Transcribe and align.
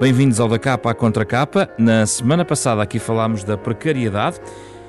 Bem-vindos 0.00 0.40
ao 0.40 0.48
da 0.48 0.58
capa 0.58 0.92
à 0.92 0.94
contra 0.94 1.26
capa. 1.26 1.68
Na 1.76 2.06
semana 2.06 2.42
passada 2.42 2.82
aqui 2.82 2.98
falámos 2.98 3.44
da 3.44 3.58
precariedade 3.58 4.40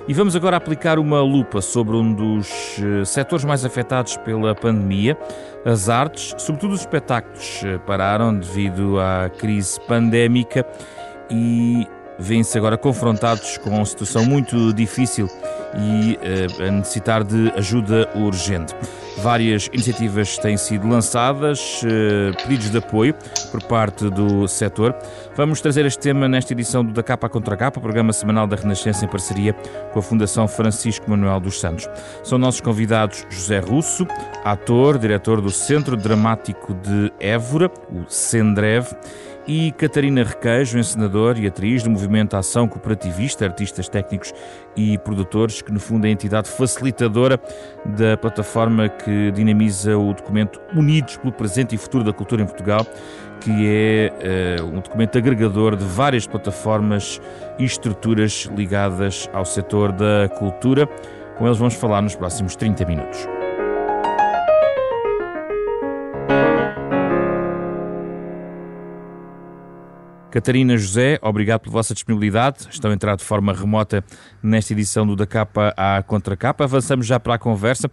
e 0.08 0.14
vamos 0.14 0.38
agora 0.38 0.56
aplicar 0.56 0.98
uma 0.98 1.22
lupa 1.22 1.62
sobre 1.62 1.98
um 1.98 2.14
dos 2.14 2.80
eh, 2.82 3.04
setores 3.04 3.44
mais 3.44 3.66
afetados 3.66 4.16
pela 4.16 4.56
pandemia, 4.56 5.18
as 5.66 5.90
artes, 5.90 6.34
sobretudo 6.38 6.76
os 6.76 6.80
espetáculos, 6.80 7.62
eh, 7.66 7.78
pararam 7.80 8.34
devido 8.34 9.02
à 9.02 9.30
crise 9.30 9.82
pandémica 9.82 10.66
e 11.30 11.86
vêm-se 12.18 12.58
agora 12.58 12.78
confrontados 12.78 13.58
com 13.58 13.72
uma 13.72 13.86
situação 13.86 14.24
muito 14.24 14.72
difícil 14.72 15.28
e 15.78 16.18
uh, 16.18 16.68
a 16.68 16.72
necessitar 16.72 17.24
de 17.24 17.52
ajuda 17.56 18.10
urgente. 18.16 18.76
Várias 19.18 19.68
iniciativas 19.74 20.38
têm 20.38 20.58
sido 20.58 20.88
lançadas, 20.88 21.82
uh, 21.84 22.36
pedidos 22.44 22.72
de 22.72 22.78
apoio 22.78 23.14
por 23.52 23.62
parte 23.64 24.10
do 24.10 24.48
setor. 24.48 24.96
Vamos 25.36 25.62
trazer 25.62 25.86
este 25.86 26.00
tema 26.00 26.28
nesta 26.28 26.54
edição 26.54 26.84
do 26.84 26.92
Da 26.92 27.04
Capa 27.04 27.30
Contra 27.30 27.56
Capa, 27.56 27.80
programa 27.80 28.14
semanal 28.14 28.48
da 28.48 28.56
Renascença 28.56 29.06
em 29.06 29.08
parceria 29.08 29.54
com 29.92 30.00
a 30.00 30.02
Fundação 30.02 30.48
Francisco 30.48 31.10
Manuel 31.10 31.40
dos 31.40 31.60
Santos. 31.60 31.88
São 32.24 32.38
nossos 32.38 32.62
convidados 32.62 33.26
José 33.30 33.60
Russo, 33.60 34.08
ator, 34.44 34.98
diretor 34.98 35.42
do 35.42 35.50
Centro 35.50 35.96
Dramático 35.96 36.74
de 36.74 37.12
Évora, 37.20 37.72
o 37.90 38.10
Sendrev, 38.10 38.88
e 39.48 39.72
Catarina 39.72 40.24
Requeijo, 40.24 40.78
encenador 40.78 41.38
e 41.40 41.48
atriz 41.48 41.84
do 41.84 41.90
movimento 41.90 42.36
Ação 42.36 42.68
Cooperativista, 42.68 43.46
artistas 43.46 43.90
técnicos 43.90 44.34
e 44.76 44.98
produtores, 45.00 45.62
que 45.62 45.72
no 45.72 45.80
fundo 45.80 46.06
é 46.06 46.10
a 46.10 46.12
entidade 46.12 46.50
facilitadora 46.50 47.40
da 47.86 48.16
plataforma 48.18 48.88
que 48.88 49.32
dinamiza 49.32 49.98
o 49.98 50.14
documento 50.14 50.62
Unidos 50.76 51.18
pelo 51.18 51.34
Presente 51.34 51.76
e 51.76 51.78
Futuro 51.78 52.04
da 52.04 52.14
Cultura 52.14 52.42
em 52.42 52.46
Portugal, 52.46 52.86
que 53.40 53.52
é 53.68 54.62
uh, 54.62 54.66
um 54.66 54.80
documento 54.80 55.18
agregador 55.18 55.76
de 55.76 55.84
várias 55.84 56.28
plataformas 56.28 57.20
e 57.58 57.66
estruturas 57.66 58.48
ligadas 58.56 59.30
ao 59.34 59.46
setor 59.46 59.92
da 59.92 60.30
cultura. 60.38 60.88
Com 61.38 61.46
eles 61.46 61.58
vamos 61.58 61.74
falar 61.74 62.02
nos 62.02 62.16
próximos 62.16 62.56
30 62.56 62.86
minutos. 62.86 63.41
Catarina 70.32 70.78
José, 70.78 71.20
obrigado 71.22 71.60
pela 71.60 71.74
vossa 71.74 71.94
disponibilidade. 71.94 72.66
Estão 72.72 72.90
a 72.90 72.94
entrar 72.94 73.18
de 73.18 73.24
forma 73.24 73.52
remota 73.52 74.02
nesta 74.42 74.72
edição 74.72 75.06
do 75.06 75.14
Da 75.14 75.28
Capa 75.28 75.74
à 75.76 76.02
Contra 76.02 76.38
Capa. 76.38 76.64
Avançamos 76.64 77.06
já 77.06 77.20
para 77.20 77.36
a 77.36 77.38
conversa. 77.38 77.92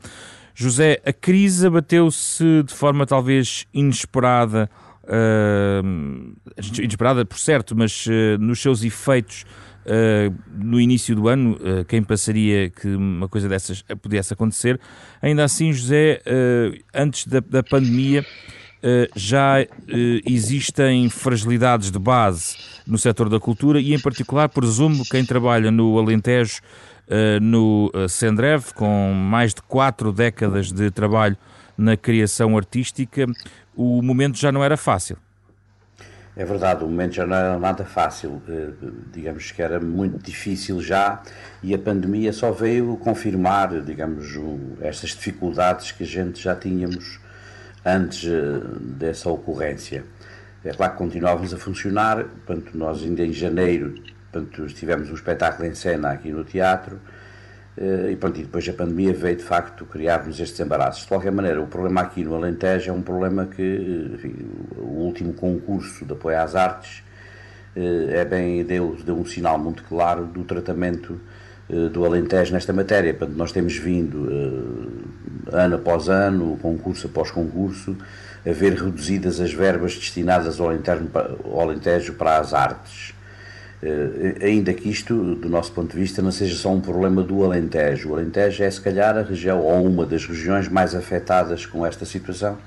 José, 0.55 1.01
a 1.05 1.13
crise 1.13 1.67
abateu-se 1.67 2.63
de 2.63 2.73
forma 2.73 3.05
talvez 3.07 3.67
inesperada, 3.75 4.71
uh, 5.03 6.33
inesperada 6.81 7.25
por 7.25 7.39
certo, 7.39 7.77
mas 7.77 8.07
uh, 8.07 8.39
nos 8.39 8.61
seus 8.63 8.85
efeitos 8.85 9.45
uh, 9.85 10.33
no 10.57 10.81
início 10.81 11.17
do 11.17 11.27
ano, 11.27 11.59
quem 11.89 12.05
passaria 12.05 12.71
que 12.71 12.87
uma 12.87 13.29
coisa 13.29 13.49
dessas 13.49 13.83
pudesse 14.01 14.33
acontecer. 14.33 14.79
Ainda 15.21 15.43
assim, 15.43 15.73
José, 15.73 16.23
antes 16.95 17.27
da, 17.27 17.41
da 17.41 17.65
pandemia, 17.65 18.25
já 19.15 19.61
eh, 19.61 19.67
existem 20.25 21.09
fragilidades 21.11 21.91
de 21.91 21.99
base 21.99 22.57
no 22.87 22.97
setor 22.97 23.29
da 23.29 23.41
cultura 23.41 23.81
e, 23.81 23.95
em 23.95 24.01
particular, 24.01 24.49
presumo 24.49 25.05
quem 25.11 25.25
trabalha 25.25 25.71
no 25.71 25.99
Alentejo, 25.99 26.61
eh, 27.09 27.39
no 27.41 27.91
Sendrev, 28.09 28.73
com 28.75 29.13
mais 29.13 29.53
de 29.53 29.63
quatro 29.63 30.13
décadas 30.13 30.71
de 30.71 30.91
trabalho 30.91 31.37
na 31.77 31.97
criação 31.97 32.57
artística, 32.57 33.27
o 33.75 34.03
momento 34.03 34.39
já 34.39 34.51
não 34.51 34.65
era 34.65 34.77
fácil. 34.77 35.17
É 36.37 36.45
verdade, 36.45 36.85
o 36.85 36.87
momento 36.87 37.15
já 37.15 37.27
não 37.27 37.35
era 37.35 37.59
nada 37.59 37.85
fácil, 37.85 38.41
digamos 39.13 39.51
que 39.51 39.61
era 39.61 39.81
muito 39.81 40.25
difícil 40.25 40.81
já 40.81 41.21
e 41.65 41.75
a 41.75 41.79
pandemia 41.79 42.33
só 42.33 42.53
veio 42.53 42.97
confirmar, 42.97 43.83
digamos, 43.83 44.25
estas 44.81 45.11
dificuldades 45.11 45.91
que 45.91 46.05
a 46.05 46.07
gente 46.07 46.41
já 46.41 46.55
tínhamos 46.55 47.19
antes 47.97 48.29
eh, 48.29 48.61
dessa 48.81 49.31
ocorrência. 49.31 50.05
É 50.65 50.73
claro 50.73 50.93
que 50.93 50.99
continuávamos 50.99 51.55
a 51.55 51.57
funcionar, 51.57 52.25
portanto, 52.47 52.77
nós 52.77 53.03
ainda 53.03 53.25
em 53.25 53.33
janeiro 53.33 53.95
portanto, 54.31 54.67
tivemos 54.75 55.11
um 55.11 55.15
espetáculo 55.15 55.67
em 55.67 55.75
cena 55.75 56.11
aqui 56.11 56.31
no 56.31 56.45
teatro 56.45 57.01
eh, 57.77 58.11
e, 58.11 58.17
portanto, 58.17 58.41
e 58.41 58.43
depois 58.45 58.69
a 58.69 58.73
pandemia 58.73 59.13
veio 59.15 59.37
de 59.37 59.43
facto 59.43 59.87
criar-nos 59.87 60.39
estes 60.41 60.59
embaraços. 60.61 61.03
De 61.03 61.09
qualquer 61.09 61.33
maneira, 61.33 61.61
o 61.61 61.67
problema 61.67 62.03
aqui 62.03 62.25
no 62.25 62.35
Alentejo 62.35 62.91
é 62.91 62.93
um 62.93 63.03
problema 63.03 63.47
que 63.47 64.11
enfim, 64.15 64.35
o 64.77 65.05
último 65.05 65.33
concurso 65.33 66.05
de 66.05 66.13
apoio 66.13 66.41
às 66.41 66.55
artes 66.55 67.03
eh, 67.77 68.21
é 68.21 68.25
bem, 68.25 68.65
deu, 68.65 68.97
deu 69.05 69.17
um 69.17 69.25
sinal 69.25 69.59
muito 69.59 69.85
claro 69.85 70.27
do 70.27 70.45
tratamento 70.45 71.21
do 71.93 72.05
Alentejo 72.05 72.53
nesta 72.53 72.73
matéria. 72.73 73.13
Portanto, 73.13 73.37
nós 73.37 73.53
temos 73.53 73.77
vindo 73.77 74.27
ano 75.53 75.77
após 75.77 76.09
ano, 76.09 76.59
concurso 76.61 77.07
após 77.07 77.31
concurso, 77.31 77.97
a 78.47 78.53
ver 78.53 78.75
reduzidas 78.75 79.41
as 79.41 79.53
verbas 79.53 79.95
destinadas 79.95 80.61
ao, 80.61 80.75
interno, 80.75 81.11
ao 81.45 81.61
Alentejo 81.61 82.15
para 82.15 82.39
as 82.39 82.55
artes. 82.55 83.15
Uh, 83.81 84.45
ainda 84.45 84.75
que 84.75 84.89
isto, 84.89 85.37
do 85.37 85.49
nosso 85.49 85.71
ponto 85.71 85.93
de 85.93 85.99
vista, 85.99 86.21
não 86.21 86.33
seja 86.33 86.57
só 86.57 86.73
um 86.73 86.81
problema 86.81 87.23
do 87.23 87.45
Alentejo. 87.45 88.11
O 88.11 88.15
Alentejo 88.15 88.65
é, 88.65 88.71
se 88.71 88.81
calhar, 88.81 89.17
a 89.17 89.23
região 89.23 89.61
ou 89.61 89.85
uma 89.85 90.05
das 90.05 90.27
regiões 90.27 90.69
mais 90.69 90.95
afetadas 90.95 91.65
com 91.65 91.87
esta 91.87 92.05
situação, 92.05 92.59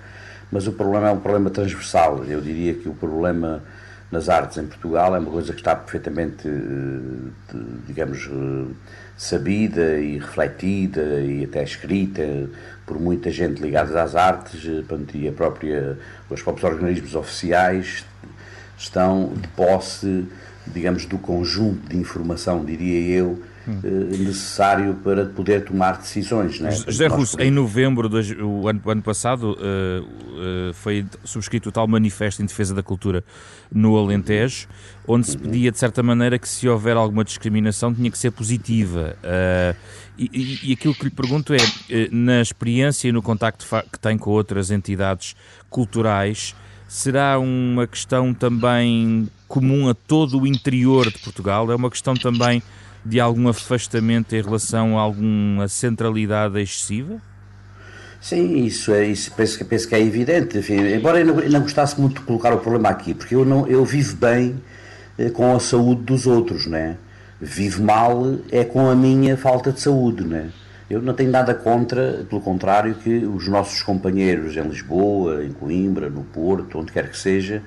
mas 0.49 0.67
o 0.67 0.71
problema 0.71 1.09
é 1.09 1.11
um 1.11 1.19
problema 1.19 1.49
transversal. 1.49 2.23
Eu 2.23 2.39
diria 2.39 2.73
que 2.73 2.87
o 2.87 2.93
problema 2.93 3.61
nas 4.11 4.27
artes 4.27 4.57
em 4.57 4.67
Portugal 4.67 5.15
é 5.15 5.19
uma 5.19 5.31
coisa 5.31 5.53
que 5.53 5.59
está 5.59 5.73
perfeitamente, 5.73 6.47
eh, 6.47 7.57
digamos, 7.87 8.29
eh, 8.29 8.73
sabida 9.17 9.97
e 9.99 10.17
refletida 10.17 11.21
e 11.21 11.45
até 11.45 11.63
escrita 11.63 12.21
por 12.85 12.99
muita 12.99 13.31
gente 13.31 13.61
ligada 13.61 14.03
às 14.03 14.13
artes 14.13 14.65
eh, 14.65 14.83
e 15.13 15.27
a 15.29 15.31
própria, 15.31 15.97
os 16.29 16.41
próprios 16.41 16.69
organismos 16.69 17.15
oficiais 17.15 18.05
estão 18.77 19.31
de 19.33 19.47
posse, 19.49 20.27
digamos, 20.67 21.05
do 21.05 21.17
conjunto 21.17 21.87
de 21.87 21.97
informação, 21.97 22.65
diria 22.65 23.17
eu. 23.17 23.41
Necessário 23.67 24.95
para 25.03 25.25
poder 25.25 25.63
tomar 25.63 25.97
decisões. 25.97 26.59
Né? 26.59 26.71
José 26.71 27.07
Russo, 27.07 27.39
em 27.39 27.51
novembro 27.51 28.09
do 28.09 28.67
ano, 28.67 28.81
ano 28.85 29.01
passado 29.01 29.53
uh, 29.53 30.69
uh, 30.69 30.73
foi 30.73 31.05
subscrito 31.23 31.69
o 31.69 31.71
tal 31.71 31.87
manifesto 31.87 32.41
em 32.41 32.45
defesa 32.45 32.73
da 32.73 32.83
cultura 32.83 33.23
no 33.71 33.97
Alentejo, 33.97 34.67
onde 35.07 35.27
se 35.27 35.37
pedia 35.37 35.71
de 35.71 35.77
certa 35.77 36.03
maneira 36.03 36.37
que 36.37 36.47
se 36.47 36.67
houver 36.67 36.97
alguma 36.97 37.23
discriminação 37.23 37.93
tinha 37.93 38.09
que 38.09 38.17
ser 38.17 38.31
positiva. 38.31 39.15
Uh, 39.23 39.75
e, 40.17 40.69
e, 40.69 40.73
aquilo 40.73 40.93
que 40.93 41.05
lhe 41.05 41.09
pergunto 41.09 41.53
é, 41.53 41.57
na 42.11 42.41
experiência 42.41 43.07
e 43.07 43.11
no 43.11 43.21
contacto 43.21 43.65
que 43.91 43.99
tem 43.99 44.17
com 44.17 44.29
outras 44.29 44.69
entidades 44.69 45.35
culturais, 45.69 46.53
será 46.87 47.39
uma 47.39 47.87
questão 47.87 48.33
também 48.33 49.27
comum 49.47 49.89
a 49.89 49.93
todo 49.93 50.41
o 50.41 50.45
interior 50.45 51.09
de 51.09 51.17
Portugal? 51.19 51.71
É 51.71 51.75
uma 51.75 51.89
questão 51.89 52.13
também 52.13 52.61
de 53.03 53.19
algum 53.19 53.47
afastamento 53.47 54.35
em 54.35 54.41
relação 54.41 54.97
a 54.97 55.01
alguma 55.01 55.67
centralidade 55.67 56.59
excessiva? 56.59 57.21
Sim, 58.21 58.65
isso 58.65 58.91
é 58.91 59.05
isso 59.05 59.31
penso, 59.31 59.65
penso 59.65 59.87
que 59.87 59.95
é 59.95 59.99
evidente. 59.99 60.57
Enfim, 60.57 60.79
embora 60.93 61.19
eu 61.19 61.25
não, 61.25 61.39
eu 61.39 61.49
não, 61.49 61.61
gostasse 61.61 61.99
muito 61.99 62.19
de 62.19 62.25
colocar 62.27 62.53
o 62.53 62.59
problema 62.59 62.89
aqui, 62.89 63.13
porque 63.13 63.33
eu 63.33 63.43
não 63.43 63.67
eu 63.67 63.83
vivo 63.83 64.15
bem 64.15 64.61
eh, 65.17 65.31
com 65.31 65.55
a 65.55 65.59
saúde 65.59 66.03
dos 66.03 66.27
outros, 66.27 66.67
né? 66.67 66.97
Vivo 67.39 67.83
mal 67.83 68.37
é 68.51 68.63
com 68.63 68.87
a 68.87 68.95
minha 68.95 69.35
falta 69.35 69.71
de 69.71 69.81
saúde, 69.81 70.23
né? 70.23 70.51
Eu 70.87 71.01
não 71.01 71.13
tenho 71.13 71.31
nada 71.31 71.55
contra, 71.55 72.25
pelo 72.29 72.41
contrário, 72.41 72.93
que 72.95 73.25
os 73.25 73.47
nossos 73.47 73.81
companheiros 73.81 74.55
em 74.55 74.61
Lisboa, 74.61 75.43
em 75.43 75.51
Coimbra, 75.51 76.09
no 76.09 76.21
Porto, 76.21 76.77
onde 76.77 76.91
quer 76.91 77.09
que 77.09 77.17
seja, 77.17 77.63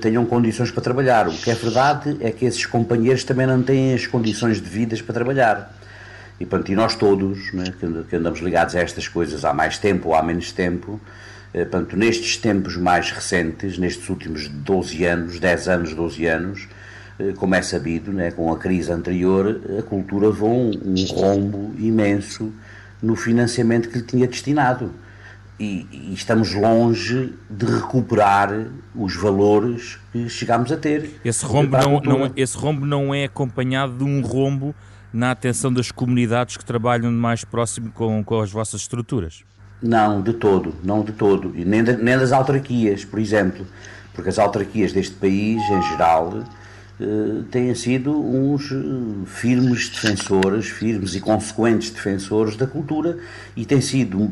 tenham 0.00 0.24
condições 0.26 0.70
para 0.70 0.82
trabalhar. 0.82 1.28
O 1.28 1.32
que 1.32 1.50
é 1.50 1.54
verdade 1.54 2.16
é 2.20 2.30
que 2.30 2.44
esses 2.44 2.66
companheiros 2.66 3.24
também 3.24 3.46
não 3.46 3.62
têm 3.62 3.94
as 3.94 4.06
condições 4.06 4.60
de 4.60 4.68
vidas 4.68 5.00
para 5.00 5.14
trabalhar. 5.14 5.74
E, 6.40 6.46
portanto, 6.46 6.70
e 6.70 6.74
nós 6.76 6.94
todos, 6.94 7.52
né, 7.52 7.72
que 8.08 8.16
andamos 8.16 8.40
ligados 8.40 8.76
a 8.76 8.80
estas 8.80 9.08
coisas 9.08 9.44
há 9.44 9.52
mais 9.52 9.78
tempo 9.78 10.08
ou 10.08 10.14
há 10.14 10.22
menos 10.22 10.52
tempo, 10.52 11.00
eh, 11.52 11.64
portanto, 11.64 11.96
nestes 11.96 12.36
tempos 12.36 12.76
mais 12.76 13.10
recentes, 13.10 13.76
nestes 13.76 14.08
últimos 14.08 14.48
12 14.48 15.04
anos, 15.04 15.40
10 15.40 15.68
anos, 15.68 15.94
12 15.94 16.26
anos, 16.26 16.68
eh, 17.18 17.32
como 17.36 17.54
é 17.56 17.62
sabido, 17.62 18.12
né, 18.12 18.30
com 18.30 18.52
a 18.52 18.58
crise 18.58 18.92
anterior, 18.92 19.60
a 19.78 19.82
cultura 19.82 20.28
levou 20.28 20.52
um 20.52 21.04
rombo 21.10 21.74
imenso 21.76 22.52
no 23.02 23.16
financiamento 23.16 23.88
que 23.88 23.98
lhe 23.98 24.04
tinha 24.04 24.26
destinado 24.26 24.92
e, 25.58 25.86
e, 25.90 26.14
estamos 26.14 26.54
longe 26.54 27.34
de 27.50 27.66
recuperar 27.66 28.66
os 28.94 29.16
valores 29.16 29.98
que 30.12 30.28
chegámos 30.28 30.70
a 30.70 30.76
ter. 30.76 31.20
Esse 31.24 31.44
rombo 31.44 31.76
não, 31.76 32.00
não, 32.00 32.32
esse 32.36 32.56
rombo 32.56 32.86
não 32.86 33.14
é 33.14 33.24
acompanhado 33.24 33.98
de 33.98 34.04
um 34.04 34.20
rombo 34.20 34.74
na 35.12 35.30
atenção 35.30 35.72
das 35.72 35.90
comunidades 35.90 36.56
que 36.56 36.64
trabalham 36.64 37.10
mais 37.10 37.44
próximo 37.44 37.90
com, 37.92 38.22
com 38.22 38.40
as 38.40 38.50
vossas 38.50 38.82
estruturas? 38.82 39.42
Não, 39.82 40.20
de 40.20 40.32
todo, 40.32 40.74
não 40.82 41.02
de 41.02 41.12
todo. 41.12 41.52
E 41.56 41.64
nem, 41.64 41.82
de, 41.82 41.96
nem 41.96 42.16
das 42.16 42.32
autarquias, 42.32 43.04
por 43.04 43.18
exemplo. 43.18 43.66
porque 44.12 44.28
as 44.28 44.38
autarquias 44.38 44.92
deste 44.92 45.14
país, 45.14 45.62
em 45.70 45.82
geral, 45.82 46.44
têm 47.50 47.74
sido 47.74 48.12
uns 48.12 48.72
eh, 48.72 48.76
firmes 49.26 49.88
defensores, 49.88 50.66
firmes 50.66 51.14
e 51.14 51.20
consequentes 51.20 51.90
defensores 51.90 52.56
da 52.56 52.66
cultura 52.66 53.18
e 53.56 53.64
tem 53.64 53.80
sido 53.80 54.28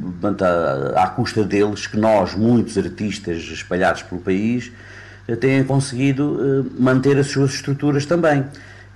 à 0.96 1.06
custa 1.08 1.44
deles 1.44 1.86
que 1.86 1.96
nós, 1.96 2.34
muitos 2.34 2.76
artistas 2.76 3.42
espalhados 3.44 4.02
pelo 4.02 4.20
país, 4.20 4.72
eh, 5.28 5.36
têm 5.36 5.62
conseguido 5.62 6.72
manter 6.78 7.16
as 7.18 7.28
suas 7.28 7.54
estruturas 7.54 8.04
também. 8.04 8.44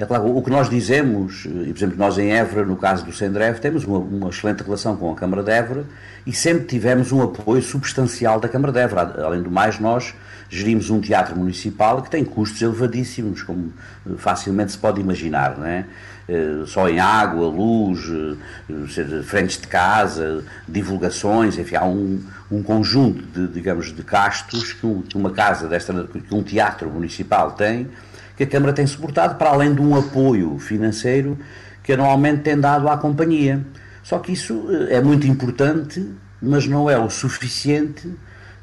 É 0.00 0.06
claro, 0.06 0.34
o 0.34 0.42
que 0.42 0.48
nós 0.48 0.70
dizemos, 0.70 1.44
e 1.44 1.70
por 1.74 1.76
exemplo, 1.76 1.98
nós 1.98 2.16
em 2.16 2.32
Évora, 2.32 2.64
no 2.64 2.74
caso 2.74 3.04
do 3.04 3.12
Sendrev, 3.12 3.58
temos 3.58 3.84
uma, 3.84 3.98
uma, 3.98 4.30
excelente 4.30 4.62
relação 4.62 4.96
com 4.96 5.12
a 5.12 5.14
Câmara 5.14 5.42
de 5.42 5.50
Évora 5.50 5.84
e 6.26 6.32
sempre 6.32 6.64
tivemos 6.64 7.12
um 7.12 7.20
apoio 7.20 7.60
substancial 7.60 8.40
da 8.40 8.48
Câmara 8.48 8.72
de 8.72 8.78
Évora. 8.78 9.22
Além 9.22 9.42
do 9.42 9.50
mais, 9.50 9.78
nós 9.78 10.14
gerimos 10.48 10.88
um 10.88 11.02
teatro 11.02 11.36
municipal 11.36 12.00
que 12.00 12.08
tem 12.08 12.24
custos 12.24 12.62
elevadíssimos, 12.62 13.42
como 13.42 13.74
facilmente 14.16 14.72
se 14.72 14.78
pode 14.78 15.02
imaginar, 15.02 15.58
não 15.58 15.66
é? 15.66 15.84
Eh, 16.26 16.64
só 16.64 16.88
em 16.88 16.98
água, 16.98 17.46
luz, 17.48 18.00
eh, 18.08 19.22
frentes 19.22 19.60
de 19.60 19.66
casa, 19.66 20.42
divulgações, 20.66 21.58
enfim, 21.58 21.76
há 21.76 21.84
um, 21.84 22.22
um 22.50 22.62
conjunto 22.62 23.22
de, 23.22 23.52
digamos, 23.52 23.92
de 23.94 24.02
gastos 24.02 24.72
que, 24.72 24.86
uma 25.14 25.30
casa 25.30 25.68
desta, 25.68 25.92
que 26.04 26.34
um 26.34 26.42
teatro 26.42 26.88
municipal 26.88 27.52
tem, 27.52 27.86
que 28.40 28.44
a 28.44 28.46
Câmara 28.46 28.72
tem 28.72 28.86
suportado, 28.86 29.34
para 29.34 29.50
além 29.50 29.74
de 29.74 29.82
um 29.82 29.94
apoio 29.94 30.58
financeiro 30.58 31.36
que 31.82 31.92
anualmente 31.92 32.40
tem 32.40 32.58
dado 32.58 32.88
à 32.88 32.96
companhia. 32.96 33.62
Só 34.02 34.18
que 34.18 34.32
isso 34.32 34.66
eh, 34.70 34.96
é 34.96 35.00
muito 35.02 35.26
importante, 35.26 36.10
mas 36.40 36.66
não 36.66 36.88
é 36.88 36.98
o 36.98 37.10
suficiente 37.10 38.10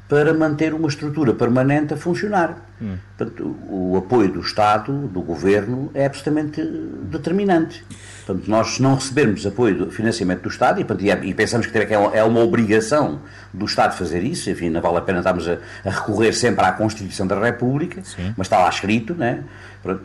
para 0.08 0.32
manter 0.32 0.72
uma 0.72 0.88
estrutura 0.88 1.34
permanente 1.34 1.92
a 1.92 1.96
funcionar. 1.96 2.56
Hum. 2.80 2.96
Portanto, 3.16 3.56
o 3.68 3.96
apoio 3.96 4.32
do 4.32 4.40
Estado, 4.40 4.92
do 5.08 5.20
Governo, 5.20 5.90
é 5.92 6.06
absolutamente 6.06 6.62
determinante. 6.62 7.84
Portanto, 8.24 8.48
nós 8.48 8.74
se 8.74 8.82
não 8.82 8.94
recebermos 8.94 9.46
apoio 9.46 9.76
do 9.76 9.90
financiamento 9.90 10.42
do 10.42 10.48
Estado, 10.48 10.80
e, 11.00 11.10
é, 11.10 11.24
e 11.24 11.34
pensamos 11.34 11.66
que 11.66 11.76
é, 11.76 11.92
é 11.92 12.24
uma 12.24 12.40
obrigação 12.40 13.20
do 13.52 13.66
Estado 13.66 13.96
fazer 13.96 14.22
isso, 14.22 14.48
enfim, 14.48 14.70
não 14.70 14.80
vale 14.80 14.98
a 14.98 15.00
pena 15.02 15.18
estarmos 15.18 15.46
a, 15.46 15.58
a 15.84 15.90
recorrer 15.90 16.32
sempre 16.32 16.64
à 16.64 16.72
Constituição 16.72 17.26
da 17.26 17.38
República, 17.38 18.02
Sim. 18.02 18.32
mas 18.36 18.46
está 18.46 18.58
lá 18.58 18.68
escrito, 18.68 19.14
né? 19.14 19.44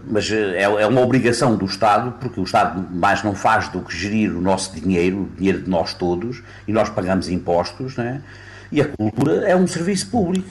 mas 0.05 0.31
eh, 0.31 0.57
é, 0.57 0.63
é 0.63 0.87
uma 0.87 1.01
obrigação 1.01 1.55
do 1.55 1.65
Estado, 1.65 2.13
porque 2.19 2.39
o 2.39 2.43
Estado 2.43 2.85
mais 2.91 3.23
não 3.23 3.33
faz 3.33 3.67
do 3.69 3.81
que 3.81 3.95
gerir 3.95 4.35
o 4.35 4.41
nosso 4.41 4.73
dinheiro, 4.73 5.23
o 5.23 5.35
dinheiro 5.35 5.61
de 5.61 5.69
nós 5.69 5.93
todos, 5.93 6.43
e 6.67 6.71
nós 6.71 6.89
pagamos 6.89 7.27
impostos, 7.29 7.97
né? 7.97 8.21
E 8.73 8.81
a 8.81 8.87
cultura 8.87 9.47
é 9.47 9.55
um 9.55 9.67
serviço 9.67 10.09
público. 10.09 10.49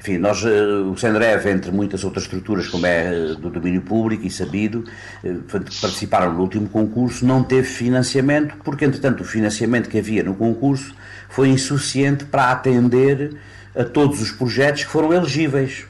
Enfim, 0.00 0.18
nós, 0.18 0.44
eh, 0.44 0.48
o 0.50 0.96
Sendrev, 0.96 1.48
entre 1.48 1.70
muitas 1.70 2.02
outras 2.02 2.24
estruturas, 2.24 2.66
como 2.66 2.84
é 2.84 3.04
eh, 3.04 3.34
do 3.36 3.50
domínio 3.50 3.82
público 3.82 4.26
e 4.26 4.30
sabido, 4.32 4.82
eh, 5.22 5.36
participaram 5.80 6.32
no 6.32 6.40
último 6.40 6.68
concurso, 6.68 7.24
não 7.24 7.44
teve 7.44 7.68
financiamento, 7.68 8.56
porque, 8.64 8.84
entretanto, 8.84 9.20
o 9.20 9.24
financiamento 9.24 9.88
que 9.88 9.96
havia 9.96 10.24
no 10.24 10.34
concurso 10.34 10.92
foi 11.28 11.50
insuficiente 11.50 12.24
para 12.24 12.50
atender 12.50 13.36
a 13.76 13.84
todos 13.84 14.20
os 14.20 14.32
projetos 14.32 14.82
que 14.82 14.90
foram 14.90 15.12
elegíveis. 15.12 15.86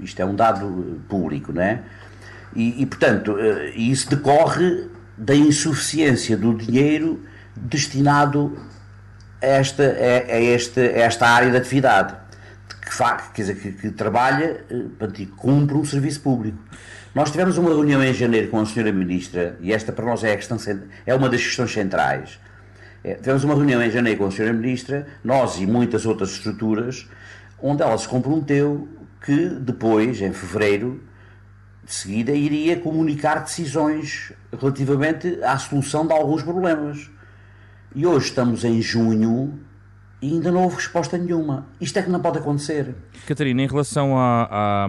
Isto 0.00 0.20
é 0.20 0.24
um 0.24 0.34
dado 0.34 1.00
público, 1.08 1.52
não 1.52 1.62
é? 1.62 1.80
E, 2.56 2.82
e 2.82 2.86
portanto, 2.86 3.36
isso 3.76 4.10
decorre 4.10 4.88
da 5.16 5.36
insuficiência 5.36 6.36
do 6.36 6.54
dinheiro 6.54 7.20
destinado 7.56 8.58
esta, 9.40 9.82
é, 9.82 10.26
é 10.28 10.54
esta, 10.54 10.80
é 10.80 11.00
esta 11.00 11.26
área 11.26 11.50
de 11.50 11.56
atividade 11.56 12.14
que, 12.82 12.94
faz, 12.94 13.22
quer 13.34 13.42
dizer, 13.42 13.54
que, 13.56 13.72
que 13.72 13.90
trabalha 13.90 14.64
e 15.18 15.26
cumpre 15.26 15.76
um 15.76 15.84
serviço 15.84 16.20
público. 16.20 16.58
Nós 17.14 17.30
tivemos 17.30 17.58
uma 17.58 17.70
reunião 17.70 18.02
em 18.02 18.12
janeiro 18.12 18.48
com 18.48 18.60
a 18.60 18.66
senhora 18.66 18.92
Ministra, 18.92 19.56
e 19.60 19.72
esta 19.72 19.92
para 19.92 20.04
nós 20.04 20.22
é, 20.22 20.36
questão, 20.36 20.58
é 21.06 21.14
uma 21.14 21.28
das 21.28 21.42
questões 21.42 21.72
centrais. 21.72 22.38
É, 23.02 23.14
tivemos 23.14 23.44
uma 23.44 23.54
reunião 23.54 23.82
em 23.82 23.90
janeiro 23.90 24.18
com 24.18 24.26
a 24.26 24.30
senhora 24.30 24.52
Ministra, 24.52 25.06
nós 25.24 25.58
e 25.58 25.66
muitas 25.66 26.04
outras 26.06 26.30
estruturas, 26.30 27.08
onde 27.60 27.82
ela 27.82 27.96
se 27.96 28.06
comprometeu 28.06 28.88
que 29.24 29.48
depois, 29.48 30.20
em 30.20 30.32
fevereiro, 30.32 31.02
de 31.84 31.92
seguida, 31.92 32.32
iria 32.32 32.78
comunicar 32.78 33.42
decisões 33.42 34.32
relativamente 34.58 35.42
à 35.42 35.56
solução 35.58 36.06
de 36.06 36.12
alguns 36.12 36.42
problemas. 36.42 37.10
E 37.94 38.06
hoje 38.06 38.26
estamos 38.26 38.64
em 38.64 38.80
junho 38.80 39.58
e 40.20 40.32
ainda 40.32 40.50
não 40.50 40.64
houve 40.64 40.76
resposta 40.76 41.16
nenhuma. 41.16 41.66
Isto 41.80 41.98
é 41.98 42.02
que 42.02 42.10
não 42.10 42.20
pode 42.20 42.38
acontecer. 42.38 42.94
Catarina, 43.26 43.62
em 43.62 43.66
relação 43.66 44.16
a, 44.18 44.48
a, 44.50 44.88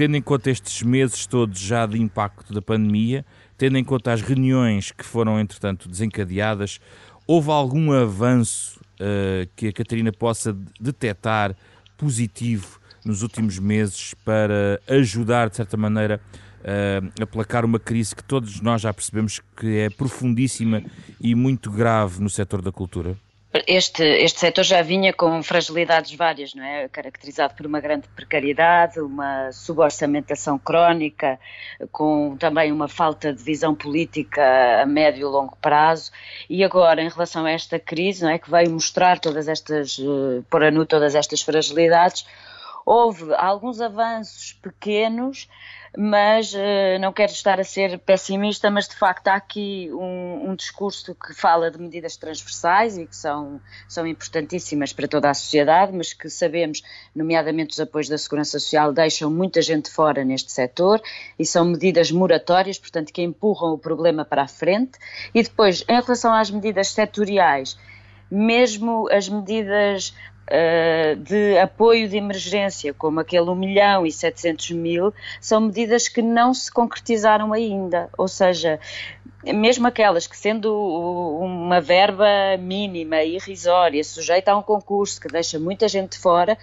Tendo 0.00 0.16
em 0.16 0.22
conta 0.22 0.50
estes 0.50 0.82
meses 0.82 1.26
todos 1.26 1.58
já 1.58 1.84
de 1.84 2.00
impacto 2.00 2.54
da 2.54 2.62
pandemia, 2.62 3.22
tendo 3.58 3.76
em 3.76 3.84
conta 3.84 4.12
as 4.14 4.22
reuniões 4.22 4.92
que 4.92 5.04
foram, 5.04 5.38
entretanto, 5.38 5.90
desencadeadas, 5.90 6.80
houve 7.26 7.50
algum 7.50 7.92
avanço 7.92 8.80
uh, 8.94 9.46
que 9.54 9.68
a 9.68 9.72
Catarina 9.74 10.10
possa 10.10 10.56
detectar 10.80 11.54
positivo 11.98 12.80
nos 13.04 13.20
últimos 13.22 13.58
meses 13.58 14.14
para 14.24 14.80
ajudar, 14.88 15.50
de 15.50 15.56
certa 15.56 15.76
maneira, 15.76 16.18
uh, 16.60 17.22
aplacar 17.22 17.64
uma 17.64 17.78
crise 17.78 18.14
que 18.14 18.24
todos 18.24 18.60
nós 18.60 18.82
já 18.82 18.92
percebemos 18.92 19.40
que 19.56 19.78
é 19.78 19.90
profundíssima 19.90 20.82
e 21.20 21.34
muito 21.34 21.70
grave 21.70 22.20
no 22.20 22.30
setor 22.30 22.62
da 22.62 22.72
cultura? 22.72 23.16
Este, 23.66 24.04
este 24.04 24.38
setor 24.38 24.62
já 24.62 24.80
vinha 24.80 25.12
com 25.12 25.42
fragilidades 25.42 26.14
várias, 26.14 26.54
não 26.54 26.62
é? 26.62 26.88
Caracterizado 26.88 27.54
por 27.54 27.66
uma 27.66 27.80
grande 27.80 28.06
precariedade, 28.14 29.00
uma 29.00 29.50
suborçamentação 29.50 30.56
crónica, 30.56 31.36
com 31.90 32.36
também 32.38 32.70
uma 32.70 32.86
falta 32.86 33.32
de 33.32 33.42
visão 33.42 33.74
política 33.74 34.40
a 34.80 34.86
médio 34.86 35.22
e 35.22 35.24
longo 35.24 35.56
prazo. 35.56 36.12
E 36.48 36.62
agora, 36.62 37.02
em 37.02 37.08
relação 37.08 37.44
a 37.44 37.50
esta 37.50 37.76
crise, 37.80 38.22
não 38.22 38.30
é? 38.30 38.38
Que 38.38 38.48
veio 38.48 38.70
mostrar 38.70 39.18
todas 39.18 39.48
estas, 39.48 39.98
uh, 39.98 40.44
pôr 40.48 40.62
a 40.62 40.86
todas 40.86 41.16
estas 41.16 41.42
fragilidades, 41.42 42.24
houve 42.86 43.34
alguns 43.34 43.80
avanços 43.80 44.52
pequenos, 44.62 45.48
mas 45.96 46.54
uh, 46.54 46.98
não 47.00 47.12
quero 47.12 47.32
estar 47.32 47.58
a 47.58 47.64
ser 47.64 47.98
pessimista, 47.98 48.70
mas 48.70 48.86
de 48.86 48.94
facto 48.94 49.28
há 49.28 49.34
aqui 49.34 49.90
um, 49.92 50.50
um, 50.50 50.54
discurso 50.54 51.14
que 51.14 51.34
fala 51.34 51.70
de 51.70 51.78
medidas 51.78 52.16
transversais 52.16 52.96
e 52.96 53.06
que 53.06 53.16
são, 53.16 53.60
são 53.88 54.06
importantíssimas 54.06 54.92
para 54.92 55.08
toda 55.08 55.30
a 55.30 55.34
sociedade, 55.34 55.92
mas 55.92 56.12
que 56.12 56.30
sabemos, 56.30 56.82
nomeadamente 57.14 57.72
os 57.72 57.80
apoios 57.80 58.08
da 58.08 58.18
Segurança 58.18 58.58
Social, 58.58 58.92
deixam 58.92 59.30
muita 59.30 59.60
gente 59.60 59.90
fora 59.90 60.24
neste 60.24 60.52
setor 60.52 61.02
e 61.38 61.44
são 61.44 61.64
medidas 61.64 62.10
moratórias, 62.12 62.78
portanto, 62.78 63.12
que 63.12 63.22
empurram 63.22 63.72
o 63.72 63.78
problema 63.78 64.24
para 64.24 64.42
a 64.42 64.48
frente. 64.48 64.98
E 65.34 65.42
depois, 65.42 65.84
em 65.88 66.00
relação 66.00 66.32
às 66.32 66.50
medidas 66.50 66.88
setoriais, 66.88 67.76
mesmo 68.30 69.08
as 69.10 69.28
medidas 69.28 70.14
uh, 70.50 71.16
de 71.16 71.58
apoio 71.58 72.08
de 72.08 72.16
emergência, 72.16 72.92
como 72.92 73.20
aquele 73.20 73.48
1 73.48 73.54
milhão 73.54 74.06
e 74.06 74.12
700 74.12 74.70
mil, 74.72 75.14
são 75.40 75.60
medidas 75.60 76.08
que 76.08 76.20
não 76.20 76.52
se 76.52 76.70
concretizaram 76.70 77.52
ainda. 77.52 78.10
Ou 78.18 78.28
seja, 78.28 78.80
mesmo 79.44 79.86
aquelas 79.86 80.26
que, 80.26 80.36
sendo 80.36 80.74
uma 81.40 81.80
verba 81.80 82.26
mínima 82.58 83.22
irrisória, 83.22 84.02
sujeita 84.04 84.52
a 84.52 84.58
um 84.58 84.62
concurso 84.62 85.20
que 85.20 85.28
deixa 85.28 85.58
muita 85.58 85.88
gente 85.88 86.18
fora, 86.18 86.58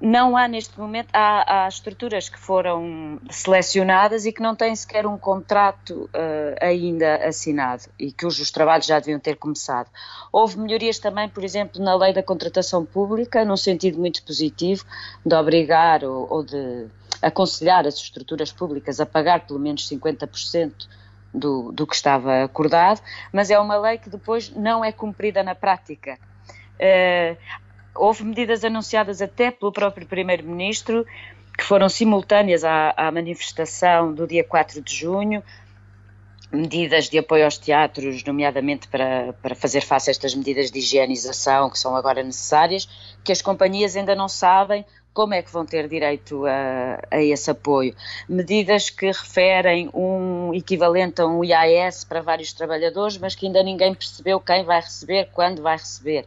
não 0.00 0.36
há 0.36 0.46
neste 0.46 0.78
momento, 0.78 1.08
há, 1.12 1.64
há, 1.64 1.68
estruturas 1.68 2.28
que 2.28 2.38
foram 2.38 3.20
selecionadas 3.30 4.26
e 4.26 4.32
que 4.32 4.40
não 4.40 4.54
têm 4.54 4.74
sequer 4.74 5.06
um 5.06 5.18
contrato 5.18 6.08
uh, 6.14 6.56
ainda 6.60 7.16
assinado 7.26 7.84
e 7.98 8.12
cujos 8.12 8.50
trabalhos 8.50 8.86
já 8.86 9.00
deviam 9.00 9.18
ter 9.18 9.36
começado. 9.36 9.88
Houve 10.32 10.58
melhorias 10.58 10.98
também, 10.98 11.28
por 11.28 11.42
exemplo, 11.42 11.82
na 11.82 11.96
lei 11.96 12.12
da 12.12 12.22
contratação 12.22 12.84
pública, 12.84 13.44
num 13.44 13.56
sentido 13.56 13.98
muito 13.98 14.22
positivo, 14.22 14.84
de 15.26 15.34
obrigar 15.34 16.04
ou, 16.04 16.32
ou 16.32 16.44
de 16.44 16.86
aconselhar 17.20 17.84
as 17.84 17.96
estruturas 17.96 18.52
públicas 18.52 19.00
a 19.00 19.06
pagar 19.06 19.46
pelo 19.46 19.58
menos 19.58 19.88
50% 19.88 20.72
do, 21.34 21.72
do 21.72 21.86
que 21.86 21.96
estava 21.96 22.44
acordado, 22.44 23.00
mas 23.32 23.50
é 23.50 23.58
uma 23.58 23.76
lei 23.76 23.98
que 23.98 24.08
depois 24.08 24.50
não 24.54 24.84
é 24.84 24.92
cumprida 24.92 25.42
na 25.42 25.56
prática. 25.56 26.16
Uh, 26.76 27.36
houve 27.94 28.24
medidas 28.24 28.64
anunciadas 28.64 29.20
até 29.20 29.50
pelo 29.50 29.72
próprio 29.72 30.06
Primeiro-Ministro, 30.06 31.04
que 31.56 31.64
foram 31.64 31.88
simultâneas 31.88 32.62
à, 32.62 32.94
à, 32.96 33.10
manifestação 33.10 34.14
do 34.14 34.26
dia 34.26 34.44
4 34.44 34.80
de 34.80 34.94
junho, 34.94 35.42
medidas 36.52 37.08
de 37.08 37.18
apoio 37.18 37.44
aos 37.44 37.58
teatros, 37.58 38.22
nomeadamente 38.24 38.88
para, 38.88 39.32
para 39.34 39.54
fazer 39.54 39.80
face 39.80 40.08
a 40.08 40.12
estas 40.12 40.34
medidas 40.34 40.70
de 40.70 40.78
higienização 40.78 41.68
que 41.68 41.78
são 41.78 41.96
agora 41.96 42.22
necessárias, 42.22 42.88
que 43.24 43.32
as 43.32 43.42
companhias 43.42 43.96
ainda 43.96 44.14
não 44.14 44.28
sabem 44.28 44.84
como 45.12 45.34
é 45.34 45.42
que 45.42 45.50
vão 45.50 45.66
ter 45.66 45.88
direito 45.88 46.46
a, 46.46 47.00
a, 47.10 47.20
esse 47.20 47.50
apoio. 47.50 47.92
Medidas 48.28 48.88
que 48.88 49.06
referem 49.06 49.90
um 49.92 50.54
equivalente 50.54 51.20
a 51.20 51.26
um 51.26 51.42
IAS 51.42 52.04
para 52.04 52.22
vários 52.22 52.52
trabalhadores, 52.52 53.18
mas 53.18 53.34
que 53.34 53.46
ainda 53.46 53.62
ninguém 53.64 53.94
percebeu 53.94 54.38
quem 54.38 54.62
vai 54.62 54.80
receber, 54.80 55.28
quando 55.34 55.60
vai 55.60 55.76
receber 55.76 56.24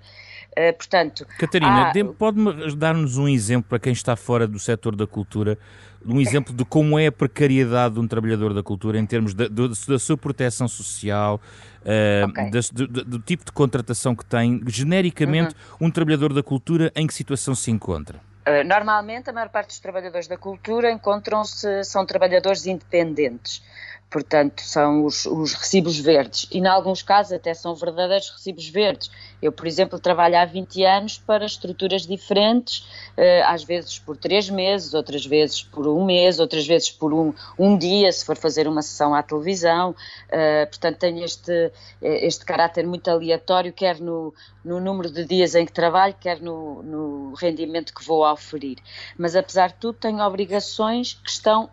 Uh, 0.51 0.73
portanto, 0.75 1.25
Catarina, 1.39 1.91
há... 1.91 2.05
pode-me 2.17 2.75
dar-nos 2.75 3.17
um 3.17 3.27
exemplo 3.27 3.69
para 3.69 3.79
quem 3.79 3.93
está 3.93 4.17
fora 4.17 4.45
do 4.45 4.59
setor 4.59 4.95
da 4.97 5.07
cultura, 5.07 5.57
um 6.05 6.19
exemplo 6.19 6.53
de 6.53 6.65
como 6.65 6.99
é 6.99 7.07
a 7.07 7.11
precariedade 7.11 7.93
de 7.93 8.01
um 8.01 8.07
trabalhador 8.07 8.53
da 8.53 8.61
cultura 8.61 8.99
em 8.99 9.05
termos 9.05 9.33
da, 9.33 9.47
da 9.47 9.99
sua 9.99 10.17
proteção 10.17 10.67
social, 10.67 11.39
uh, 11.81 12.29
okay. 12.29 12.49
do, 12.49 12.87
do, 12.87 13.05
do, 13.05 13.19
tipo 13.19 13.45
de 13.45 13.51
contratação 13.53 14.13
que 14.13 14.25
tem, 14.25 14.61
genericamente, 14.67 15.55
uhum. 15.79 15.87
um 15.87 15.91
trabalhador 15.91 16.33
da 16.33 16.43
cultura 16.43 16.91
em 16.95 17.07
que 17.07 17.13
situação 17.13 17.55
se 17.55 17.71
encontra? 17.71 18.19
Uh, 18.45 18.67
normalmente, 18.67 19.29
a 19.29 19.33
maior 19.33 19.49
parte 19.49 19.67
dos 19.67 19.79
trabalhadores 19.79 20.27
da 20.27 20.35
cultura 20.35 20.91
encontram-se, 20.91 21.83
são 21.85 22.05
trabalhadores 22.05 22.65
independentes 22.65 23.63
portanto, 24.11 24.61
são 24.61 25.05
os, 25.05 25.25
os, 25.25 25.53
recibos 25.53 25.97
verdes. 25.97 26.45
E, 26.51 26.57
em 26.57 26.67
alguns 26.67 27.01
casos, 27.01 27.31
até 27.31 27.53
são 27.53 27.73
verdadeiros 27.73 28.29
recibos 28.29 28.67
verdes. 28.67 29.09
Eu, 29.41 29.53
por 29.53 29.65
exemplo, 29.65 29.97
trabalho 29.97 30.37
há 30.37 30.43
20 30.43 30.83
anos 30.83 31.17
para 31.17 31.45
estruturas 31.45 32.05
diferentes, 32.05 32.85
eh, 33.15 33.41
às 33.43 33.63
vezes 33.63 33.97
por 33.97 34.17
três 34.17 34.49
meses, 34.49 34.93
outras 34.93 35.25
vezes 35.25 35.63
por 35.63 35.87
um 35.87 36.03
mês, 36.03 36.41
outras 36.41 36.67
vezes 36.67 36.91
por 36.91 37.13
um, 37.13 37.33
um 37.57 37.77
dia, 37.77 38.11
se 38.11 38.25
for 38.25 38.35
fazer 38.35 38.67
uma 38.67 38.81
sessão 38.81 39.15
à 39.15 39.23
televisão. 39.23 39.95
Eh, 40.29 40.65
portanto, 40.65 40.97
tem 40.97 41.23
este, 41.23 41.71
eh, 42.01 42.27
este 42.27 42.43
caráter 42.43 42.85
muito 42.85 43.09
aleatório, 43.09 43.71
quer 43.71 43.97
no, 44.01 44.33
no 44.63 44.81
número 44.81 45.09
de 45.09 45.23
dias 45.23 45.55
em 45.55 45.65
que 45.65 45.71
trabalho, 45.71 46.15
quer 46.19 46.41
no, 46.41 46.83
no 46.83 47.33
rendimento 47.35 47.93
que 47.95 48.05
vou 48.05 48.29
oferir. 48.29 48.77
Mas, 49.17 49.37
apesar 49.37 49.69
de 49.69 49.75
tudo, 49.75 49.97
tenho 49.97 50.19
obrigações 50.19 51.13
que 51.13 51.29
estão 51.29 51.69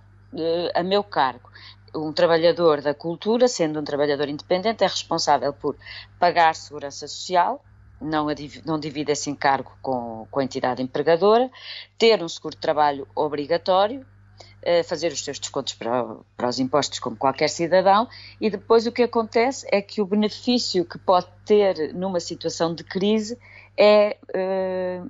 a 0.75 0.83
meu 0.83 1.03
cargo 1.03 1.48
um 1.95 2.13
trabalhador 2.13 2.81
da 2.81 2.95
cultura, 2.95 3.49
sendo 3.49 3.81
um 3.81 3.85
trabalhador 3.85 4.29
independente, 4.29 4.85
é 4.85 4.87
responsável 4.87 5.53
por 5.53 5.77
pagar 6.19 6.55
segurança 6.55 7.07
social, 7.07 7.63
não, 8.01 8.27
não 8.65 8.79
divide 8.79 9.13
esse 9.13 9.29
encargo 9.31 9.73
com, 9.83 10.27
com 10.31 10.41
a 10.41 10.45
entidade 10.45 10.83
empregadora, 10.83 11.51
ter 11.97 12.23
um 12.23 12.29
seguro 12.29 12.55
de 12.55 12.61
trabalho 12.61 13.07
obrigatório, 13.15 14.07
eh, 14.63 14.83
fazer 14.83 15.13
os 15.13 15.23
seus 15.23 15.39
descontos 15.39 15.75
para, 15.75 16.17
para, 16.37 16.49
os 16.49 16.59
impostos 16.59 16.99
como 16.99 17.17
qualquer 17.17 17.49
cidadão 17.49 18.09
e 18.41 18.51
depois 18.51 18.87
o 18.87 18.93
que 18.93 19.03
acontece 19.03 19.67
é 19.71 19.81
que 19.81 20.01
o 20.01 20.07
benefício 20.07 20.85
que 20.85 20.99
pode 20.99 21.27
ter 21.45 21.93
numa 21.95 22.21
situação 22.21 22.75
de 22.75 22.85
crise 22.85 23.39
é, 23.77 24.17
eh, 24.35 25.03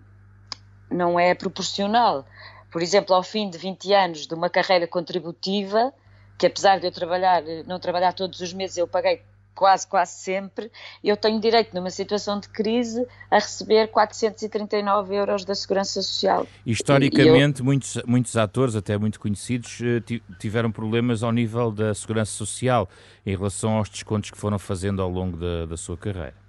não 0.90 1.18
é 1.18 1.34
proporcional. 1.34 2.26
Por 2.70 2.82
exemplo, 2.82 3.14
ao 3.14 3.22
fim 3.22 3.48
de 3.48 3.56
20 3.56 3.92
anos 3.94 4.26
de 4.26 4.34
uma 4.34 4.50
carreira 4.50 4.86
contributiva, 4.86 5.92
que 6.38 6.46
apesar 6.46 6.78
de 6.78 6.86
eu 6.86 6.92
trabalhar, 6.92 7.42
não 7.66 7.80
trabalhar 7.80 8.12
todos 8.12 8.40
os 8.40 8.52
meses, 8.52 8.76
eu 8.76 8.86
paguei 8.86 9.20
quase, 9.58 9.88
quase 9.88 10.12
sempre, 10.12 10.70
eu 11.02 11.16
tenho 11.16 11.40
direito, 11.40 11.74
numa 11.74 11.90
situação 11.90 12.38
de 12.38 12.48
crise, 12.48 13.04
a 13.28 13.40
receber 13.40 13.88
439 13.88 15.16
euros 15.16 15.44
da 15.44 15.52
Segurança 15.52 16.00
Social. 16.00 16.46
Historicamente, 16.64 17.58
eu... 17.58 17.64
muitos, 17.64 18.00
muitos 18.06 18.36
atores, 18.36 18.76
até 18.76 18.96
muito 18.96 19.18
conhecidos, 19.18 19.80
eh, 19.82 20.20
tiveram 20.38 20.70
problemas 20.70 21.24
ao 21.24 21.32
nível 21.32 21.72
da 21.72 21.92
Segurança 21.92 22.30
Social 22.30 22.88
em 23.26 23.36
relação 23.36 23.72
aos 23.72 23.88
descontos 23.88 24.30
que 24.30 24.38
foram 24.38 24.60
fazendo 24.60 25.02
ao 25.02 25.10
longo 25.10 25.36
da, 25.36 25.66
da 25.66 25.76
sua 25.76 25.96
carreira. 25.96 26.47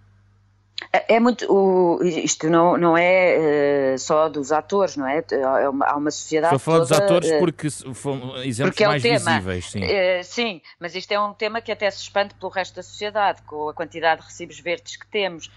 É, 0.91 1.15
é 1.15 1.19
muito. 1.19 1.45
O, 1.51 2.01
isto 2.03 2.49
não, 2.49 2.77
não 2.77 2.97
é 2.97 3.93
uh, 3.93 3.99
só 3.99 4.29
dos 4.29 4.51
atores, 4.51 4.95
não 4.95 5.07
é? 5.07 5.23
é 5.31 5.69
uma, 5.69 5.85
há 5.85 5.95
uma 5.95 6.09
sociedade. 6.09 6.55
Estou 6.55 6.73
a 6.73 6.77
falar 6.77 6.79
dos 6.79 6.91
atores 6.91 7.29
uh, 7.29 7.39
porque 7.39 7.69
foram 7.93 8.37
exemplos 8.37 8.75
porque 8.75 8.83
é 8.83 8.87
mais 8.87 9.03
tema. 9.03 9.31
visíveis, 9.31 9.65
sim. 9.69 9.83
Uh, 9.83 10.23
sim, 10.23 10.61
mas 10.79 10.95
isto 10.95 11.11
é 11.11 11.19
um 11.19 11.33
tema 11.33 11.61
que 11.61 11.71
até 11.71 11.89
se 11.91 12.01
expande 12.01 12.33
pelo 12.33 12.51
resto 12.51 12.75
da 12.75 12.83
sociedade, 12.83 13.41
com 13.43 13.69
a 13.69 13.73
quantidade 13.73 14.21
de 14.21 14.27
recibos 14.27 14.59
verdes 14.59 14.95
que 14.95 15.05
temos, 15.07 15.51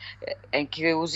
em 0.52 0.66
que 0.66 0.92
os, 0.94 1.14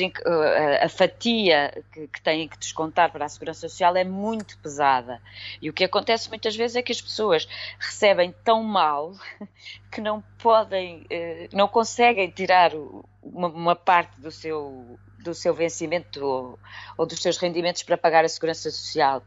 a 0.80 0.88
fatia 0.88 1.82
que, 1.92 2.06
que 2.06 2.22
têm 2.22 2.48
que 2.48 2.58
descontar 2.58 3.10
para 3.10 3.24
a 3.24 3.28
Segurança 3.28 3.68
Social 3.68 3.96
é 3.96 4.04
muito 4.04 4.56
pesada. 4.58 5.20
E 5.60 5.68
o 5.68 5.72
que 5.72 5.84
acontece 5.84 6.28
muitas 6.28 6.54
vezes 6.54 6.76
é 6.76 6.82
que 6.82 6.92
as 6.92 7.00
pessoas 7.00 7.48
recebem 7.78 8.34
tão 8.44 8.62
mal 8.62 9.14
que 9.90 10.00
não 10.00 10.22
podem, 10.38 11.06
não 11.52 11.66
conseguem 11.66 12.30
tirar 12.30 12.74
o 12.74 13.04
uma, 13.32 13.48
uma 13.48 13.76
parte 13.76 14.20
do 14.20 14.30
seu, 14.30 14.98
do 15.22 15.34
seu 15.34 15.54
vencimento 15.54 16.24
ou, 16.24 16.58
ou 16.96 17.06
dos 17.06 17.20
seus 17.20 17.36
rendimentos 17.36 17.82
para 17.82 17.96
pagar 17.96 18.24
a 18.24 18.28
segurança 18.28 18.70
social. 18.70 19.22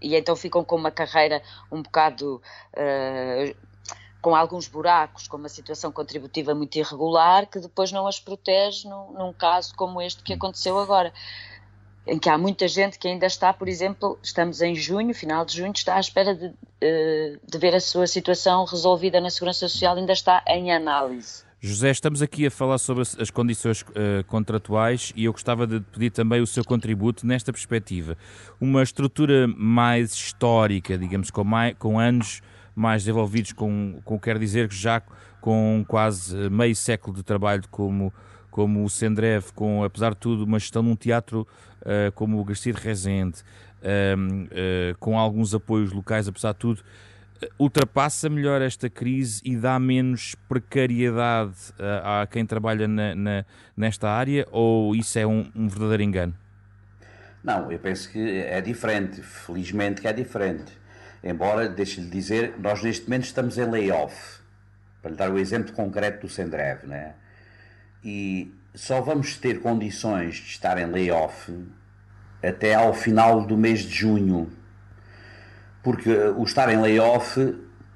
E 0.00 0.16
então 0.16 0.34
ficam 0.34 0.64
com 0.64 0.76
uma 0.76 0.90
carreira 0.90 1.42
um 1.70 1.82
bocado. 1.82 2.42
Uh, 2.74 3.72
com 4.20 4.36
alguns 4.36 4.68
buracos, 4.68 5.26
com 5.26 5.36
uma 5.36 5.48
situação 5.48 5.90
contributiva 5.90 6.54
muito 6.54 6.78
irregular, 6.78 7.44
que 7.44 7.58
depois 7.58 7.90
não 7.90 8.06
as 8.06 8.20
protege 8.20 8.88
num, 8.88 9.12
num, 9.12 9.32
caso 9.32 9.74
como 9.74 10.00
este 10.00 10.22
que 10.22 10.32
aconteceu 10.32 10.78
agora. 10.78 11.12
Em 12.06 12.18
que 12.20 12.28
há 12.28 12.38
muita 12.38 12.68
gente 12.68 13.00
que 13.00 13.08
ainda 13.08 13.26
está, 13.26 13.52
por 13.52 13.68
exemplo, 13.68 14.16
estamos 14.22 14.62
em 14.62 14.76
junho, 14.76 15.12
final 15.12 15.44
de 15.44 15.56
junho, 15.56 15.72
está 15.72 15.96
à 15.96 16.00
espera 16.00 16.36
de, 16.36 16.54
eh, 16.80 17.36
de 17.44 17.58
ver 17.58 17.74
a 17.74 17.80
sua 17.80 18.06
situação 18.06 18.64
resolvida 18.64 19.20
na 19.20 19.28
Segurança 19.28 19.68
Social, 19.68 19.96
ainda 19.96 20.12
está 20.12 20.42
em 20.46 20.72
análise. 20.72 21.44
José, 21.64 21.92
estamos 21.92 22.20
aqui 22.20 22.44
a 22.44 22.50
falar 22.50 22.76
sobre 22.76 23.02
as 23.02 23.30
condições 23.30 23.82
uh, 23.82 24.24
contratuais 24.26 25.12
e 25.14 25.26
eu 25.26 25.32
gostava 25.32 25.64
de 25.64 25.78
pedir 25.78 26.10
também 26.10 26.40
o 26.40 26.46
seu 26.46 26.64
contributo 26.64 27.24
nesta 27.24 27.52
perspectiva. 27.52 28.18
Uma 28.60 28.82
estrutura 28.82 29.46
mais 29.46 30.12
histórica, 30.12 30.98
digamos, 30.98 31.30
com, 31.30 31.44
mais, 31.44 31.76
com 31.78 32.00
anos 32.00 32.42
mais 32.74 33.04
desenvolvidos, 33.04 33.52
com, 33.52 34.00
com 34.04 34.18
quer 34.18 34.40
dizer 34.40 34.68
que 34.68 34.74
já 34.74 35.00
com 35.40 35.84
quase 35.86 36.50
meio 36.50 36.74
século 36.74 37.14
de 37.14 37.22
trabalho 37.22 37.62
como, 37.70 38.12
como 38.50 38.84
o 38.84 38.90
Sendrev, 38.90 39.52
com, 39.54 39.84
apesar 39.84 40.14
de 40.14 40.16
tudo, 40.16 40.42
uma 40.42 40.58
gestão 40.58 40.82
num 40.82 40.96
teatro 40.96 41.46
uh, 41.82 42.10
como 42.16 42.40
o 42.40 42.44
Garcia 42.44 42.72
de 42.72 42.80
Rezende, 42.80 43.38
uh, 43.82 44.98
com 44.98 45.16
alguns 45.16 45.54
apoios 45.54 45.92
locais, 45.92 46.26
apesar 46.26 46.54
de 46.54 46.58
tudo, 46.58 46.82
ultrapassa 47.58 48.28
melhor 48.28 48.62
esta 48.62 48.88
crise 48.88 49.40
e 49.44 49.56
dá 49.56 49.78
menos 49.78 50.34
precariedade 50.48 51.56
a, 51.78 52.22
a 52.22 52.26
quem 52.26 52.44
trabalha 52.44 52.86
na, 52.88 53.14
na, 53.14 53.44
nesta 53.76 54.08
área 54.08 54.46
ou 54.50 54.94
isso 54.94 55.18
é 55.18 55.26
um, 55.26 55.50
um, 55.54 55.68
verdadeiro 55.68 56.02
engano? 56.02 56.34
Não, 57.42 57.70
eu 57.72 57.78
penso 57.78 58.10
que 58.10 58.38
é 58.38 58.60
diferente, 58.60 59.20
felizmente 59.20 60.00
que 60.00 60.08
é 60.08 60.12
diferente. 60.12 60.72
Embora, 61.24 61.68
deixe-lhe 61.68 62.08
dizer, 62.08 62.54
nós 62.58 62.82
neste 62.82 63.04
momento 63.04 63.24
estamos 63.24 63.58
em 63.58 63.64
layoff, 63.64 64.40
para 65.00 65.10
lhe 65.10 65.16
dar 65.16 65.30
o 65.30 65.38
exemplo 65.38 65.72
concreto 65.72 66.26
do 66.26 66.32
Sendrev, 66.32 66.86
né? 66.86 67.14
e 68.04 68.52
só 68.74 69.00
vamos 69.00 69.36
ter 69.36 69.60
condições 69.60 70.36
de 70.36 70.48
estar 70.48 70.78
em 70.78 70.86
layoff 70.86 71.52
até 72.42 72.74
ao 72.74 72.92
final 72.92 73.44
do 73.46 73.56
mês 73.56 73.80
de 73.80 73.94
junho 73.94 74.50
porque 75.82 76.10
o 76.36 76.44
estar 76.44 76.72
em 76.72 76.80
layoff 76.80 77.36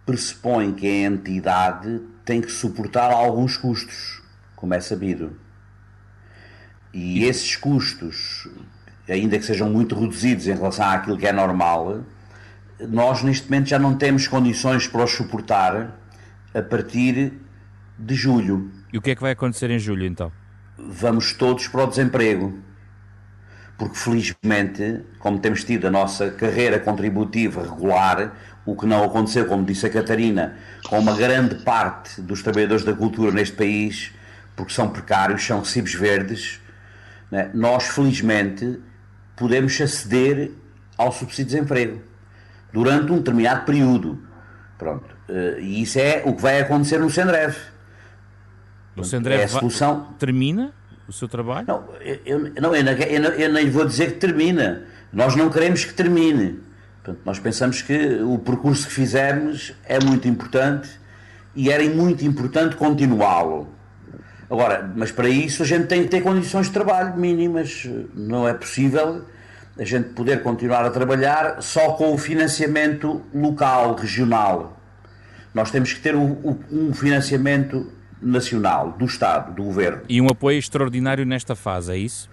pressupõe 0.05 0.73
que 0.73 0.87
a 0.87 1.07
entidade 1.07 2.01
tem 2.25 2.41
que 2.41 2.51
suportar 2.51 3.11
alguns 3.13 3.57
custos, 3.57 4.23
como 4.55 4.75
é 4.75 4.81
sabido. 4.81 5.39
E 6.93 7.25
esses 7.25 7.57
custos, 7.57 8.49
ainda 9.09 9.39
que 9.39 9.45
sejam 9.45 9.71
muito 9.71 9.99
reduzidos 9.99 10.47
em 10.47 10.55
relação 10.55 10.87
àquilo 10.87 11.17
que 11.17 11.27
é 11.27 11.33
normal, 11.33 12.05
nós 12.81 13.23
neste 13.23 13.51
momento 13.51 13.69
já 13.69 13.79
não 13.79 13.97
temos 13.97 14.27
condições 14.27 14.87
para 14.87 15.05
os 15.05 15.11
suportar 15.11 15.97
a 16.55 16.63
partir 16.63 17.35
de 17.99 18.15
julho. 18.15 18.71
E 18.93 18.99
o 18.99 19.03
que 19.03 19.11
é 19.11 19.15
que 19.15 19.21
vai 19.21 19.33
acontecer 19.33 19.71
em 19.71 19.79
julho 19.79 20.07
então? 20.07 20.33
Vamos 20.79 21.33
todos 21.33 21.69
para 21.69 21.85
o 21.85 21.87
desemprego 21.87 22.66
porque 23.79 23.97
felizmente, 23.97 25.03
como 25.19 25.39
temos 25.39 25.65
tido 25.65 25.87
a 25.87 25.91
nossa 25.91 26.31
carreira 26.31 26.79
contributiva 26.79 27.63
regular, 27.63 28.33
o 28.65 28.75
que 28.75 28.87
não 28.87 29.05
aconteceu, 29.05 29.47
como 29.47 29.65
disse 29.65 29.87
a 29.87 29.91
Catarina, 29.91 30.57
com 30.89 30.99
uma 30.99 31.15
grande 31.15 31.57
parte 31.57 32.21
dos 32.21 32.43
trabalhadores 32.43 32.85
da 32.85 32.95
cultura 32.95 33.31
neste 33.31 33.55
país, 33.55 34.13
porque 34.57 34.73
são 34.73 34.89
precários, 34.89 35.45
são 35.45 35.61
recibos 35.61 35.95
verdes, 35.95 36.61
né? 37.31 37.51
nós 37.53 37.85
felizmente 37.85 38.81
podemos 39.37 39.79
aceder 39.81 40.51
ao 40.97 41.13
subsídio 41.13 41.45
de 41.45 41.55
desemprego 41.57 42.03
durante 42.73 43.13
um 43.13 43.19
determinado 43.19 43.65
período. 43.65 44.23
Pronto. 44.79 45.15
Eh, 45.29 45.59
e 45.61 45.83
isso 45.83 45.99
é 45.99 46.23
o 46.25 46.35
que 46.35 46.43
vai 46.43 46.61
acontecer 46.61 46.99
no 46.99 47.11
Sendrev. 47.11 47.55
O 48.97 49.05
Sendrev 49.05 49.41
é 49.41 49.45
a 49.45 49.49
solução... 49.49 50.15
termina? 50.19 50.73
O 51.09 51.13
seu 51.13 51.29
trabalho? 51.29 51.67
Não, 51.69 51.85
eu, 52.25 52.39
não, 52.61 52.75
eu, 52.75 52.85
eu, 52.85 53.23
eu 53.23 53.53
nem 53.53 53.71
vou 53.71 53.85
dizer 53.85 54.13
que 54.13 54.19
termina. 54.19 54.85
Nós 55.13 55.37
não 55.37 55.49
queremos 55.51 55.85
que 55.85 55.95
termine. 55.95 56.61
Portanto, 57.03 57.21
nós 57.25 57.39
pensamos 57.39 57.83
que 57.83 58.21
o 58.23 58.39
percurso 58.39 58.87
que 58.89 58.93
fizemos 58.93 59.73
é 59.85 60.03
muito 60.03 60.27
importante 60.27 60.89
e 61.55 61.71
era 61.71 61.85
muito 61.85 62.25
importante 62.25 62.77
continuá-lo. 62.77 63.69
Agora, 64.51 64.93
mas 64.95 65.11
para 65.11 65.29
isso 65.29 65.63
a 65.63 65.67
gente 65.67 65.87
tem 65.87 66.03
que 66.03 66.09
ter 66.09 66.21
condições 66.21 66.67
de 66.67 66.73
trabalho 66.73 67.17
mínimas. 67.17 67.89
Não 68.15 68.47
é 68.47 68.55
possível 68.55 69.25
a 69.79 69.85
gente 69.85 70.11
poder 70.11 70.43
continuar 70.43 70.85
a 70.85 70.91
trabalhar 70.91 71.63
só 71.63 71.93
com 71.93 72.13
o 72.13 72.19
financiamento 72.19 73.23
local, 73.35 73.95
regional. 73.95 74.81
Nós 75.55 75.71
temos 75.71 75.93
que 75.93 76.01
ter 76.01 76.15
um 76.15 76.93
financiamento 76.93 77.93
nacional, 78.21 78.95
do 78.99 79.05
Estado, 79.05 79.55
do 79.55 79.65
Governo. 79.65 80.03
E 80.09 80.21
um 80.21 80.29
apoio 80.29 80.59
extraordinário 80.59 81.25
nesta 81.25 81.55
fase, 81.55 81.93
é 81.93 81.97
isso? 81.97 82.29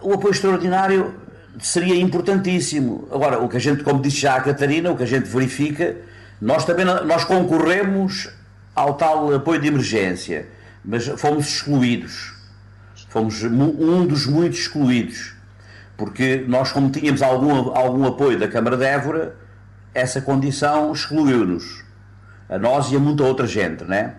O 0.00 0.12
apoio 0.12 0.32
extraordinário 0.32 1.14
seria 1.60 1.96
importantíssimo. 1.96 3.08
Agora, 3.10 3.38
o 3.38 3.48
que 3.48 3.56
a 3.56 3.60
gente, 3.60 3.82
como 3.82 4.00
disse 4.00 4.20
já 4.20 4.36
a 4.36 4.40
Catarina, 4.40 4.90
o 4.90 4.96
que 4.96 5.02
a 5.02 5.06
gente 5.06 5.28
verifica, 5.28 5.96
nós 6.40 6.64
também 6.64 6.84
nós 6.84 7.24
concorremos 7.24 8.30
ao 8.74 8.94
tal 8.94 9.34
apoio 9.34 9.60
de 9.60 9.68
emergência, 9.68 10.48
mas 10.84 11.06
fomos 11.06 11.48
excluídos. 11.48 12.34
Fomos 13.08 13.42
um 13.42 14.06
dos 14.06 14.26
muitos 14.26 14.60
excluídos. 14.60 15.34
Porque 15.96 16.44
nós, 16.46 16.70
como 16.70 16.90
tínhamos 16.90 17.22
algum, 17.22 17.74
algum 17.76 18.06
apoio 18.06 18.38
da 18.38 18.46
Câmara 18.46 18.76
de 18.76 18.84
Évora, 18.84 19.34
essa 19.92 20.20
condição 20.20 20.92
excluiu-nos. 20.92 21.82
A 22.48 22.58
nós 22.58 22.92
e 22.92 22.96
a 22.96 23.00
muita 23.00 23.24
outra 23.24 23.46
gente, 23.46 23.84
né? 23.84 24.14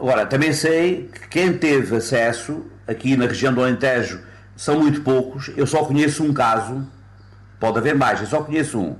Agora, 0.00 0.24
também 0.24 0.50
sei 0.54 1.10
que 1.12 1.28
quem 1.28 1.52
teve 1.52 1.94
acesso 1.94 2.64
aqui 2.88 3.18
na 3.18 3.26
região 3.26 3.52
do 3.52 3.60
Alentejo 3.60 4.22
são 4.56 4.80
muito 4.80 5.02
poucos. 5.02 5.50
Eu 5.58 5.66
só 5.66 5.84
conheço 5.84 6.24
um 6.24 6.32
caso, 6.32 6.88
pode 7.60 7.76
haver 7.76 7.94
mais, 7.94 8.18
eu 8.18 8.26
só 8.26 8.42
conheço 8.42 8.80
um. 8.80 8.96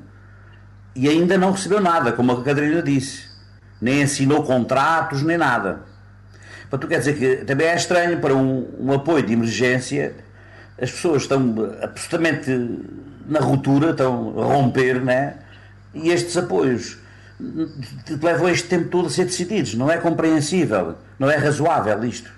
E 0.95 1.09
ainda 1.09 1.38
não 1.38 1.52
recebeu 1.52 1.80
nada, 1.80 2.12
como 2.12 2.33
a 2.33 2.45
Catarina 2.45 2.83
disse. 2.83 3.30
Nem 3.80 4.02
assinou 4.02 4.42
contratos, 4.42 5.23
nem 5.23 5.38
nada. 5.38 5.80
Portanto, 6.69 6.90
quer 6.90 6.99
dizer 6.99 7.16
que 7.16 7.47
também 7.47 7.69
é 7.69 7.76
estranho 7.76 8.21
para 8.21 8.35
um, 8.35 8.69
um 8.78 8.92
apoio 8.92 9.25
de 9.25 9.33
emergência, 9.33 10.14
as 10.78 10.90
pessoas 10.90 11.23
estão 11.23 11.54
absolutamente 11.80 12.50
na 13.26 13.40
ruptura, 13.40 13.92
estão 13.92 14.38
a 14.38 14.45
romper, 14.45 15.02
né? 15.02 15.38
E 15.95 16.11
estes 16.11 16.37
apoios 16.37 16.99
levam 18.23 18.49
este 18.49 18.68
tempo 18.68 18.88
todo 18.88 19.06
a 19.06 19.11
ser 19.11 19.25
decididos. 19.25 19.75
Não 19.75 19.90
é 19.90 19.99
compreensível, 19.99 20.97
não 21.18 21.30
é 21.30 21.37
razoável 21.37 22.04
isto. 22.04 22.30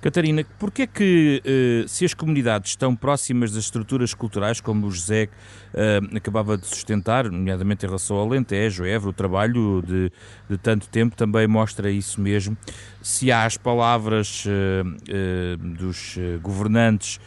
Catarina, 0.00 0.44
porquê 0.58 0.86
que, 0.86 1.42
uh, 1.44 1.88
se 1.88 2.04
as 2.04 2.14
comunidades 2.14 2.70
estão 2.70 2.94
próximas 2.94 3.50
das 3.50 3.64
estruturas 3.64 4.14
culturais, 4.14 4.60
como 4.60 4.86
o 4.86 4.90
José 4.90 5.28
uh, 5.74 6.16
acabava 6.16 6.56
de 6.56 6.66
sustentar, 6.66 7.28
nomeadamente 7.28 7.84
em 7.84 7.88
relação 7.88 8.16
ao 8.16 8.26
Alentejo, 8.26 8.84
Évora, 8.84 9.10
o 9.10 9.12
trabalho 9.12 9.82
de, 9.84 10.12
de, 10.48 10.58
tanto 10.58 10.88
tempo 10.88 11.16
também 11.16 11.48
mostra 11.48 11.90
isso 11.90 12.20
mesmo, 12.20 12.56
se 13.02 13.32
há 13.32 13.44
as 13.44 13.56
palavras 13.56 14.44
uh, 14.46 15.56
dos 15.56 16.16
governantes 16.42 17.18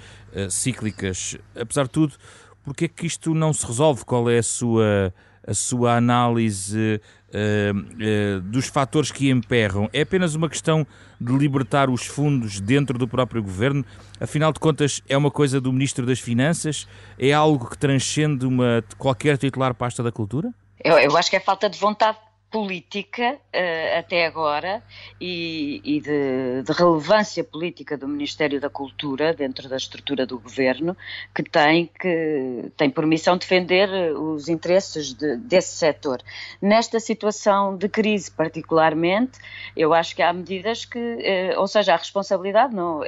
cíclicas, 0.50 1.38
apesar 1.60 1.84
de 1.84 1.90
tudo, 1.90 2.14
porquê 2.64 2.88
que 2.88 3.06
isto 3.06 3.34
não 3.34 3.52
se 3.52 3.66
resolve? 3.66 4.06
Qual 4.06 4.30
é 4.30 4.38
a 4.38 4.44
sua 4.44 5.14
a 5.46 5.54
sua 5.54 5.96
análise 5.96 7.02
uh, 7.30 7.78
uh, 7.78 8.42
dos 8.42 8.68
fatores 8.68 9.12
que 9.12 9.30
emperram? 9.30 9.90
É 9.92 10.02
apenas 10.02 10.36
uma 10.36 10.50
questão 10.50 10.86
de 11.20 11.34
libertar 11.38 11.90
os 11.90 12.06
fundos 12.06 12.60
dentro 12.60 12.98
do 12.98 13.08
próprio 13.08 13.42
governo? 13.42 13.86
Afinal 14.20 14.52
de 14.52 14.60
contas, 14.60 15.02
é 15.08 15.18
uma 15.18 15.32
coisa 15.32 15.60
do 15.60 15.72
Ministro 15.72 16.06
das 16.06 16.20
Finanças? 16.20 16.88
É 17.18 17.32
algo 17.32 17.70
que 17.70 17.78
transcende 17.78 18.46
uma, 18.46 18.84
qualquer 18.98 19.38
titular 19.38 19.74
pasta 19.74 20.02
da 20.04 20.12
cultura? 20.12 20.54
Eu, 20.84 20.98
eu 20.98 21.18
acho 21.18 21.30
que 21.30 21.36
é 21.36 21.40
falta 21.40 21.70
de 21.70 21.78
vontade 21.78 22.18
política 22.52 23.36
uh, 23.36 24.00
até 24.00 24.26
agora 24.26 24.84
e, 25.20 25.82
e 25.86 26.02
de, 26.02 26.64
de, 26.64 26.72
relevância 26.74 27.44
política 27.46 27.98
do 27.98 28.08
Ministério 28.08 28.60
da 28.60 28.70
Cultura 28.70 29.34
dentro 29.34 29.70
da 29.70 29.78
estrutura 29.78 30.26
do 30.26 30.38
governo 30.38 30.96
que 31.34 31.44
tem 31.44 31.90
que 32.00 32.72
tem 32.76 32.90
por 32.90 33.08
missão 33.08 33.38
defender 33.38 33.90
os 34.14 34.50
interesses 34.50 35.14
de, 35.14 35.38
desse 35.38 35.78
setor. 35.78 36.22
Nesta 36.62 37.00
situação 37.00 37.78
de 37.78 37.88
crise 37.88 38.30
particularmente, 38.30 39.40
eu 39.76 39.94
acho 39.94 40.14
que 40.14 40.22
há 40.22 40.34
medidas 40.34 40.84
que, 40.84 41.00
uh, 41.00 41.60
ou 41.60 41.68
seja, 41.68 41.94
a 41.94 41.98
responsabilidade 41.98 42.76
não 42.76 43.02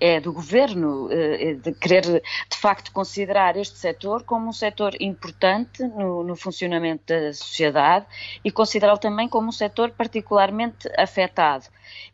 é 0.00 0.20
do 0.20 0.32
governo 0.32 1.06
uh, 1.06 1.54
de 1.56 1.72
querer 1.72 2.02
de 2.02 2.56
facto 2.56 2.92
considerar 2.92 3.56
este 3.56 3.76
setor 3.78 4.22
como 4.22 4.48
um 4.48 4.52
setor 4.52 4.94
importante 5.00 5.82
no, 5.82 6.22
no 6.22 6.36
funcionamento 6.36 7.04
da 7.06 7.32
sociedade 7.32 8.06
e 8.44 8.50
considerá-lo 8.50 8.98
também 8.98 9.28
como 9.28 9.48
um 9.48 9.52
setor 9.52 9.90
particularmente 9.90 10.88
afetado. 10.96 11.66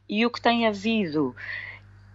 E 0.08 0.24
o 0.24 0.30
que 0.30 0.40
tem 0.40 0.66
havido 0.66 1.34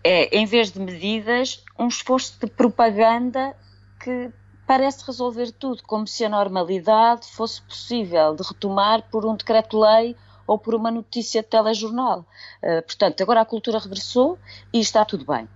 é, 0.03 0.35
em 0.37 0.45
vez 0.45 0.71
de 0.71 0.79
medidas, 0.79 1.63
um 1.77 1.87
esforço 1.87 2.39
de 2.39 2.47
propaganda 2.47 3.55
que 3.99 4.31
parece 4.65 5.03
resolver 5.05 5.51
tudo, 5.51 5.83
como 5.83 6.07
se 6.07 6.23
a 6.23 6.29
normalidade 6.29 7.25
fosse 7.27 7.61
possível 7.61 8.35
de 8.35 8.43
retomar 8.43 9.01
por 9.09 9.25
um 9.25 9.35
decreto-lei 9.35 10.15
ou 10.45 10.57
por 10.57 10.73
uma 10.73 10.89
notícia 10.89 11.41
de 11.41 11.47
telejornal. 11.47 12.25
Uh, 12.63 12.81
portanto, 12.83 13.21
agora 13.21 13.41
a 13.41 13.45
cultura 13.45 13.79
regressou 13.79 14.37
e 14.71 14.79
está 14.79 15.03
tudo 15.03 15.25
bem. 15.25 15.47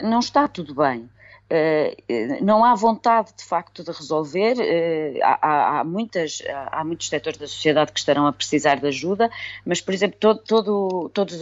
Não 0.00 0.20
está 0.20 0.46
tudo 0.46 0.74
bem. 0.74 1.08
Uh, 1.48 2.44
não 2.44 2.64
há 2.64 2.74
vontade 2.74 3.30
de 3.36 3.44
facto 3.44 3.84
de 3.84 3.92
resolver, 3.92 4.56
uh, 4.56 5.20
há, 5.22 5.78
há, 5.78 5.84
muitas, 5.84 6.42
há 6.72 6.82
muitos 6.82 7.08
setores 7.08 7.38
da 7.38 7.46
sociedade 7.46 7.92
que 7.92 8.00
estarão 8.00 8.26
a 8.26 8.32
precisar 8.32 8.80
de 8.80 8.88
ajuda, 8.88 9.30
mas, 9.64 9.80
por 9.80 9.94
exemplo, 9.94 10.18
todo, 10.18 10.40
todo, 10.40 11.08
todos, 11.10 11.40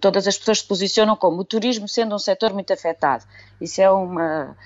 todas 0.00 0.26
as 0.26 0.36
pessoas 0.36 0.58
se 0.58 0.66
posicionam 0.66 1.14
como 1.14 1.42
o 1.42 1.44
turismo 1.44 1.86
sendo 1.86 2.16
um 2.16 2.18
setor 2.18 2.52
muito 2.52 2.72
afetado. 2.72 3.24
Isso 3.60 3.80
é 3.80 3.88
uma. 3.88 4.56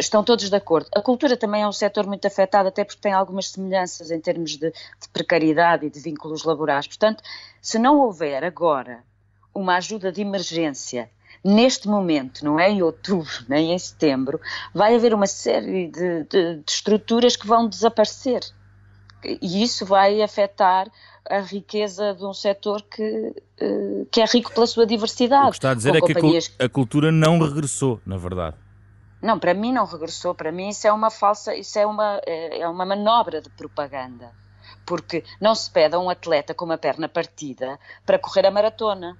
Estão 0.00 0.24
todos 0.24 0.50
de 0.50 0.56
acordo. 0.56 0.88
A 0.96 1.00
cultura 1.00 1.36
também 1.36 1.62
é 1.62 1.68
um 1.68 1.72
setor 1.72 2.04
muito 2.04 2.26
afetado, 2.26 2.68
até 2.68 2.82
porque 2.82 3.00
tem 3.00 3.12
algumas 3.12 3.50
semelhanças 3.50 4.10
em 4.10 4.18
termos 4.18 4.56
de, 4.56 4.70
de 4.70 5.08
precariedade 5.12 5.86
e 5.86 5.90
de 5.90 6.00
vínculos 6.00 6.42
laborais. 6.42 6.88
Portanto, 6.88 7.22
se 7.62 7.78
não 7.78 8.00
houver 8.00 8.42
agora 8.42 9.04
uma 9.54 9.76
ajuda 9.76 10.10
de 10.10 10.22
emergência 10.22 11.08
neste 11.44 11.86
momento, 11.86 12.44
não 12.44 12.58
é 12.58 12.70
em 12.70 12.82
outubro 12.82 13.30
nem 13.48 13.72
em 13.72 13.78
setembro, 13.78 14.40
vai 14.72 14.96
haver 14.96 15.12
uma 15.12 15.26
série 15.26 15.88
de, 15.88 16.24
de, 16.24 16.56
de 16.56 16.64
estruturas 16.66 17.36
que 17.36 17.46
vão 17.46 17.68
desaparecer. 17.68 18.40
E 19.40 19.62
isso 19.62 19.86
vai 19.86 20.20
afetar 20.22 20.90
a 21.28 21.40
riqueza 21.40 22.14
de 22.14 22.24
um 22.24 22.34
setor 22.34 22.82
que, 22.82 23.34
eh, 23.58 24.04
que 24.10 24.20
é 24.20 24.24
rico 24.26 24.52
pela 24.52 24.66
sua 24.66 24.86
diversidade. 24.86 25.48
O 25.48 25.50
que 25.50 25.56
está 25.56 25.70
a 25.70 25.74
dizer 25.74 25.96
é 25.96 26.00
companhias... 26.00 26.48
que 26.48 26.62
a 26.62 26.68
cultura 26.68 27.10
não 27.10 27.38
regressou, 27.38 28.00
na 28.04 28.18
verdade. 28.18 28.56
Não, 29.22 29.38
para 29.38 29.54
mim 29.54 29.72
não 29.72 29.86
regressou. 29.86 30.34
Para 30.34 30.52
mim 30.52 30.68
isso 30.68 30.86
é 30.86 30.92
uma 30.92 31.10
falsa, 31.10 31.54
isso 31.54 31.78
é 31.78 31.86
uma, 31.86 32.20
é, 32.26 32.60
é 32.60 32.68
uma 32.68 32.84
manobra 32.84 33.40
de 33.40 33.48
propaganda. 33.48 34.30
Porque 34.84 35.24
não 35.40 35.54
se 35.54 35.70
pede 35.70 35.94
a 35.94 35.98
um 35.98 36.10
atleta 36.10 36.52
com 36.52 36.66
uma 36.66 36.76
perna 36.76 37.08
partida 37.08 37.78
para 38.04 38.18
correr 38.18 38.44
a 38.46 38.50
maratona 38.50 39.16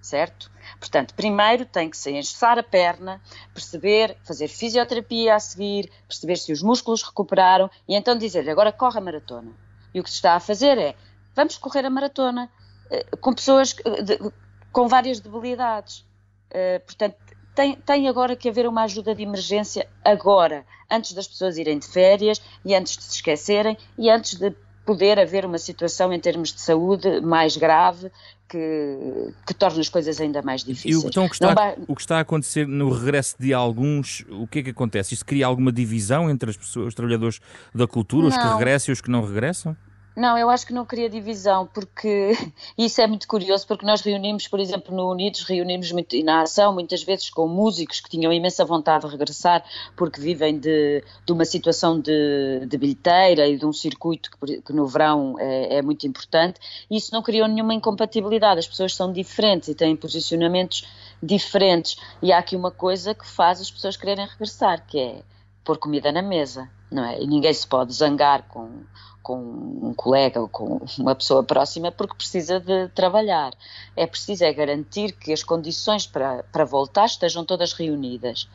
certo? 0.00 0.50
Portanto, 0.78 1.14
primeiro 1.14 1.64
tem 1.64 1.90
que 1.90 1.96
se 1.96 2.10
engessar 2.10 2.58
a 2.58 2.62
perna, 2.62 3.20
perceber, 3.52 4.16
fazer 4.24 4.48
fisioterapia 4.48 5.34
a 5.34 5.40
seguir, 5.40 5.90
perceber 6.06 6.36
se 6.36 6.52
os 6.52 6.62
músculos 6.62 7.02
recuperaram 7.02 7.70
e 7.88 7.94
então 7.94 8.16
dizer-lhe 8.16 8.50
agora 8.50 8.72
corre 8.72 8.98
a 8.98 9.02
maratona. 9.02 9.52
E 9.92 10.00
o 10.00 10.04
que 10.04 10.10
se 10.10 10.16
está 10.16 10.34
a 10.34 10.40
fazer 10.40 10.78
é 10.78 10.94
vamos 11.34 11.56
correr 11.56 11.84
a 11.84 11.90
maratona 11.90 12.50
eh, 12.90 13.04
com 13.20 13.32
pessoas 13.34 13.74
eh, 13.84 14.30
com 14.72 14.88
várias 14.88 15.20
debilidades. 15.20 16.04
Eh, 16.50 16.78
portanto, 16.80 17.16
tem, 17.54 17.74
tem, 17.74 18.08
agora 18.08 18.36
que 18.36 18.48
haver 18.48 18.68
uma 18.68 18.84
ajuda 18.84 19.14
de 19.14 19.22
emergência 19.22 19.88
agora, 20.04 20.64
antes 20.88 21.12
das 21.12 21.26
pessoas 21.26 21.58
irem 21.58 21.78
de 21.78 21.88
férias 21.88 22.40
e 22.64 22.74
antes 22.74 22.96
de 22.96 23.02
se 23.02 23.16
esquecerem 23.16 23.76
e 23.96 24.08
antes 24.08 24.34
de 24.34 24.54
poder 24.86 25.18
haver 25.18 25.44
uma 25.44 25.58
situação 25.58 26.12
em 26.12 26.20
termos 26.20 26.52
de 26.52 26.60
saúde 26.60 27.20
mais 27.20 27.56
grave 27.56 28.10
que, 28.48 29.32
que 29.46 29.54
torna 29.54 29.80
as 29.80 29.88
coisas 29.88 30.20
ainda 30.20 30.42
mais 30.42 30.64
difíceis. 30.64 31.04
E 31.04 31.06
então, 31.06 31.26
o, 31.26 31.28
que 31.28 31.34
está, 31.34 31.54
vai... 31.54 31.76
o 31.86 31.94
que 31.94 32.00
está 32.00 32.18
a 32.18 32.20
acontecer 32.20 32.66
no 32.66 32.90
regresso 32.90 33.36
de 33.38 33.52
alguns, 33.52 34.24
o 34.30 34.46
que 34.46 34.60
é 34.60 34.62
que 34.62 34.70
acontece? 34.70 35.14
Isso 35.14 35.24
cria 35.24 35.46
alguma 35.46 35.70
divisão 35.70 36.30
entre 36.30 36.50
as 36.50 36.56
pessoas, 36.56 36.88
os 36.88 36.94
trabalhadores 36.94 37.40
da 37.74 37.86
cultura, 37.86 38.28
Não. 38.28 38.36
os 38.36 38.36
que 38.36 38.48
regressam 38.54 38.92
e 38.92 38.94
os 38.94 39.00
que 39.00 39.10
não 39.10 39.24
regressam? 39.24 39.76
Não, 40.18 40.36
eu 40.36 40.50
acho 40.50 40.66
que 40.66 40.72
não 40.72 40.84
cria 40.84 41.08
divisão, 41.08 41.68
porque 41.72 42.32
isso 42.76 43.00
é 43.00 43.06
muito 43.06 43.28
curioso, 43.28 43.64
porque 43.64 43.86
nós 43.86 44.00
reunimos, 44.00 44.48
por 44.48 44.58
exemplo, 44.58 44.92
no 44.92 45.08
Unidos, 45.08 45.44
reunimos 45.44 45.92
muito, 45.92 46.16
e 46.16 46.24
na 46.24 46.42
ação, 46.42 46.74
muitas 46.74 47.04
vezes 47.04 47.30
com 47.30 47.46
músicos 47.46 48.00
que 48.00 48.10
tinham 48.10 48.32
imensa 48.32 48.64
vontade 48.64 49.06
de 49.06 49.12
regressar, 49.12 49.64
porque 49.96 50.20
vivem 50.20 50.58
de, 50.58 51.04
de 51.24 51.32
uma 51.32 51.44
situação 51.44 52.00
de, 52.00 52.66
de 52.66 52.76
bilheteira 52.76 53.46
e 53.46 53.56
de 53.56 53.64
um 53.64 53.72
circuito 53.72 54.28
que, 54.32 54.60
que 54.60 54.72
no 54.72 54.88
verão 54.88 55.36
é, 55.38 55.76
é, 55.76 55.82
muito 55.82 56.04
importante, 56.04 56.58
e 56.90 56.96
isso 56.96 57.14
não 57.14 57.22
criou 57.22 57.46
nenhuma 57.46 57.72
incompatibilidade, 57.72 58.58
as 58.58 58.66
pessoas 58.66 58.96
são 58.96 59.12
diferentes 59.12 59.68
e 59.68 59.74
têm 59.74 59.94
posicionamentos 59.94 60.84
diferentes, 61.22 61.96
e 62.20 62.32
há 62.32 62.38
aqui 62.38 62.56
uma 62.56 62.72
coisa 62.72 63.14
que 63.14 63.24
faz 63.24 63.60
as 63.60 63.70
pessoas 63.70 63.96
quererem 63.96 64.26
regressar, 64.26 64.84
que 64.84 64.98
é 64.98 65.22
pôr 65.64 65.78
comida 65.78 66.10
na 66.10 66.22
mesa, 66.22 66.68
não 66.90 67.04
é? 67.04 67.22
E 67.22 67.26
ninguém 67.26 67.52
se 67.52 67.66
pode 67.66 67.92
zangar 67.92 68.48
com 68.48 68.82
com 69.28 69.36
um 69.82 69.92
colega 69.92 70.40
ou 70.40 70.48
com 70.48 70.80
uma 70.98 71.14
pessoa 71.14 71.44
próxima 71.44 71.92
porque 71.92 72.14
precisa 72.14 72.58
de 72.58 72.88
trabalhar. 72.94 73.52
É 73.94 74.06
preciso 74.06 74.42
é 74.42 74.50
garantir 74.54 75.12
que 75.12 75.34
as 75.34 75.42
condições 75.42 76.06
para, 76.06 76.44
para 76.44 76.64
voltar 76.64 77.04
estejam 77.04 77.44
todas 77.44 77.74
reunidas. 77.74 78.48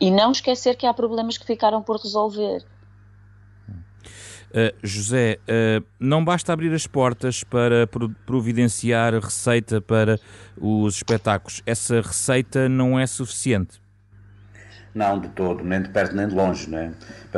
E 0.00 0.12
não 0.12 0.30
esquecer 0.30 0.76
que 0.76 0.86
há 0.86 0.94
problemas 0.94 1.36
que 1.36 1.44
ficaram 1.44 1.82
por 1.82 2.00
resolver. 2.00 2.64
José, 4.84 5.40
não 5.98 6.24
basta 6.24 6.52
abrir 6.52 6.72
as 6.72 6.86
portas 6.86 7.42
para 7.42 7.88
providenciar 8.24 9.14
receita 9.14 9.80
para 9.80 10.20
os 10.56 10.94
espetáculos. 10.94 11.60
Essa 11.66 12.00
receita 12.00 12.68
não 12.68 12.96
é 12.96 13.04
suficiente. 13.04 13.83
Não, 14.94 15.18
de 15.18 15.28
todo, 15.30 15.64
nem 15.64 15.82
de 15.82 15.88
perto 15.88 16.14
nem 16.14 16.28
de 16.28 16.34
longe, 16.34 16.70
não 16.70 16.78
é? 16.78 16.90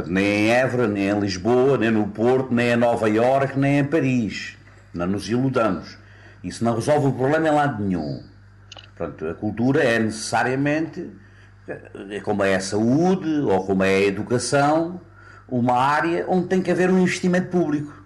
nem 0.07 0.25
em 0.25 0.51
Évora, 0.51 0.87
nem 0.87 1.09
em 1.09 1.19
Lisboa, 1.19 1.79
nem 1.79 1.91
no 1.91 2.07
Porto, 2.09 2.53
nem 2.53 2.69
em 2.69 2.77
Nova 2.77 3.09
Iorque, 3.09 3.59
nem 3.59 3.79
em 3.79 3.85
Paris. 3.85 4.59
Não 4.93 5.07
nos 5.07 5.29
iludamos. 5.29 5.97
Isso 6.45 6.63
não 6.63 6.75
resolve 6.75 7.07
o 7.07 7.13
problema 7.13 7.49
em 7.49 7.53
lado 7.53 7.83
nenhum. 7.83 8.23
Portanto, 8.95 9.27
a 9.27 9.35
cultura 9.35 9.83
é 9.83 9.99
necessariamente, 9.99 11.11
é 12.11 12.21
como 12.21 12.45
é 12.45 12.55
a 12.55 12.61
saúde 12.61 13.29
ou 13.41 13.65
como 13.65 13.83
é 13.83 13.95
a 13.95 14.03
educação, 14.03 15.01
uma 15.49 15.75
área 15.75 16.27
onde 16.29 16.49
tem 16.49 16.63
que 16.63 16.71
haver 16.71 16.91
um 16.91 16.99
investimento 16.99 17.49
público. 17.49 18.05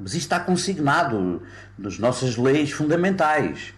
Mas 0.00 0.14
isto 0.14 0.22
está 0.22 0.40
consignado 0.40 1.42
nas 1.78 1.98
nossas 1.98 2.36
leis 2.36 2.72
fundamentais. 2.72 3.72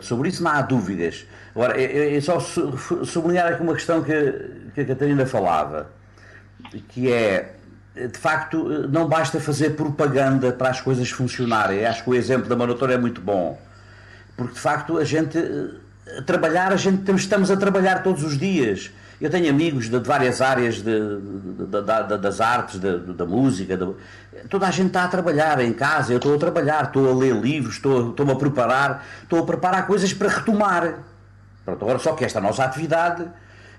Sobre 0.00 0.28
isso 0.28 0.42
não 0.42 0.50
há 0.50 0.62
dúvidas. 0.62 1.26
Agora, 1.54 1.80
é, 1.80 2.20
só 2.20 2.40
sublinhar 2.40 3.52
aqui 3.52 3.62
uma 3.62 3.74
questão 3.74 4.02
que, 4.02 4.50
que 4.74 4.80
a 4.80 4.84
Catarina 4.84 5.24
falava, 5.24 5.90
que 6.88 7.12
é, 7.12 7.54
de 7.94 8.18
facto, 8.18 8.88
não 8.88 9.08
basta 9.08 9.40
fazer 9.40 9.70
propaganda 9.70 10.52
para 10.52 10.70
as 10.70 10.80
coisas 10.80 11.08
funcionarem. 11.10 11.86
Acho 11.86 12.02
que 12.04 12.10
o 12.10 12.14
exemplo 12.14 12.48
da 12.48 12.56
maratona 12.56 12.94
é 12.94 12.98
muito 12.98 13.20
bom. 13.20 13.58
Porque, 14.36 14.54
de 14.54 14.60
facto, 14.60 14.98
a 14.98 15.04
gente, 15.04 15.38
a 16.18 16.22
trabalhar, 16.22 16.72
a 16.72 16.76
gente 16.76 17.10
estamos 17.14 17.50
a 17.50 17.56
trabalhar 17.56 18.02
todos 18.02 18.22
os 18.22 18.36
dias. 18.36 18.90
Eu 19.18 19.30
tenho 19.30 19.48
amigos 19.48 19.88
de, 19.88 19.98
várias 19.98 20.42
áreas 20.42 20.76
de, 20.76 20.82
de, 20.82 21.66
de, 21.66 22.18
das 22.18 22.40
artes, 22.40 22.78
da 22.78 23.24
música. 23.24 23.78
toda 24.50 24.66
a 24.66 24.70
gente 24.70 24.88
está 24.88 25.04
a 25.04 25.08
trabalhar 25.08 25.58
em 25.60 25.72
casa. 25.72 26.12
Eu 26.12 26.18
estou 26.18 26.34
a 26.34 26.38
trabalhar, 26.38 26.84
estou 26.84 27.10
a 27.10 27.14
ler 27.14 27.34
livros, 27.34 27.76
estou, 27.76 28.10
estou 28.10 28.30
a 28.30 28.36
preparar, 28.36 29.06
estou 29.22 29.38
a 29.38 29.46
preparar 29.46 29.86
coisas 29.86 30.12
para 30.12 30.28
retomar. 30.28 30.98
Pronto, 31.64 31.82
agora, 31.82 31.98
só 31.98 32.12
que 32.12 32.24
esta 32.24 32.40
nossa 32.40 32.62
atividade 32.64 33.26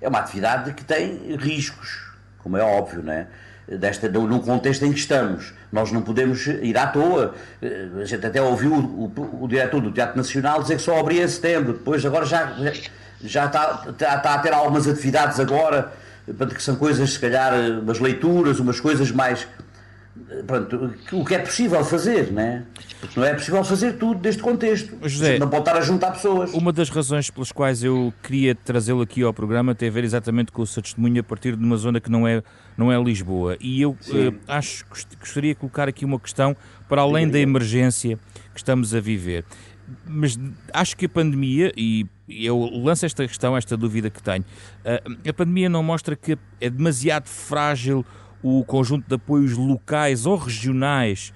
é 0.02 0.08
uma 0.08 0.20
atividade 0.20 0.74
que 0.74 0.84
tem 0.84 1.36
riscos, 1.36 2.12
como 2.40 2.58
é 2.58 2.64
óbvio, 2.64 3.04
não 3.04 3.14
é? 3.14 3.28
Desta, 3.68 4.10
contexto 4.46 4.86
em 4.86 4.94
que 4.94 5.00
estamos. 5.00 5.54
Nós 5.72 5.92
não 5.92 6.02
podemos 6.02 6.48
ir 6.48 6.78
à 6.78 6.88
toa. 6.88 7.36
A 8.02 8.06
gente 8.06 8.26
até 8.26 8.42
ouviu 8.42 8.74
o, 8.74 9.06
o, 9.06 9.44
o 9.44 9.48
diretor 9.48 9.82
do 9.82 9.92
Teatro 9.92 10.16
Nacional 10.16 10.62
dizer 10.62 10.78
que 10.78 10.82
só 10.82 10.98
abria 10.98 11.26
em 11.26 11.28
setembro, 11.28 11.74
depois 11.74 12.06
agora 12.06 12.26
já, 12.26 12.54
já 13.24 13.46
está, 13.46 13.86
está, 13.90 14.16
está 14.16 14.34
a 14.34 14.40
ter 14.40 14.54
algumas 14.54 14.88
atividades 14.88 15.40
agora, 15.40 15.92
que 16.54 16.62
são 16.62 16.76
coisas, 16.76 17.14
se 17.14 17.20
calhar, 17.20 17.54
umas 17.82 18.00
leituras, 18.00 18.60
umas 18.60 18.80
coisas 18.80 19.12
mais. 19.12 19.48
Pronto, 20.46 20.94
o 21.12 21.24
que 21.24 21.36
é 21.36 21.40
possível 21.40 21.84
fazer, 21.86 22.32
não 22.32 22.42
é? 22.42 22.64
Porque 23.00 23.20
não 23.20 23.28
é 23.28 23.34
possível 23.34 23.64
fazer 23.64 23.94
tudo 23.94 24.20
deste 24.20 24.42
contexto. 24.42 24.98
José, 25.04 25.38
não 25.38 25.48
pode 25.48 25.62
estar 25.62 25.78
a 25.78 25.82
juntar 25.82 26.12
pessoas. 26.12 26.52
Uma 26.54 26.74
das 26.74 26.90
razões 26.90 27.30
pelas 27.30 27.52
quais 27.52 27.84
eu 27.84 28.12
queria 28.24 28.56
trazê-lo 28.56 29.02
aqui 29.02 29.22
ao 29.22 29.32
programa 29.32 29.76
tem 29.76 29.90
a 29.90 29.92
ver 29.92 30.04
exatamente 30.04 30.52
com 30.52 30.64
o 30.64 30.68
seu 30.68 30.82
testemunho 30.82 31.22
a 31.22 31.24
partir 31.24 31.56
de 31.56 31.64
uma 31.64 31.78
zona 31.78 32.02
que 32.02 32.10
não 32.10 32.28
é, 32.28 32.42
não 32.76 32.92
é 32.92 33.02
Lisboa. 33.02 33.58
E 33.62 33.82
eu 33.82 33.92
uh, 33.92 34.36
acho 34.48 34.86
gostaria 35.20 35.54
de 35.54 35.60
colocar 35.60 35.88
aqui 35.88 36.04
uma 36.04 36.20
questão 36.20 36.58
para 36.90 37.04
além 37.04 37.30
da 37.30 37.40
emergência 37.40 38.18
que 38.54 38.60
estamos 38.60 38.96
a 38.96 39.00
viver 39.00 39.46
mas 40.06 40.40
acho 40.74 40.98
que 40.98 41.06
a 41.06 41.10
pandemia, 41.10 41.72
e 41.76 42.06
eu 42.28 42.60
lanço 42.60 43.06
esta 43.06 43.26
questão, 43.28 43.56
esta 43.56 43.78
dúvida 43.78 44.10
que 44.10 44.22
tenho, 44.22 44.44
a 45.28 45.34
pandemia 45.34 45.70
não 45.70 45.82
mostra 45.82 46.16
que 46.16 46.38
é 46.60 46.70
demasiado 46.70 47.28
frágil 47.28 48.06
o 48.44 48.64
conjunto 48.66 49.08
de 49.08 49.16
apoios 49.16 49.54
locais 49.54 50.26
ou 50.26 50.36
regionais 50.36 51.34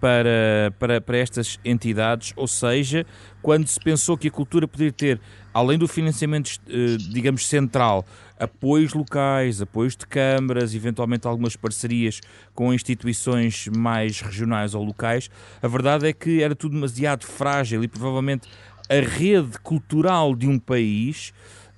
para, 0.00 0.72
para, 0.78 1.00
para 1.00 1.16
estas 1.18 1.58
entidades, 1.64 2.32
ou 2.36 2.46
seja, 2.46 3.06
quando 3.40 3.66
se 3.66 3.78
pensou 3.78 4.16
que 4.16 4.28
a 4.28 4.30
cultura 4.30 4.66
poderia 4.66 4.92
ter, 4.92 5.20
além 5.54 5.78
do 5.78 5.86
financiamento, 5.86 6.50
eh, 6.68 6.96
digamos, 7.10 7.46
central, 7.46 8.04
apoios 8.38 8.94
locais, 8.94 9.60
apoios 9.60 9.96
de 9.96 10.06
câmaras, 10.06 10.74
eventualmente 10.74 11.26
algumas 11.26 11.56
parcerias 11.56 12.20
com 12.54 12.72
instituições 12.72 13.68
mais 13.76 14.20
regionais 14.20 14.74
ou 14.74 14.84
locais, 14.84 15.30
a 15.60 15.68
verdade 15.68 16.06
é 16.06 16.12
que 16.12 16.42
era 16.42 16.54
tudo 16.54 16.74
demasiado 16.74 17.24
frágil 17.24 17.82
e 17.82 17.88
provavelmente 17.88 18.48
a 18.88 19.00
rede 19.00 19.58
cultural 19.62 20.34
de 20.34 20.48
um 20.48 20.58
país 20.58 21.32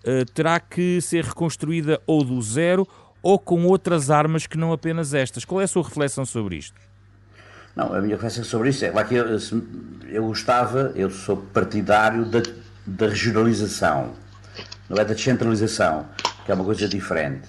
uh, 0.04 0.24
terá 0.32 0.60
que 0.60 1.00
ser 1.00 1.24
reconstruída 1.24 2.00
ou 2.06 2.22
do 2.22 2.40
zero 2.40 2.86
ou 3.22 3.38
com 3.38 3.66
outras 3.66 4.10
armas 4.10 4.46
que 4.46 4.56
não 4.56 4.72
apenas 4.72 5.12
estas. 5.12 5.44
Qual 5.44 5.60
é 5.60 5.64
a 5.64 5.68
sua 5.68 5.82
reflexão 5.82 6.24
sobre 6.24 6.56
isto? 6.56 6.80
Não, 7.74 7.92
a 7.94 8.00
minha 8.00 8.14
reflexão 8.14 8.44
sobre 8.44 8.70
isso 8.70 8.84
é 8.84 9.04
que 9.04 9.14
eu, 9.14 9.26
eu 10.08 10.26
gostava, 10.26 10.92
eu 10.94 11.10
sou 11.10 11.36
partidário 11.36 12.24
da, 12.24 12.42
da 12.86 13.08
regionalização, 13.08 14.14
não 14.88 14.96
é 14.96 15.04
da 15.04 15.14
descentralização 15.14 16.06
que 16.50 16.52
é 16.52 16.56
uma 16.56 16.64
coisa 16.64 16.88
diferente. 16.88 17.48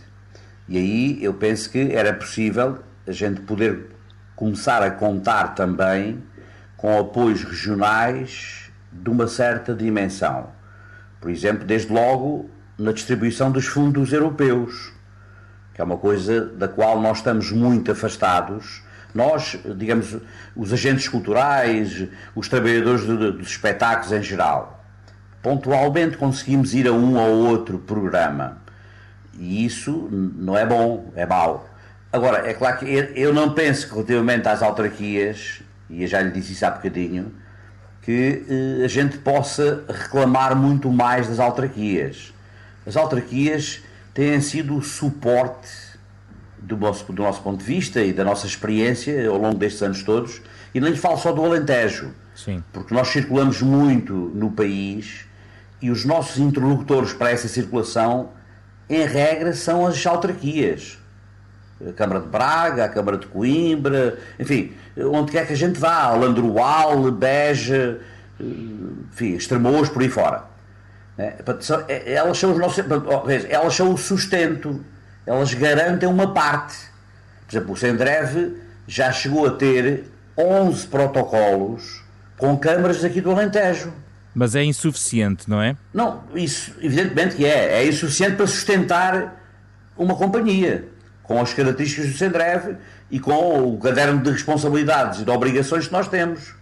E 0.70 0.78
aí 0.78 1.24
eu 1.24 1.34
penso 1.34 1.72
que 1.72 1.92
era 1.92 2.14
possível 2.14 2.84
a 3.08 3.12
gente 3.12 3.42
poder 3.42 3.88
começar 4.36 4.84
a 4.84 4.92
contar 4.92 5.56
também 5.56 6.22
com 6.78 7.00
apoios 7.00 7.44
regionais 7.44 8.72
de 8.92 9.10
uma 9.10 9.26
certa 9.26 9.74
dimensão. 9.74 10.50
Por 11.20 11.32
exemplo, 11.32 11.66
desde 11.66 11.92
logo 11.92 12.48
na 12.78 12.92
distribuição 12.92 13.52
dos 13.52 13.66
fundos 13.66 14.14
europeus, 14.14 14.94
que 15.74 15.82
é 15.82 15.84
uma 15.84 15.98
coisa 15.98 16.46
da 16.46 16.68
qual 16.68 17.02
nós 17.02 17.18
estamos 17.18 17.52
muito 17.52 17.92
afastados. 17.92 18.84
Nós, 19.16 19.58
digamos, 19.78 20.16
os 20.56 20.72
agentes 20.72 21.08
culturais, 21.08 22.08
os 22.36 22.48
trabalhadores 22.48 23.04
dos 23.04 23.48
espetáculos 23.48 24.12
em 24.12 24.22
geral, 24.22 24.86
pontualmente 25.42 26.18
conseguimos 26.18 26.76
ir 26.76 26.88
a 26.88 26.92
um 26.92 27.18
ou 27.18 27.50
outro 27.50 27.80
programa 27.80 28.61
e 29.42 29.66
isso 29.66 30.08
não 30.12 30.56
é 30.56 30.64
bom, 30.64 31.12
é 31.16 31.26
mau. 31.26 31.68
Agora, 32.14 32.48
é 32.48 32.54
claro 32.54 32.78
que 32.78 32.86
eu 33.16 33.34
não 33.34 33.54
penso 33.54 33.88
que 33.88 33.94
relativamente 33.94 34.48
às 34.48 34.62
autarquias, 34.62 35.64
e 35.90 36.04
eu 36.04 36.08
já 36.08 36.22
lhe 36.22 36.30
disse 36.30 36.54
isso 36.54 36.64
há 36.64 36.70
bocadinho, 36.70 37.34
que 38.04 38.46
eh, 38.48 38.86
a 38.86 38.88
gente 38.88 39.18
possa 39.18 39.84
reclamar 39.88 40.56
muito 40.56 40.92
mais 40.92 41.28
das 41.28 41.40
autarquias. 41.40 42.32
As 42.86 42.96
autarquias 42.96 43.82
têm 44.14 44.40
sido 44.42 44.78
o 44.78 44.84
suporte 44.84 45.70
do 46.60 46.78
nosso, 46.78 47.12
do 47.12 47.24
nosso 47.24 47.42
ponto 47.42 47.60
de 47.60 47.66
vista 47.66 48.00
e 48.00 48.14
da 48.14 48.24
nossa 48.24 48.46
experiência 48.46 49.28
ao 49.28 49.38
longo 49.38 49.58
destes 49.58 49.82
anos 49.82 50.04
todos, 50.04 50.40
e 50.74 50.80
não 50.80 50.88
lhe 50.88 50.98
falo 50.98 51.18
só 51.18 51.32
do 51.32 51.44
Alentejo, 51.44 52.14
Sim. 52.36 52.64
porque 52.72 52.94
nós 52.94 53.08
circulamos 53.08 53.60
muito 53.62 54.14
no 54.14 54.52
país 54.52 55.26
e 55.82 55.90
os 55.90 56.06
nossos 56.06 56.38
interlocutores 56.38 57.14
para 57.14 57.32
essa 57.32 57.48
circulação 57.48 58.30
em 58.96 59.06
regra, 59.06 59.54
são 59.54 59.86
as 59.86 60.06
autarquias. 60.06 60.98
A 61.88 61.94
Câmara 61.94 62.20
de 62.20 62.28
Braga, 62.28 62.86
a 62.86 62.90
Câmara 62.90 63.18
de 63.18 63.26
Coimbra, 63.28 64.20
enfim, 64.40 64.74
onde 64.98 65.32
quer 65.32 65.48
que 65.48 65.54
a 65.54 65.58
gente 65.58 65.80
vá, 65.80 66.10
Landrual, 66.12 67.12
Beja, 67.12 68.00
enfim, 68.40 69.34
Estremoz, 69.36 69.90
por 69.90 70.02
aí 70.02 70.10
fora. 70.10 70.44
É, 71.18 71.36
é, 71.88 72.14
elas 72.14 72.38
são 72.38 72.52
os 72.52 72.58
nossos, 72.58 72.84
elas 73.50 73.76
são 73.76 73.94
o 73.94 73.98
sustento, 73.98 74.84
elas 75.26 75.54
garantem 75.54 76.08
uma 76.08 76.34
parte. 76.34 76.78
Por 77.48 77.56
exemplo, 77.56 77.74
o 77.74 77.78
Sendreve 77.78 78.58
já 78.88 79.12
chegou 79.12 79.46
a 79.46 79.52
ter 79.52 80.06
11 80.38 80.88
protocolos 80.88 82.04
com 82.38 82.58
câmaras 82.58 83.04
aqui 83.04 83.22
do 83.22 83.32
Alentejo. 83.32 83.94
Mas 84.34 84.56
é 84.56 84.64
insuficiente, 84.64 85.50
não 85.50 85.62
é? 85.62 85.76
Não, 85.94 86.24
isso 86.34 86.74
evidentemente 86.80 87.36
que 87.36 87.46
é. 87.46 87.82
É 87.82 87.88
insuficiente 87.88 88.36
para 88.38 88.48
sustentar 88.48 89.36
uma 89.98 90.16
companhia 90.16 90.88
com 91.24 91.40
as 91.40 91.54
características 91.54 92.12
do 92.12 92.18
Sendrev 92.18 92.78
e 93.10 93.20
com 93.20 93.74
o 93.74 93.78
caderno 93.78 94.22
de 94.22 94.32
responsabilidades 94.32 95.22
e 95.22 95.26
de 95.26 95.32
obrigações 95.32 95.88
que 95.88 95.94
nós 95.94 96.08
temos. 96.08 96.56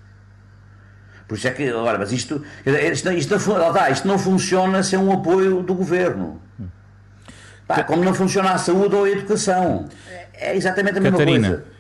Por 1.28 1.38
isso 1.38 1.48
é 1.48 1.52
que, 1.52 1.70
agora, 1.70 2.00
mas 2.00 2.12
isto, 2.12 2.44
isto, 2.66 3.12
isto, 3.12 3.36
isto, 3.36 4.08
não 4.08 4.18
funciona 4.18 4.82
sem 4.82 4.98
um 4.98 5.12
apoio 5.12 5.62
do 5.62 5.76
governo. 5.76 6.42
Pá, 7.68 7.84
como 7.84 8.04
não 8.04 8.16
funciona 8.16 8.52
a 8.52 8.58
saúde 8.58 8.96
ou 8.96 9.04
a 9.04 9.10
educação. 9.12 9.88
É 10.34 10.56
exatamente 10.56 10.98
a 10.98 11.02
mesma 11.02 11.20
Catarina. 11.20 11.48
coisa 11.50 11.79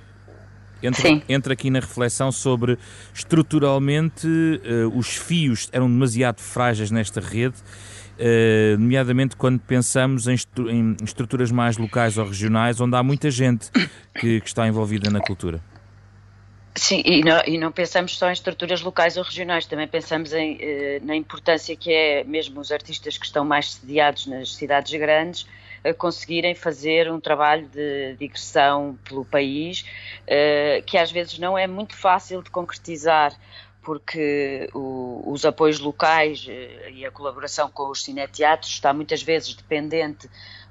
entra, 0.81 1.21
entra 1.29 1.53
aqui 1.53 1.69
na 1.69 1.79
reflexão 1.79 2.31
sobre 2.31 2.77
estruturalmente 3.13 4.27
uh, 4.27 4.97
os 4.97 5.15
fios 5.15 5.69
eram 5.71 5.89
demasiado 5.89 6.39
frágeis 6.39 6.91
nesta 6.91 7.19
rede, 7.19 7.55
uh, 7.55 8.77
nomeadamente 8.77 9.35
quando 9.35 9.59
pensamos 9.59 10.27
em, 10.27 10.35
em, 10.69 10.95
estruturas 11.03 11.51
mais 11.51 11.77
locais 11.77 12.17
ou 12.17 12.25
regionais, 12.25 12.79
onde 12.79 12.95
há 12.95 13.03
muita 13.03 13.29
gente 13.29 13.69
que, 14.19 14.41
que 14.41 14.47
está 14.47 14.67
envolvida 14.67 15.09
na 15.09 15.19
cultura. 15.19 15.61
Sim, 16.79 17.01
e 17.03 17.21
não, 17.21 17.41
e 17.45 17.57
não, 17.57 17.71
pensamos 17.73 18.17
só 18.17 18.29
em 18.29 18.31
estruturas 18.31 18.81
locais 18.81 19.17
ou 19.17 19.23
regionais, 19.23 19.65
também 19.65 19.85
pensamos 19.85 20.31
em, 20.31 20.57
eh, 20.61 20.99
na 21.03 21.13
importância 21.13 21.75
que 21.75 21.91
é 21.91 22.23
mesmo 22.23 22.61
os 22.61 22.71
artistas 22.71 23.17
que 23.17 23.25
estão 23.25 23.43
mais 23.43 23.73
sediados 23.73 24.25
nas 24.27 24.55
cidades 24.55 24.97
grandes 24.97 25.45
conseguirem 25.97 26.53
fazer 26.55 27.11
um 27.11 27.19
trabalho 27.19 27.67
de 27.67 28.15
digressão 28.15 28.97
pelo 29.03 29.23
país, 29.23 29.85
uh, 30.23 30.83
que 30.85 30.97
às 30.97 31.11
vezes 31.11 31.39
não 31.39 31.57
é 31.57 31.67
muito 31.67 31.95
fácil 31.95 32.41
de 32.43 32.49
concretizar 32.49 33.33
porque 33.81 34.69
o, 34.73 35.23
os 35.25 35.45
apoios 35.45 35.79
locais 35.79 36.45
uh, 36.45 36.89
e 36.91 37.05
a 37.05 37.11
colaboração 37.11 37.71
com 37.71 37.89
os 37.89 38.03
cineteatros 38.03 38.71
está 38.71 38.93
muitas 38.93 39.23
vezes 39.23 39.53
dependente 39.53 40.29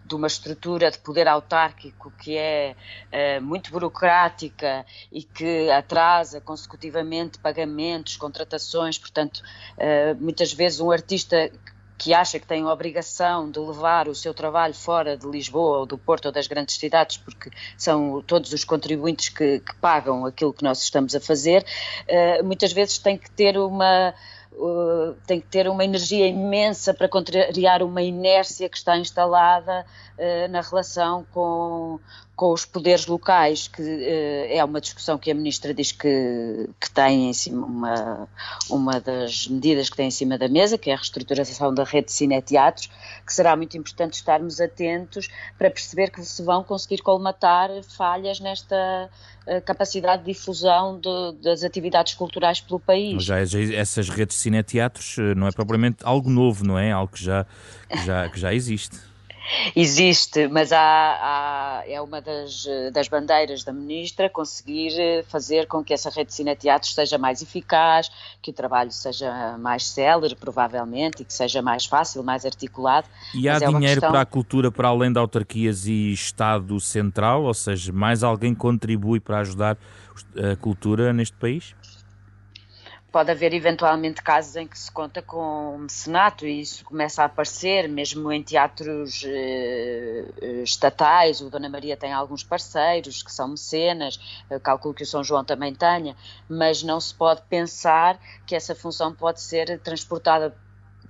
de 0.09 0.14
uma 0.14 0.27
estrutura 0.27 0.90
de 0.90 0.99
poder 0.99 1.29
autárquico 1.29 2.11
que 2.18 2.37
é 2.37 2.75
uh, 3.12 3.42
muito 3.42 3.71
burocrática 3.71 4.85
e 5.12 5.23
que 5.23 5.71
atrasa 5.71 6.40
consecutivamente 6.40 7.38
pagamentos, 7.38 8.16
contratações, 8.16 8.99
portanto, 8.99 9.42
uh, 9.77 10.16
muitas 10.18 10.53
vezes 10.53 10.81
um 10.81 10.90
artista 10.90 11.51
que 11.99 12.14
acha 12.14 12.38
que 12.38 12.47
tem 12.47 12.62
a 12.62 12.73
obrigação 12.73 13.51
de 13.51 13.59
levar 13.59 14.07
o 14.07 14.14
seu 14.14 14.33
trabalho 14.33 14.73
fora 14.73 15.16
de 15.16 15.27
Lisboa 15.27 15.79
ou 15.79 15.87
do 15.87 15.99
Porto 15.99 16.27
ou 16.27 16.33
das 16.33 16.47
grandes 16.47 16.77
cidades, 16.77 17.16
porque 17.16 17.51
são 17.77 18.23
todos 18.23 18.53
os 18.53 18.64
contribuintes 18.64 19.29
que, 19.31 19.59
que 19.59 19.75
pagam 19.77 20.25
aquilo 20.25 20.53
que 20.53 20.62
nós 20.62 20.81
estamos 20.81 21.14
a 21.16 21.21
fazer, 21.21 21.64
uh, 22.09 22.44
muitas 22.44 22.73
vezes 22.73 22.99
tem 22.99 23.18
que 23.18 23.31
ter 23.31 23.59
uma 23.59 24.14
uh, 24.59 25.14
tem 25.27 25.40
que 25.40 25.47
ter 25.47 25.68
uma 25.68 25.85
energia 25.85 26.27
imensa 26.27 26.92
para 26.92 27.09
contrariar 27.09 27.83
uma 27.83 28.03
inércia 28.03 28.68
que 28.68 28.77
está 28.77 28.99
instalada 28.99 29.87
uh, 30.18 30.49
na 30.51 30.61
relação 30.61 31.25
com, 31.33 31.99
com 32.38 32.53
os 32.53 32.64
poderes 32.64 33.05
locais, 33.09 33.66
que 33.66 33.83
uh, 33.83 34.46
é 34.48 34.64
uma 34.64 34.81
discussão 34.81 35.18
que 35.18 35.29
a 35.29 35.35
Ministra 35.35 35.74
diz 35.74 35.90
que, 35.90 36.70
que 36.81 36.88
tem 36.88 37.31
em 37.31 37.33
cima, 37.33 37.66
uma, 37.66 38.29
uma 38.70 39.01
das 39.01 39.48
medidas 39.48 39.90
que 39.90 39.96
tem 39.96 40.07
em 40.07 40.12
cima 40.12 40.38
da 40.38 40.48
mesa, 40.48 40.79
que 40.79 40.88
é 40.88 40.94
a 40.94 40.96
reestruturação 40.96 41.74
da 41.74 41.83
rede 41.83 42.07
de 42.07 42.12
cineteatros, 42.12 42.88
que 43.27 43.35
será 43.35 43.57
muito 43.57 43.77
importante 43.77 44.12
estarmos 44.12 44.61
atentos 44.61 45.29
para 45.59 45.68
perceber 45.68 46.12
que 46.12 46.24
se 46.24 46.40
vão 46.44 46.62
conseguir 46.62 47.03
colmatar 47.03 47.70
falhas 47.96 48.38
nesta 48.38 49.11
capacidade 49.64 50.22
de 50.22 50.33
difusão 50.33 51.01
de, 51.01 51.42
das 51.42 51.64
atividades 51.64 52.14
culturais 52.14 52.61
pelo 52.61 52.79
país. 52.79 53.24
Já, 53.24 53.44
já 53.44 53.59
essas 53.74 54.09
redes 54.09 54.37
de 54.37 54.42
cineteatros 54.42 55.16
eh, 55.18 55.35
não 55.35 55.46
é 55.46 55.51
propriamente 55.51 55.98
algo 56.03 56.29
novo, 56.29 56.64
não 56.64 56.79
é? 56.79 56.92
Algo 56.92 57.12
que 57.12 57.24
já, 57.24 57.46
que 57.88 58.05
já, 58.05 58.29
que 58.29 58.38
já 58.38 58.53
existe. 58.53 58.98
Existe, 59.75 60.47
mas 60.49 60.73
há, 60.73 60.79
há, 60.79 61.83
é 61.87 62.01
uma 62.01 62.21
das, 62.21 62.67
das 62.93 63.09
bandeiras 63.09 63.65
da 63.65 63.73
ministra 63.73 64.29
conseguir 64.29 64.93
eh, 64.99 65.25
fazer 65.29 65.67
com 65.67 65.83
que 65.83 65.93
essa 65.95 66.11
rede 66.11 66.29
de 66.29 66.35
cineteatros 66.35 66.95
seja 66.95 67.17
mais 67.17 67.43
eficaz, 67.43 68.11
que 68.43 68.51
o 68.51 68.55
trabalho 68.55 68.91
seja 68.93 69.57
mais 69.59 69.89
célere, 69.89 70.35
provavelmente, 70.35 71.23
e 71.23 71.25
que 71.25 71.33
seja 71.33 71.63
mais 71.63 71.87
fácil, 71.87 72.23
mais 72.23 72.45
articulado. 72.45 73.07
E 73.35 73.49
há 73.49 73.57
é 73.57 73.59
dinheiro 73.59 73.81
questão... 73.83 74.11
para 74.11 74.21
a 74.21 74.27
cultura 74.27 74.71
para 74.71 74.89
além 74.89 75.13
de 75.13 75.19
autarquias 75.19 75.87
e 75.87 76.13
Estado 76.13 76.79
Central? 76.81 77.45
Ou 77.45 77.55
seja, 77.55 77.93
mais 77.93 78.23
alguém 78.23 78.55
contribui 78.55 79.21
para 79.21 79.39
ajudar 79.39 79.77
a 80.37 80.57
cultura 80.57 81.13
neste 81.13 81.37
país? 81.37 81.75
Pode 83.11 83.31
haver 83.31 83.55
eventualmente 83.55 84.23
casos 84.23 84.57
em 84.57 84.66
que 84.66 84.79
se 84.79 84.90
conta 84.92 85.23
com 85.23 85.79
mecenato 85.79 86.47
e 86.47 86.61
isso 86.61 86.85
começa 86.85 87.23
a 87.23 87.25
aparecer, 87.25 87.88
mesmo 87.88 88.31
em 88.31 88.42
teatros 88.42 89.25
eh, 89.27 90.25
estatais. 90.62 91.40
O 91.40 91.49
Dona 91.49 91.68
Maria 91.68 91.97
tem 91.97 92.12
alguns 92.12 92.44
parceiros 92.44 93.23
que 93.23 93.33
são 93.33 93.49
mecenas, 93.49 94.18
calculo 94.62 94.94
que 94.94 95.03
o 95.03 95.07
São 95.07 95.25
João 95.25 95.44
também 95.44 95.75
tenha, 95.75 96.14
mas 96.49 96.83
não 96.83 97.01
se 97.01 97.14
pode 97.14 97.42
pensar 97.49 98.21
que 98.47 98.55
essa 98.55 98.75
função 98.75 99.14
pode 99.14 99.40
ser 99.40 99.79
transportada 99.81 100.55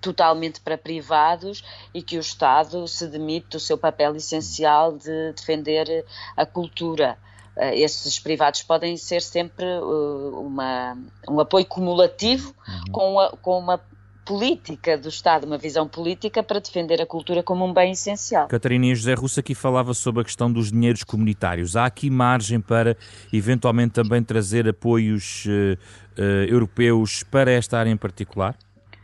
totalmente 0.00 0.60
para 0.60 0.78
privados 0.78 1.64
e 1.92 2.02
que 2.02 2.16
o 2.16 2.20
Estado 2.20 2.86
se 2.86 3.06
demite 3.06 3.48
do 3.48 3.60
seu 3.60 3.76
papel 3.76 4.14
essencial 4.16 4.96
de 4.96 5.32
defender 5.32 6.04
a 6.36 6.46
cultura. 6.46 7.18
Eh, 7.58 7.80
esses 7.80 8.18
privados 8.18 8.62
podem 8.62 8.96
ser 8.96 9.20
sempre 9.20 9.64
uh, 9.64 10.40
uma, 10.40 10.96
um 11.28 11.40
apoio 11.40 11.66
cumulativo 11.66 12.54
uhum. 12.66 12.92
com, 12.92 13.20
a, 13.20 13.30
com 13.30 13.58
uma 13.58 13.80
política 14.24 14.96
do 14.96 15.08
Estado, 15.08 15.44
uma 15.44 15.58
visão 15.58 15.88
política 15.88 16.42
para 16.42 16.60
defender 16.60 17.00
a 17.00 17.06
cultura 17.06 17.42
como 17.42 17.64
um 17.64 17.72
bem 17.72 17.92
essencial. 17.92 18.46
Catarina 18.46 18.94
José 18.94 19.14
Russo 19.14 19.40
aqui 19.40 19.54
falava 19.54 19.94
sobre 19.94 20.20
a 20.20 20.24
questão 20.24 20.52
dos 20.52 20.70
dinheiros 20.70 21.02
comunitários. 21.02 21.74
Há 21.74 21.86
aqui 21.86 22.10
margem 22.10 22.60
para 22.60 22.96
eventualmente 23.32 23.94
também 23.94 24.22
trazer 24.22 24.68
apoios 24.68 25.46
uh, 25.46 26.20
uh, 26.20 26.22
europeus 26.46 27.24
para 27.24 27.50
esta 27.50 27.78
área 27.78 27.90
em 27.90 27.96
particular? 27.96 28.54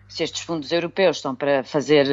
Se 0.06 0.22
estes 0.22 0.42
fundos 0.42 0.70
europeus 0.70 1.16
estão 1.16 1.34
para 1.34 1.64
fazer 1.64 2.06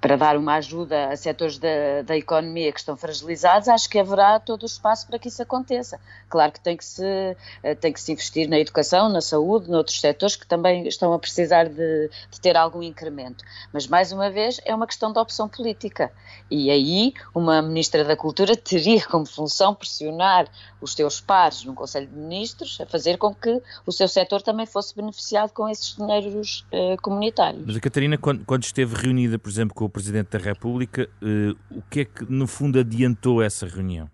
para 0.00 0.16
dar 0.16 0.36
uma 0.36 0.54
ajuda 0.54 1.08
a 1.08 1.16
setores 1.16 1.58
da, 1.58 2.02
da 2.04 2.16
economia 2.16 2.72
que 2.72 2.80
estão 2.80 2.96
fragilizados, 2.96 3.68
acho 3.68 3.88
que 3.88 3.98
haverá 3.98 4.40
todo 4.40 4.62
o 4.62 4.66
espaço 4.66 5.06
para 5.06 5.18
que 5.18 5.28
isso 5.28 5.42
aconteça. 5.42 6.00
Claro 6.28 6.52
que 6.52 6.60
tem 6.60 6.76
que 6.76 6.84
se, 6.84 7.36
eh, 7.62 7.74
tem 7.74 7.92
que 7.92 8.00
se 8.00 8.12
investir 8.12 8.48
na 8.48 8.58
educação, 8.58 9.10
na 9.10 9.20
saúde, 9.20 9.68
noutros 9.68 10.00
setores 10.00 10.36
que 10.36 10.46
também 10.46 10.86
estão 10.88 11.12
a 11.12 11.18
precisar 11.18 11.68
de, 11.68 12.10
de 12.30 12.40
ter 12.40 12.56
algum 12.56 12.82
incremento. 12.82 13.44
Mas, 13.72 13.86
mais 13.86 14.10
uma 14.10 14.30
vez, 14.30 14.58
é 14.64 14.74
uma 14.74 14.86
questão 14.86 15.12
de 15.12 15.18
opção 15.18 15.48
política. 15.48 16.10
E 16.50 16.70
aí, 16.70 17.12
uma 17.34 17.60
Ministra 17.60 18.02
da 18.02 18.16
Cultura 18.16 18.56
teria 18.58 19.04
como 19.04 19.26
função 19.26 19.74
pressionar 19.74 20.48
os 20.80 20.94
seus 20.94 21.20
pares 21.20 21.64
no 21.64 21.74
Conselho 21.74 22.06
de 22.06 22.16
Ministros 22.16 22.80
a 22.80 22.86
fazer 22.86 23.18
com 23.18 23.34
que 23.34 23.60
o 23.86 23.92
seu 23.92 24.08
setor 24.08 24.40
também 24.40 24.64
fosse 24.64 24.96
beneficiado 24.96 25.52
com 25.52 25.68
esses 25.68 25.94
dinheiros 25.94 26.64
eh, 26.72 26.96
comunitários. 27.02 27.64
Mas 27.66 27.76
a 27.76 27.80
Catarina, 27.80 28.16
quando, 28.16 28.44
quando 28.46 28.62
esteve 28.62 28.94
reunida, 28.96 29.38
por 29.38 29.50
exemplo, 29.50 29.74
com 29.74 29.84
o 29.84 29.89
Presidente 29.90 30.30
da 30.30 30.38
República, 30.38 31.08
uh, 31.22 31.78
o 31.78 31.82
que 31.82 32.00
é 32.00 32.04
que 32.04 32.24
no 32.30 32.46
fundo 32.46 32.78
adiantou 32.78 33.42
essa 33.42 33.66
reunião? 33.66 34.10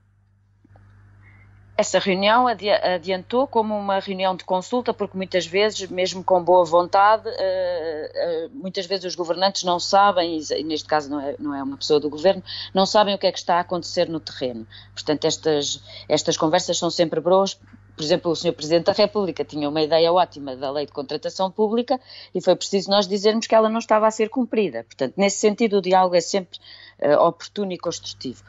Essa 1.78 1.98
reunião 1.98 2.46
adiantou 2.46 3.46
como 3.46 3.76
uma 3.78 3.98
reunião 3.98 4.34
de 4.34 4.44
consulta, 4.44 4.94
porque 4.94 5.14
muitas 5.14 5.44
vezes, 5.44 5.90
mesmo 5.90 6.24
com 6.24 6.42
boa 6.42 6.64
vontade, 6.64 7.28
eh, 7.28 8.12
eh, 8.14 8.48
muitas 8.50 8.86
vezes 8.86 9.04
os 9.04 9.14
governantes 9.14 9.62
não 9.62 9.78
sabem, 9.78 10.40
e 10.40 10.64
neste 10.64 10.88
caso 10.88 11.10
não 11.10 11.20
é, 11.20 11.36
não 11.38 11.54
é 11.54 11.62
uma 11.62 11.76
pessoa 11.76 12.00
do 12.00 12.08
governo, 12.08 12.42
não 12.72 12.86
sabem 12.86 13.14
o 13.14 13.18
que 13.18 13.26
é 13.26 13.32
que 13.32 13.38
está 13.38 13.56
a 13.56 13.60
acontecer 13.60 14.08
no 14.08 14.18
terreno. 14.18 14.66
Portanto, 14.94 15.26
estas, 15.26 15.82
estas 16.08 16.38
conversas 16.38 16.78
são 16.78 16.88
sempre 16.88 17.20
boas, 17.20 17.60
por 17.96 18.04
exemplo, 18.04 18.30
o 18.30 18.36
Sr. 18.36 18.52
Presidente 18.52 18.84
da 18.84 18.92
República 18.92 19.42
tinha 19.42 19.68
uma 19.68 19.80
ideia 19.80 20.12
ótima 20.12 20.54
da 20.54 20.70
lei 20.70 20.84
de 20.84 20.92
contratação 20.92 21.50
pública 21.50 21.98
e 22.34 22.42
foi 22.42 22.54
preciso 22.54 22.90
nós 22.90 23.08
dizermos 23.08 23.46
que 23.46 23.54
ela 23.54 23.70
não 23.70 23.78
estava 23.78 24.06
a 24.06 24.10
ser 24.10 24.28
cumprida. 24.28 24.84
Portanto, 24.84 25.14
nesse 25.16 25.38
sentido, 25.38 25.78
o 25.78 25.82
diálogo 25.82 26.14
é 26.14 26.20
sempre 26.20 26.58
uh, 27.00 27.18
oportuno 27.22 27.72
e 27.72 27.78
construtivo. 27.78 28.42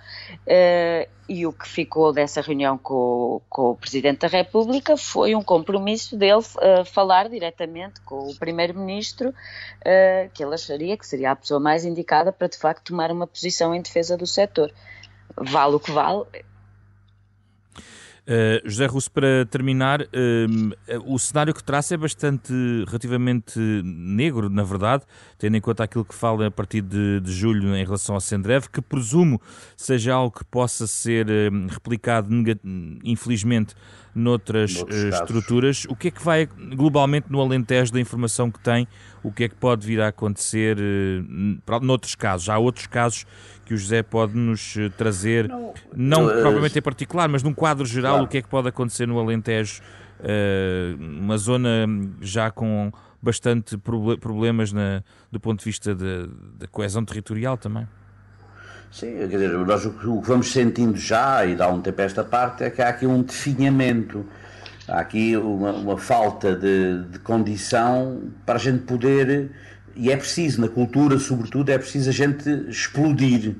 Uh, 0.45 1.09
e 1.29 1.47
o 1.47 1.53
que 1.53 1.65
ficou 1.65 2.11
dessa 2.11 2.41
reunião 2.41 2.77
com, 2.77 3.41
com, 3.49 3.71
o 3.71 3.75
Presidente 3.75 4.19
da 4.19 4.27
República 4.27 4.97
foi 4.97 5.33
um 5.33 5.41
compromisso 5.41 6.17
dele 6.17 6.39
uh, 6.39 6.83
falar 6.85 7.29
diretamente 7.29 8.01
com 8.01 8.27
o 8.27 8.35
Primeiro-Ministro, 8.35 9.33
que 10.33 10.43
ele 10.43 10.53
acharia 10.53 10.97
que 10.97 11.07
seria 11.07 11.31
a 11.31 11.35
pessoa 11.35 11.59
mais 11.59 11.85
indicada 11.85 12.33
para, 12.33 12.49
de 12.49 12.57
facto, 12.57 12.87
tomar 12.89 13.11
uma 13.11 13.25
posição 13.25 13.73
em 13.73 13.81
defesa 13.81 14.17
do 14.17 14.27
setor. 14.27 14.73
Vale 15.35 15.75
o 15.75 15.79
que 15.79 15.91
vale, 15.91 16.25
Uh, 18.27 18.59
José 18.69 18.85
Russo, 18.87 19.09
para 19.09 19.45
terminar, 19.49 20.01
uh, 20.01 20.05
o 21.05 21.17
cenário 21.17 21.53
que 21.53 21.63
traça 21.63 21.93
é 21.93 21.97
bastante 21.97 22.51
relativamente 22.85 23.57
negro, 23.57 24.49
na 24.49 24.63
verdade, 24.63 25.05
tendo 25.37 25.55
em 25.55 25.61
conta 25.61 25.85
aquilo 25.85 26.03
que 26.03 26.13
fala 26.13 26.47
a 26.47 26.51
partir 26.51 26.81
de, 26.81 27.21
de 27.21 27.31
julho 27.31 27.73
em 27.73 27.85
relação 27.85 28.15
ao 28.15 28.19
Sendrev, 28.19 28.67
que 28.67 28.81
presumo 28.81 29.41
seja 29.77 30.13
algo 30.13 30.37
que 30.37 30.43
possa 30.43 30.85
ser 30.85 31.27
uh, 31.27 31.67
replicado, 31.69 32.27
infelizmente, 33.01 33.73
noutras 34.17 34.83
estruturas. 34.89 35.85
O 35.89 35.95
que 35.95 36.09
é 36.09 36.11
que 36.11 36.23
vai 36.23 36.45
globalmente 36.45 37.27
no 37.29 37.39
Alentejo 37.39 37.93
da 37.93 37.99
informação 37.99 38.51
que 38.51 38.59
tem? 38.59 38.87
O 39.23 39.31
que 39.31 39.45
é 39.45 39.49
que 39.49 39.55
pode 39.55 39.85
vir 39.85 40.01
a 40.01 40.07
acontecer 40.07 40.77
uh, 40.77 41.79
noutros 41.81 42.15
casos? 42.15 42.49
Há 42.49 42.57
outros 42.57 42.87
casos 42.87 43.25
que 43.65 43.73
o 43.73 43.77
José 43.77 44.01
pode 44.01 44.33
nos 44.33 44.77
eh, 44.77 44.87
trazer, 44.97 45.49
não, 45.49 45.73
não 45.93 46.25
uh, 46.25 46.41
propriamente 46.41 46.79
em 46.79 46.81
particular, 46.81 47.27
mas 47.27 47.43
num 47.43 47.53
quadro 47.53 47.85
geral, 47.85 48.13
claro. 48.13 48.25
o 48.25 48.27
que 48.29 48.37
é 48.37 48.41
que 48.41 48.47
pode 48.47 48.69
acontecer 48.69 49.05
no 49.05 49.19
Alentejo, 49.19 49.81
uh, 50.21 51.03
uma 51.19 51.37
zona 51.37 51.85
já 52.21 52.49
com 52.49 52.89
bastante 53.21 53.77
problemas 53.77 54.71
na, 54.71 55.03
do 55.29 55.39
ponto 55.39 55.59
de 55.59 55.65
vista 55.65 55.93
da 55.93 56.67
coesão 56.71 57.03
territorial 57.03 57.57
também. 57.57 57.85
Sim, 58.91 59.17
quer 59.17 59.27
dizer, 59.27 59.49
nós 59.49 59.85
o 59.85 59.91
que 59.91 60.27
vamos 60.27 60.51
sentindo 60.51 60.97
já, 60.97 61.45
e 61.45 61.55
dá 61.55 61.67
um 61.69 61.81
tempo 61.81 62.01
a 62.01 62.05
esta 62.05 62.23
parte, 62.23 62.63
é 62.63 62.69
que 62.69 62.81
há 62.81 62.89
aqui 62.89 63.05
um 63.05 63.21
definhamento, 63.21 64.25
há 64.87 64.99
aqui 64.99 65.35
uma, 65.35 65.71
uma 65.71 65.97
falta 65.97 66.55
de, 66.55 67.03
de 67.03 67.19
condição 67.19 68.31
para 68.45 68.55
a 68.55 68.59
gente 68.59 68.83
poder 68.83 69.51
e 69.97 70.11
é 70.11 70.15
preciso, 70.15 70.61
na 70.61 70.67
cultura, 70.67 71.17
sobretudo, 71.17 71.71
é 71.71 71.77
preciso 71.77 72.09
a 72.09 72.13
gente 72.13 72.47
explodir. 72.69 73.55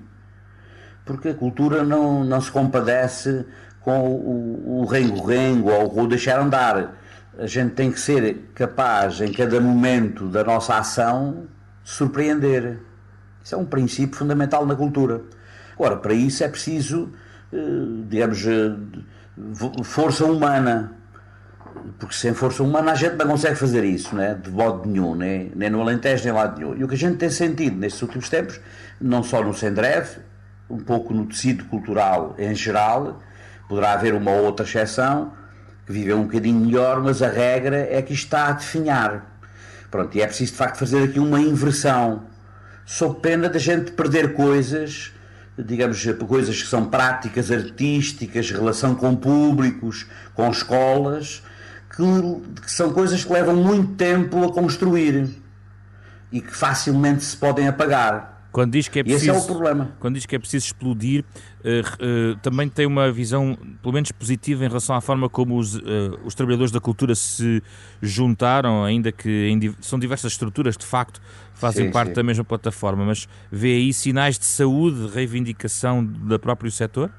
Porque 1.03 1.29
a 1.29 1.33
cultura 1.33 1.83
não, 1.83 2.23
não 2.23 2.39
se 2.39 2.51
compadece 2.51 3.43
com 3.81 3.99
o 4.03 4.85
rengo-rengo 4.85 5.71
ou 5.71 5.99
o 5.99 6.07
deixar 6.07 6.39
andar. 6.39 6.95
A 7.39 7.47
gente 7.47 7.73
tem 7.73 7.91
que 7.91 7.99
ser 7.99 8.51
capaz, 8.53 9.19
em 9.19 9.31
cada 9.31 9.59
momento 9.59 10.27
da 10.27 10.43
nossa 10.43 10.77
ação, 10.77 11.47
de 11.83 11.89
surpreender. 11.89 12.77
Isso 13.47 13.55
é 13.55 13.57
um 13.57 13.63
princípio 13.63 14.17
fundamental 14.17 14.65
na 14.65 14.75
cultura. 14.75 15.21
Agora, 15.75 15.95
para 15.95 16.13
isso 16.13 16.43
é 16.43 16.49
preciso, 16.49 17.13
eh, 17.53 17.57
digamos, 18.09 18.45
eh, 18.45 18.75
força 19.85 20.25
humana. 20.25 20.91
Porque 21.97 22.13
sem 22.13 22.33
força 22.33 22.61
humana 22.61 22.91
a 22.91 22.95
gente 22.95 23.15
não 23.15 23.25
consegue 23.25 23.55
fazer 23.55 23.85
isso, 23.85 24.13
né? 24.13 24.33
de 24.33 24.51
modo 24.51 24.85
nenhum, 24.85 25.15
nem, 25.15 25.49
nem 25.55 25.69
no 25.69 25.79
Alentejo, 25.79 26.25
nem 26.25 26.33
lado 26.33 26.59
nenhum. 26.59 26.75
E 26.75 26.83
o 26.83 26.89
que 26.89 26.95
a 26.95 26.97
gente 26.97 27.15
tem 27.15 27.29
sentido 27.29 27.77
nestes 27.77 28.01
últimos 28.01 28.27
tempos, 28.27 28.59
não 28.99 29.23
só 29.23 29.41
no 29.41 29.53
Sendreve, 29.53 30.19
um 30.69 30.79
pouco 30.79 31.13
no 31.13 31.25
tecido 31.25 31.63
cultural 31.65 32.35
em 32.37 32.53
geral, 32.53 33.21
poderá 33.69 33.93
haver 33.93 34.13
uma 34.13 34.31
outra 34.31 34.65
exceção, 34.65 35.31
que 35.85 35.93
vive 35.93 36.13
um 36.13 36.23
bocadinho 36.23 36.59
melhor, 36.59 37.01
mas 37.01 37.21
a 37.21 37.29
regra 37.29 37.77
é 37.77 38.01
que 38.01 38.11
está 38.11 38.47
a 38.47 38.51
definhar. 38.51 39.39
Pronto, 39.89 40.17
e 40.17 40.21
é 40.21 40.27
preciso 40.27 40.51
de 40.51 40.57
facto 40.57 40.79
fazer 40.79 41.01
aqui 41.01 41.17
uma 41.17 41.39
inversão, 41.39 42.23
sob 42.87 43.19
pena 43.19 43.49
da 43.49 43.59
gente 43.59 43.91
perder 43.91 44.33
coisas, 44.33 45.11
digamos, 45.59 46.01
coisas 46.25 46.61
que 46.63 46.67
são 46.69 46.85
práticas 46.85 47.51
artísticas, 47.51 48.49
relação 48.49 48.95
com 48.95 49.13
públicos, 49.13 50.07
com 50.33 50.49
escolas, 50.49 51.43
que, 51.93 52.61
que 52.61 52.71
são 52.71 52.93
coisas 52.93 53.25
que 53.25 53.33
levam 53.33 53.57
muito 53.57 53.95
tempo 53.95 54.41
a 54.45 54.53
construir 54.53 55.29
e 56.31 56.39
que 56.39 56.55
facilmente 56.55 57.25
se 57.25 57.35
podem 57.35 57.67
apagar. 57.67 58.36
Quando 58.57 58.71
diz 58.71 58.87
que 58.87 58.97
é 58.97 59.03
preciso, 59.03 59.29
esse 59.29 59.39
é 59.39 59.43
o 59.43 59.45
problema. 59.45 59.91
Quando 59.99 60.15
diz 60.15 60.25
que 60.25 60.35
é 60.35 60.39
preciso 60.39 60.65
explodir, 60.65 61.23
uh, 61.23 62.33
uh, 62.33 62.35
também 62.37 62.67
tem 62.67 62.87
uma 62.87 63.11
visão, 63.11 63.55
pelo 63.83 63.93
menos 63.93 64.11
positiva, 64.11 64.65
em 64.65 64.67
relação 64.67 64.95
à 64.95 64.99
forma 64.99 65.29
como 65.29 65.59
os, 65.59 65.75
uh, 65.75 65.81
os 66.25 66.33
trabalhadores 66.33 66.71
da 66.71 66.79
cultura 66.79 67.13
se 67.13 67.61
juntaram, 68.01 68.83
ainda 68.83 69.11
que 69.11 69.29
em, 69.29 69.75
são 69.79 69.99
diversas 69.99 70.31
estruturas, 70.31 70.75
de 70.75 70.87
facto, 70.87 71.21
fazem 71.53 71.85
sim, 71.85 71.91
parte 71.91 72.07
sim. 72.07 72.13
da 72.15 72.23
mesma 72.23 72.43
plataforma, 72.43 73.05
mas 73.05 73.29
vê 73.51 73.75
aí 73.75 73.93
sinais 73.93 74.39
de 74.39 74.45
saúde, 74.45 75.05
de 75.05 75.13
reivindicação 75.13 76.03
da 76.03 76.39
próprio 76.39 76.71
setor? 76.71 77.11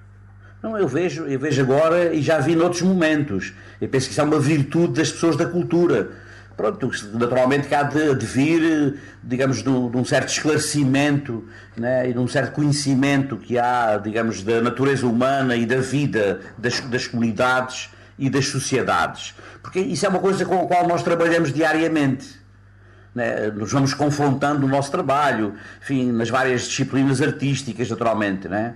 Não, 0.60 0.76
eu 0.76 0.88
vejo, 0.88 1.22
eu 1.22 1.38
vejo 1.38 1.62
agora 1.62 2.12
e 2.12 2.20
já 2.20 2.40
vi 2.40 2.56
noutros 2.56 2.82
momentos. 2.82 3.52
Eu 3.80 3.88
penso 3.88 4.06
que 4.06 4.10
isso 4.10 4.20
é 4.20 4.24
uma 4.24 4.40
virtude 4.40 4.94
das 4.94 5.12
pessoas 5.12 5.36
da 5.36 5.46
cultura 5.46 6.10
pronto, 6.58 6.90
naturalmente 7.14 7.68
que 7.68 7.74
há 7.74 7.84
de, 7.84 8.16
de 8.16 8.26
vir, 8.26 8.98
digamos, 9.22 9.62
de, 9.62 9.70
um 9.70 10.04
certo 10.04 10.28
esclarecimento 10.28 11.46
né, 11.76 12.10
e 12.10 12.12
de 12.12 12.18
um 12.18 12.26
certo 12.26 12.52
conhecimento 12.52 13.36
que 13.36 13.56
há, 13.56 13.96
digamos, 13.96 14.42
da 14.42 14.60
natureza 14.60 15.06
humana 15.06 15.54
e 15.54 15.64
da 15.64 15.76
vida 15.76 16.40
das, 16.58 16.80
das 16.80 17.06
comunidades 17.06 17.90
e 18.18 18.28
das 18.28 18.48
sociedades. 18.48 19.36
Porque 19.62 19.78
isso 19.78 20.04
é 20.04 20.08
uma 20.08 20.18
coisa 20.18 20.44
com 20.44 20.60
a 20.60 20.66
qual 20.66 20.88
nós 20.88 21.04
trabalhamos 21.04 21.52
diariamente. 21.52 22.36
Né? 23.14 23.52
Nos 23.52 23.70
vamos 23.70 23.94
confrontando 23.94 24.66
o 24.66 24.68
nosso 24.68 24.90
trabalho, 24.90 25.54
enfim, 25.80 26.10
nas 26.10 26.28
várias 26.28 26.62
disciplinas 26.62 27.22
artísticas, 27.22 27.88
naturalmente, 27.88 28.48
né? 28.48 28.74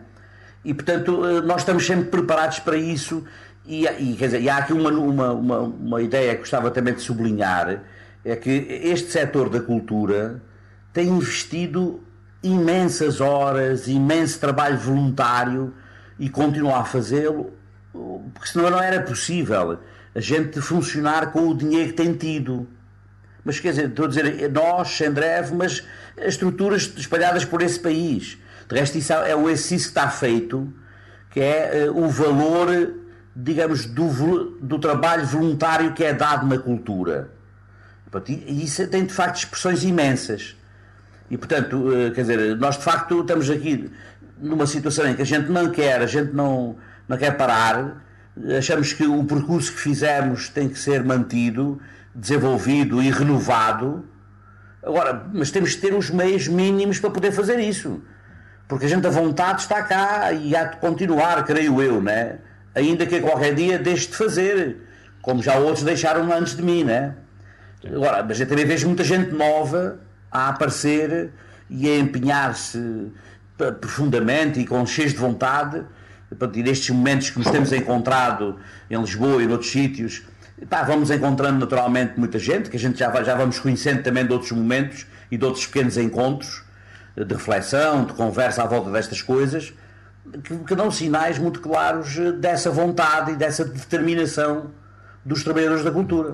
E, 0.64 0.72
portanto, 0.72 1.26
eh, 1.26 1.40
nós 1.40 1.62
estamos 1.62 1.84
sempre 1.84 2.04
preparados 2.04 2.60
para 2.60 2.76
isso 2.76 3.24
e, 3.66 3.86
e, 3.86 4.12
dizer, 4.14 4.40
e 4.40 4.50
há 4.50 4.58
aqui 4.58 4.72
uma, 4.72 4.90
uma, 4.90 5.32
uma, 5.32 5.58
uma 5.58 6.02
ideia 6.02 6.34
que 6.34 6.40
gostava 6.40 6.70
também 6.70 6.94
de 6.94 7.00
sublinhar, 7.00 7.82
é 8.24 8.36
que 8.36 8.50
este 8.50 9.10
setor 9.10 9.48
da 9.48 9.60
cultura 9.60 10.42
tem 10.92 11.08
investido 11.08 12.02
imensas 12.42 13.20
horas, 13.20 13.86
imenso 13.86 14.38
trabalho 14.38 14.78
voluntário 14.78 15.74
e 16.18 16.28
continua 16.28 16.78
a 16.78 16.84
fazê-lo, 16.84 17.52
porque 18.34 18.48
senão 18.48 18.70
não 18.70 18.80
era 18.80 19.00
possível 19.02 19.78
a 20.14 20.20
gente 20.20 20.60
funcionar 20.60 21.32
com 21.32 21.48
o 21.48 21.56
dinheiro 21.56 21.90
que 21.90 21.96
tem 21.96 22.12
tido. 22.14 22.68
Mas 23.44 23.58
quer 23.58 23.70
dizer, 23.70 23.88
estou 23.88 24.04
a 24.04 24.08
dizer, 24.08 24.50
nós, 24.50 24.88
sem 24.88 25.10
breve, 25.10 25.54
mas 25.54 25.84
as 26.18 26.34
estruturas 26.34 26.92
espalhadas 26.96 27.44
por 27.44 27.62
esse 27.62 27.78
país. 27.78 28.38
De 28.68 28.78
resto, 28.78 28.98
isso 28.98 29.12
é 29.12 29.34
o 29.34 29.48
exercício 29.48 29.90
que 29.90 29.98
está 29.98 30.08
feito, 30.08 30.72
que 31.30 31.40
é 31.40 31.88
uh, 31.90 32.04
o 32.04 32.08
valor 32.08 32.68
digamos, 33.34 33.86
do, 33.86 34.58
do 34.60 34.78
trabalho 34.78 35.26
voluntário 35.26 35.92
que 35.92 36.04
é 36.04 36.12
dado 36.12 36.46
na 36.46 36.58
cultura. 36.58 37.30
E 38.28 38.64
isso 38.64 38.86
tem 38.88 39.06
de 39.06 39.12
facto 39.12 39.36
expressões 39.38 39.82
imensas. 39.84 40.56
E 41.30 41.38
portanto, 41.38 41.90
eh, 41.94 42.10
quer 42.10 42.20
dizer, 42.22 42.56
nós 42.56 42.76
de 42.76 42.84
facto 42.84 43.20
estamos 43.20 43.48
aqui 43.48 43.90
numa 44.38 44.66
situação 44.66 45.08
em 45.08 45.14
que 45.14 45.22
a 45.22 45.26
gente 45.26 45.50
não 45.50 45.70
quer, 45.70 46.02
a 46.02 46.06
gente 46.06 46.34
não, 46.34 46.76
não 47.08 47.16
quer 47.16 47.36
parar, 47.36 48.04
achamos 48.58 48.92
que 48.92 49.06
o 49.06 49.24
percurso 49.24 49.72
que 49.72 49.78
fizemos 49.78 50.50
tem 50.50 50.68
que 50.68 50.78
ser 50.78 51.02
mantido, 51.02 51.80
desenvolvido 52.14 53.02
e 53.02 53.10
renovado. 53.10 54.04
Agora, 54.82 55.26
mas 55.32 55.50
temos 55.50 55.74
que 55.74 55.80
ter 55.80 55.94
os 55.94 56.10
meios 56.10 56.48
mínimos 56.48 56.98
para 56.98 57.10
poder 57.10 57.32
fazer 57.32 57.58
isso. 57.60 58.02
Porque 58.68 58.84
a 58.84 58.88
gente 58.88 59.06
a 59.06 59.10
vontade 59.10 59.62
está 59.62 59.82
cá 59.82 60.32
e 60.32 60.54
há 60.54 60.64
de 60.64 60.76
continuar, 60.78 61.44
creio 61.44 61.80
eu, 61.80 62.02
né? 62.02 62.38
Ainda 62.74 63.06
que 63.06 63.20
qualquer 63.20 63.54
dia 63.54 63.78
deixe 63.78 64.08
de 64.08 64.16
fazer, 64.16 64.76
como 65.20 65.42
já 65.42 65.56
outros 65.56 65.84
deixaram 65.84 66.32
antes 66.32 66.56
de 66.56 66.62
mim, 66.62 66.84
né? 66.84 67.14
Agora, 67.84 68.22
mas 68.22 68.40
eu 68.40 68.46
também 68.46 68.64
vejo 68.64 68.86
muita 68.86 69.04
gente 69.04 69.32
nova 69.32 69.98
a 70.30 70.48
aparecer 70.48 71.32
e 71.68 71.88
a 71.88 71.98
empenhar-se 71.98 73.12
profundamente 73.80 74.60
e 74.60 74.66
com 74.66 74.84
cheios 74.86 75.12
de 75.12 75.18
vontade, 75.18 75.84
e 76.54 76.62
nestes 76.62 76.90
momentos 76.90 77.30
que 77.30 77.38
nos 77.38 77.50
temos 77.50 77.72
encontrado 77.72 78.56
em 78.90 78.98
Lisboa 78.98 79.42
e 79.42 79.46
noutros 79.46 79.70
sítios, 79.70 80.22
pá, 80.68 80.82
vamos 80.82 81.10
encontrando 81.10 81.58
naturalmente 81.58 82.18
muita 82.18 82.38
gente, 82.38 82.70
que 82.70 82.76
a 82.76 82.80
gente 82.80 82.98
já, 82.98 83.22
já 83.22 83.34
vamos 83.34 83.58
conhecendo 83.58 84.02
também 84.02 84.24
de 84.24 84.32
outros 84.32 84.52
momentos 84.52 85.06
e 85.30 85.36
de 85.36 85.44
outros 85.44 85.66
pequenos 85.66 85.96
encontros 85.96 86.62
de 87.16 87.34
reflexão, 87.34 88.04
de 88.04 88.14
conversa 88.14 88.62
à 88.62 88.66
volta 88.66 88.90
destas 88.90 89.20
coisas, 89.20 89.72
que, 90.44 90.58
que 90.58 90.74
dão 90.74 90.90
sinais 90.90 91.38
muito 91.38 91.60
claros 91.60 92.16
eh, 92.18 92.32
dessa 92.32 92.70
vontade 92.70 93.32
e 93.32 93.36
dessa 93.36 93.64
determinação 93.64 94.70
dos 95.24 95.42
trabalhadores 95.42 95.84
da 95.84 95.90
cultura. 95.90 96.32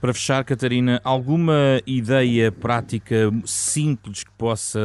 Para 0.00 0.12
fechar, 0.12 0.44
Catarina, 0.44 1.00
alguma 1.02 1.80
ideia 1.86 2.52
prática 2.52 3.30
simples 3.46 4.22
que, 4.22 4.30
possa, 4.32 4.78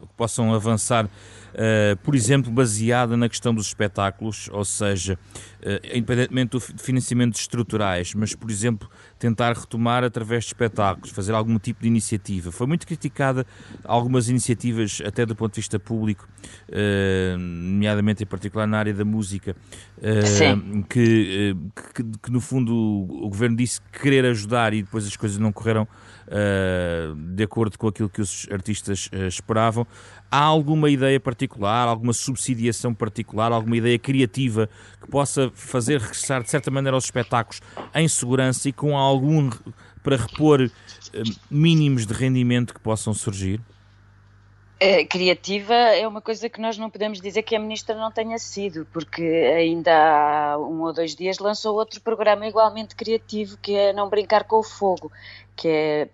que 0.00 0.14
possam 0.16 0.54
avançar 0.54 1.08
uh, 1.54 1.96
por 1.98 2.14
exemplo, 2.14 2.50
baseada 2.50 3.16
na 3.16 3.28
questão 3.28 3.54
dos 3.54 3.66
espetáculos, 3.66 4.48
ou 4.52 4.64
seja, 4.64 5.18
uh, 5.60 5.96
independentemente 5.96 6.50
do 6.50 6.60
financiamento 6.60 7.36
estruturais, 7.36 8.14
mas, 8.14 8.34
por 8.34 8.50
exemplo, 8.50 8.88
tentar 9.18 9.52
retomar 9.54 10.04
através 10.04 10.44
de 10.44 10.48
espetáculos, 10.48 11.10
fazer 11.10 11.32
algum 11.32 11.58
tipo 11.58 11.82
de 11.82 11.88
iniciativa. 11.88 12.52
Foi 12.52 12.66
muito 12.66 12.86
criticada 12.86 13.46
algumas 13.84 14.28
iniciativas, 14.28 15.02
até 15.04 15.24
do 15.24 15.34
ponto 15.34 15.54
de 15.54 15.60
vista 15.60 15.78
público, 15.78 16.28
uh, 16.68 17.38
nomeadamente 17.38 18.22
em 18.22 18.26
particular 18.26 18.66
na 18.66 18.78
área 18.78 18.94
da 18.94 19.04
música, 19.04 19.56
que, 20.88 21.56
que, 21.94 22.04
que, 22.22 22.30
no 22.30 22.40
fundo 22.40 22.74
o 22.74 23.28
governo 23.28 23.56
disse 23.56 23.80
querer 24.00 24.24
ajudar 24.26 24.72
e 24.72 24.82
depois 24.82 25.06
as 25.06 25.16
coisas 25.16 25.38
não 25.38 25.50
correram 25.52 25.88
de 27.34 27.42
acordo 27.42 27.78
com 27.78 27.88
aquilo 27.88 28.08
que 28.08 28.20
os 28.20 28.46
artistas 28.50 29.08
esperavam. 29.28 29.86
Há 30.30 30.42
alguma 30.42 30.90
ideia 30.90 31.18
particular, 31.18 31.88
alguma 31.88 32.12
subsidiação 32.12 32.92
particular, 32.92 33.50
alguma 33.50 33.76
ideia 33.76 33.98
criativa 33.98 34.68
que 35.00 35.08
possa 35.08 35.50
fazer 35.54 36.00
regressar 36.00 36.42
de 36.42 36.50
certa 36.50 36.70
maneira 36.70 36.96
aos 36.96 37.04
espetáculos 37.04 37.60
em 37.94 38.06
segurança 38.06 38.68
e 38.68 38.72
com 38.72 38.96
algum 38.96 39.50
para 40.02 40.16
repor 40.16 40.62
eh, 40.62 41.22
mínimos 41.50 42.06
de 42.06 42.14
rendimento 42.14 42.74
que 42.74 42.80
possam 42.80 43.12
surgir? 43.12 43.60
É, 44.80 45.04
criativa 45.04 45.74
é 45.74 46.06
uma 46.06 46.20
coisa 46.20 46.48
que 46.48 46.60
nós 46.60 46.78
não 46.78 46.88
podemos 46.88 47.20
dizer 47.20 47.42
que 47.42 47.56
a 47.56 47.58
ministra 47.58 47.96
não 47.96 48.12
tenha 48.12 48.38
sido, 48.38 48.86
porque 48.92 49.22
ainda 49.22 49.92
há 49.92 50.58
um 50.58 50.82
ou 50.82 50.92
dois 50.92 51.16
dias 51.16 51.40
lançou 51.40 51.74
outro 51.76 52.00
programa 52.00 52.46
igualmente 52.46 52.94
criativo, 52.94 53.58
que 53.60 53.74
é 53.74 53.92
Não 53.92 54.08
Brincar 54.08 54.44
com 54.44 54.60
o 54.60 54.62
Fogo, 54.62 55.10
que 55.56 55.66
é 55.66 56.08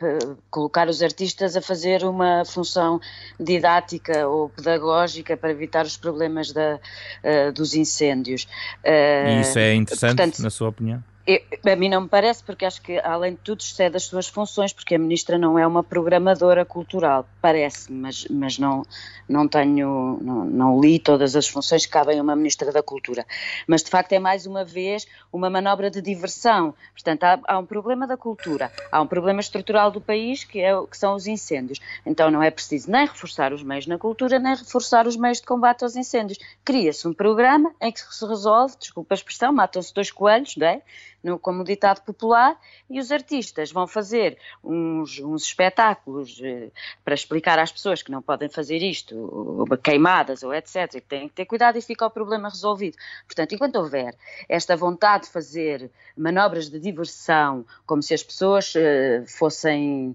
colocar 0.50 0.88
os 0.88 1.02
artistas 1.02 1.54
a 1.56 1.60
fazer 1.60 2.04
uma 2.04 2.42
função 2.46 2.98
didática 3.38 4.26
ou 4.26 4.48
pedagógica 4.48 5.36
para 5.36 5.50
evitar 5.50 5.84
os 5.84 5.98
problemas 5.98 6.50
da, 6.50 6.80
uh, 7.22 7.52
dos 7.52 7.74
incêndios. 7.74 8.44
Uh, 8.82 9.28
e 9.28 9.40
isso 9.42 9.58
é 9.58 9.74
interessante, 9.74 10.16
portanto, 10.16 10.42
na 10.42 10.48
sua 10.48 10.70
opinião? 10.70 11.04
A 11.26 11.76
mim 11.76 11.88
não 11.88 12.02
me 12.02 12.08
parece, 12.08 12.44
porque 12.44 12.66
acho 12.66 12.82
que, 12.82 12.98
além 12.98 13.32
de 13.32 13.38
tudo, 13.38 13.60
excede 13.60 13.96
as 13.96 14.02
suas 14.02 14.28
funções, 14.28 14.74
porque 14.74 14.94
a 14.94 14.98
ministra 14.98 15.38
não 15.38 15.58
é 15.58 15.66
uma 15.66 15.82
programadora 15.82 16.66
cultural, 16.66 17.26
parece-me, 17.40 17.98
mas, 17.98 18.26
mas 18.28 18.58
não, 18.58 18.84
não 19.26 19.48
tenho, 19.48 20.18
não, 20.20 20.44
não, 20.44 20.80
li 20.80 20.98
todas 20.98 21.34
as 21.34 21.48
funções 21.48 21.86
que 21.86 21.92
cabem 21.92 22.18
a 22.18 22.22
uma 22.22 22.36
ministra 22.36 22.70
da 22.70 22.82
Cultura. 22.82 23.24
Mas, 23.66 23.82
de 23.82 23.88
facto, 23.88 24.12
é 24.12 24.18
mais 24.18 24.44
uma 24.44 24.66
vez 24.66 25.06
uma 25.32 25.48
manobra 25.48 25.90
de 25.90 26.02
diversão. 26.02 26.74
Portanto, 26.92 27.24
há, 27.24 27.40
há 27.48 27.58
um 27.58 27.64
problema 27.64 28.06
da 28.06 28.18
cultura, 28.18 28.70
há 28.92 29.00
um 29.00 29.06
problema 29.06 29.40
estrutural 29.40 29.90
do 29.90 30.02
país, 30.02 30.44
que, 30.44 30.60
é, 30.60 30.72
que 30.86 30.96
são 30.96 31.14
os 31.14 31.26
incêndios. 31.26 31.80
Então, 32.04 32.30
não 32.30 32.42
é 32.42 32.50
preciso 32.50 32.90
nem 32.90 33.06
reforçar 33.06 33.50
os 33.54 33.62
meios 33.62 33.86
na 33.86 33.96
cultura, 33.96 34.38
nem 34.38 34.54
reforçar 34.54 35.06
os 35.06 35.16
meios 35.16 35.40
de 35.40 35.46
combate 35.46 35.84
aos 35.84 35.96
incêndios. 35.96 36.38
Cria-se 36.62 37.08
um 37.08 37.14
programa 37.14 37.74
em 37.80 37.90
que 37.90 38.00
se 38.00 38.26
resolve, 38.26 38.76
desculpa 38.78 39.14
a 39.14 39.16
expressão, 39.16 39.54
matam-se 39.54 39.94
dois 39.94 40.10
coelhos, 40.10 40.54
não 40.58 40.66
é? 40.66 40.82
No, 41.24 41.38
como 41.38 41.64
ditado 41.64 42.02
popular, 42.02 42.56
e 42.88 43.00
os 43.00 43.10
artistas 43.10 43.72
vão 43.72 43.86
fazer 43.86 44.38
uns, 44.62 45.18
uns 45.18 45.44
espetáculos 45.44 46.38
eh, 46.42 46.70
para 47.02 47.14
explicar 47.14 47.58
às 47.58 47.72
pessoas 47.72 48.02
que 48.02 48.12
não 48.12 48.20
podem 48.20 48.48
fazer 48.48 48.82
isto, 48.82 49.16
ou, 49.16 49.60
ou 49.60 49.78
queimadas 49.78 50.42
ou 50.42 50.54
etc, 50.54 50.90
que 50.92 51.00
têm 51.00 51.28
que 51.28 51.34
ter 51.34 51.46
cuidado 51.46 51.78
e 51.78 51.82
fica 51.82 52.06
o 52.06 52.10
problema 52.10 52.50
resolvido. 52.50 52.96
Portanto, 53.26 53.54
enquanto 53.54 53.76
houver 53.76 54.14
esta 54.48 54.76
vontade 54.76 55.24
de 55.24 55.30
fazer 55.30 55.90
manobras 56.16 56.68
de 56.68 56.78
diversão, 56.78 57.64
como 57.86 58.02
se 58.02 58.12
as 58.12 58.22
pessoas 58.22 58.74
eh, 58.76 59.24
fossem 59.26 60.14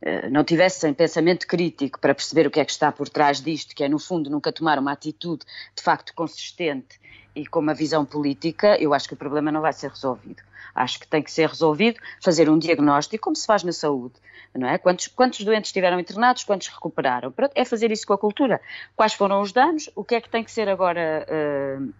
eh, 0.00 0.28
não 0.30 0.44
tivessem 0.44 0.94
pensamento 0.94 1.46
crítico 1.46 1.98
para 1.98 2.14
perceber 2.14 2.46
o 2.46 2.50
que 2.50 2.60
é 2.60 2.64
que 2.64 2.70
está 2.70 2.90
por 2.92 3.08
trás 3.08 3.40
disto, 3.40 3.74
que 3.74 3.82
é, 3.82 3.88
no 3.88 3.98
fundo, 3.98 4.30
nunca 4.30 4.52
tomar 4.52 4.78
uma 4.78 4.92
atitude 4.92 5.44
de 5.74 5.82
facto 5.82 6.14
consistente 6.14 7.00
e 7.38 7.46
com 7.46 7.60
uma 7.60 7.72
visão 7.72 8.04
política, 8.04 8.76
eu 8.80 8.92
acho 8.92 9.06
que 9.06 9.14
o 9.14 9.16
problema 9.16 9.52
não 9.52 9.60
vai 9.60 9.72
ser 9.72 9.90
resolvido. 9.90 10.42
Acho 10.74 10.98
que 10.98 11.06
tem 11.06 11.22
que 11.22 11.30
ser 11.30 11.48
resolvido 11.48 12.00
fazer 12.20 12.50
um 12.50 12.58
diagnóstico, 12.58 13.22
como 13.22 13.36
se 13.36 13.46
faz 13.46 13.62
na 13.62 13.72
saúde, 13.72 14.14
não 14.54 14.68
é? 14.68 14.76
Quantos, 14.76 15.06
quantos 15.06 15.44
doentes 15.44 15.68
estiveram 15.68 16.00
internados, 16.00 16.42
quantos 16.42 16.66
recuperaram? 16.66 17.32
É 17.54 17.64
fazer 17.64 17.92
isso 17.92 18.04
com 18.06 18.12
a 18.12 18.18
cultura. 18.18 18.60
Quais 18.96 19.14
foram 19.14 19.40
os 19.40 19.52
danos? 19.52 19.88
O 19.94 20.02
que 20.02 20.16
é 20.16 20.20
que 20.20 20.28
tem 20.28 20.42
que 20.42 20.50
ser 20.50 20.68
agora 20.68 21.26
uh, 21.30 21.94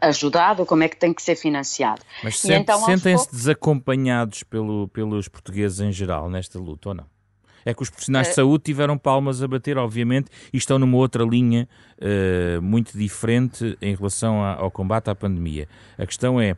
ajudado? 0.00 0.64
Como 0.64 0.82
é 0.82 0.88
que 0.88 0.96
tem 0.96 1.12
que 1.12 1.20
ser 1.20 1.36
financiado? 1.36 2.00
Mas 2.24 2.42
então, 2.44 2.78
sentem-se 2.80 3.24
poucos... 3.24 3.36
desacompanhados 3.36 4.42
pelo, 4.42 4.88
pelos 4.88 5.28
portugueses 5.28 5.80
em 5.80 5.92
geral 5.92 6.30
nesta 6.30 6.58
luta 6.58 6.88
ou 6.88 6.94
não? 6.94 7.15
É 7.66 7.74
que 7.74 7.82
os 7.82 7.90
profissionais 7.90 8.28
de 8.28 8.32
é. 8.32 8.34
saúde 8.36 8.62
tiveram 8.64 8.96
palmas 8.96 9.42
a 9.42 9.48
bater, 9.48 9.76
obviamente, 9.76 10.30
e 10.52 10.56
estão 10.56 10.78
numa 10.78 10.96
outra 10.96 11.24
linha 11.24 11.68
uh, 11.98 12.62
muito 12.62 12.96
diferente 12.96 13.76
em 13.82 13.94
relação 13.94 14.42
a, 14.42 14.54
ao 14.54 14.70
combate 14.70 15.10
à 15.10 15.14
pandemia. 15.16 15.68
A 15.98 16.06
questão 16.06 16.40
é, 16.40 16.52
uh, 16.52 16.56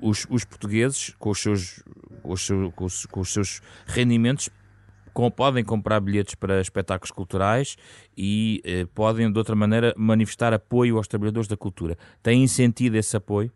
os, 0.00 0.26
os, 0.30 0.42
portugueses, 0.42 1.14
com 1.18 1.28
os 1.28 1.38
seus, 1.38 1.84
com 2.22 2.32
os 2.32 2.46
seus, 2.46 2.72
com 2.74 2.84
os, 2.86 3.06
com 3.06 3.20
os 3.20 3.30
seus 3.30 3.60
rendimentos, 3.86 4.48
com, 5.12 5.30
podem 5.30 5.62
comprar 5.62 6.00
bilhetes 6.00 6.34
para 6.34 6.62
espetáculos 6.62 7.10
culturais 7.10 7.76
e 8.16 8.62
eh, 8.64 8.86
podem, 8.94 9.30
de 9.30 9.36
outra 9.36 9.56
maneira, 9.56 9.92
manifestar 9.96 10.54
apoio 10.54 10.96
aos 10.96 11.08
trabalhadores 11.08 11.48
da 11.48 11.56
cultura. 11.56 11.98
Têm 12.22 12.46
sentido 12.46 12.94
esse 12.94 13.16
apoio? 13.16 13.50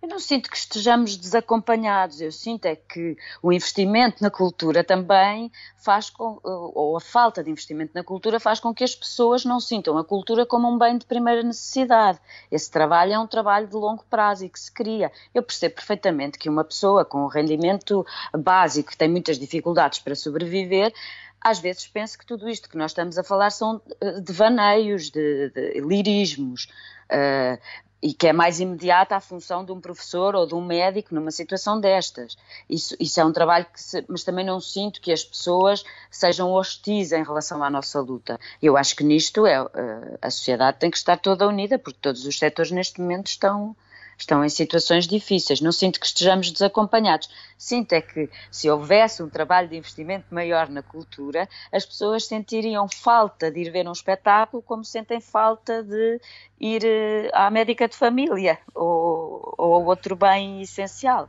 Eu 0.00 0.08
não 0.08 0.20
sinto 0.20 0.48
que 0.48 0.56
estejamos 0.56 1.16
desacompanhados, 1.16 2.20
eu 2.20 2.30
sinto 2.30 2.66
é 2.66 2.76
que 2.76 3.16
o 3.42 3.52
investimento 3.52 4.22
na 4.22 4.30
cultura 4.30 4.84
também 4.84 5.50
faz 5.76 6.08
com, 6.08 6.38
ou 6.44 6.96
a 6.96 7.00
falta 7.00 7.42
de 7.42 7.50
investimento 7.50 7.90
na 7.94 8.04
cultura 8.04 8.38
faz 8.38 8.60
com 8.60 8.72
que 8.72 8.84
as 8.84 8.94
pessoas 8.94 9.44
não 9.44 9.58
sintam 9.58 9.98
a 9.98 10.04
cultura 10.04 10.46
como 10.46 10.68
um 10.68 10.78
bem 10.78 10.96
de 10.98 11.04
primeira 11.04 11.42
necessidade. 11.42 12.20
Esse 12.48 12.70
trabalho 12.70 13.12
é 13.12 13.18
um 13.18 13.26
trabalho 13.26 13.66
de 13.66 13.74
longo 13.74 14.04
prazo 14.08 14.44
e 14.44 14.48
que 14.48 14.60
se 14.60 14.70
cria. 14.70 15.10
Eu 15.34 15.42
percebo 15.42 15.74
perfeitamente 15.74 16.38
que 16.38 16.48
uma 16.48 16.62
pessoa 16.62 17.04
com 17.04 17.24
um 17.24 17.28
rendimento 17.28 18.06
básico 18.32 18.90
que 18.90 18.96
tem 18.96 19.08
muitas 19.08 19.36
dificuldades 19.36 19.98
para 19.98 20.14
sobreviver 20.14 20.92
às 21.40 21.58
vezes 21.60 21.86
penso 21.86 22.18
que 22.18 22.26
tudo 22.26 22.48
isto 22.48 22.68
que 22.68 22.76
nós 22.76 22.90
estamos 22.90 23.16
a 23.16 23.22
falar 23.22 23.50
são 23.50 23.80
eh, 24.00 24.20
devaneios, 24.20 25.08
de, 25.08 25.50
de 25.50 25.80
lirismos. 25.80 26.68
Uh, 27.10 27.58
e 28.00 28.12
que 28.12 28.28
é 28.28 28.32
mais 28.32 28.60
imediata 28.60 29.16
a 29.16 29.20
função 29.20 29.64
de 29.64 29.72
um 29.72 29.80
professor 29.80 30.34
ou 30.34 30.46
de 30.46 30.54
um 30.54 30.64
médico 30.64 31.14
numa 31.14 31.30
situação 31.30 31.80
destas. 31.80 32.36
Isso, 32.68 32.96
isso 33.00 33.20
é 33.20 33.24
um 33.24 33.32
trabalho 33.32 33.66
que, 33.72 33.80
se, 33.80 34.04
mas 34.08 34.22
também 34.22 34.44
não 34.44 34.60
sinto 34.60 35.00
que 35.00 35.12
as 35.12 35.24
pessoas 35.24 35.84
sejam 36.10 36.52
hostis 36.52 37.12
em 37.12 37.24
relação 37.24 37.62
à 37.62 37.68
nossa 37.68 38.00
luta. 38.00 38.38
Eu 38.62 38.76
acho 38.76 38.94
que 38.94 39.02
nisto 39.02 39.46
é, 39.46 39.54
eh, 39.54 40.18
a 40.22 40.30
sociedade 40.30 40.78
tem 40.78 40.90
que 40.90 40.96
estar 40.96 41.16
toda 41.16 41.48
unida, 41.48 41.78
porque 41.78 41.98
todos 42.00 42.24
os 42.24 42.38
setores 42.38 42.70
neste 42.70 43.00
momento 43.00 43.26
estão, 43.26 43.74
estão 44.18 44.44
em 44.44 44.48
situações 44.48 45.06
difíceis. 45.06 45.60
Não 45.60 45.72
sinto 45.72 46.00
que 46.00 46.06
estejamos 46.06 46.50
desacompanhados. 46.50 47.28
Sinto 47.56 47.92
é 47.92 48.00
que 48.00 48.28
se 48.50 48.68
houvesse 48.68 49.22
um 49.22 49.28
trabalho 49.28 49.68
de 49.68 49.76
investimento 49.76 50.26
maior 50.30 50.68
na 50.68 50.82
cultura, 50.82 51.48
as 51.72 51.86
pessoas 51.86 52.26
sentiriam 52.26 52.88
falta 52.88 53.50
de 53.50 53.60
ir 53.60 53.70
ver 53.70 53.88
um 53.88 53.92
espetáculo 53.92 54.62
como 54.62 54.84
sentem 54.84 55.20
falta 55.20 55.82
de 55.82 56.20
ir 56.60 56.82
eh, 56.84 57.30
à 57.32 57.50
médica 57.50 57.88
de 57.88 57.96
família 57.96 58.58
ou, 58.74 59.54
ou 59.56 59.84
outro 59.84 60.16
bem 60.16 60.62
essencial. 60.62 61.28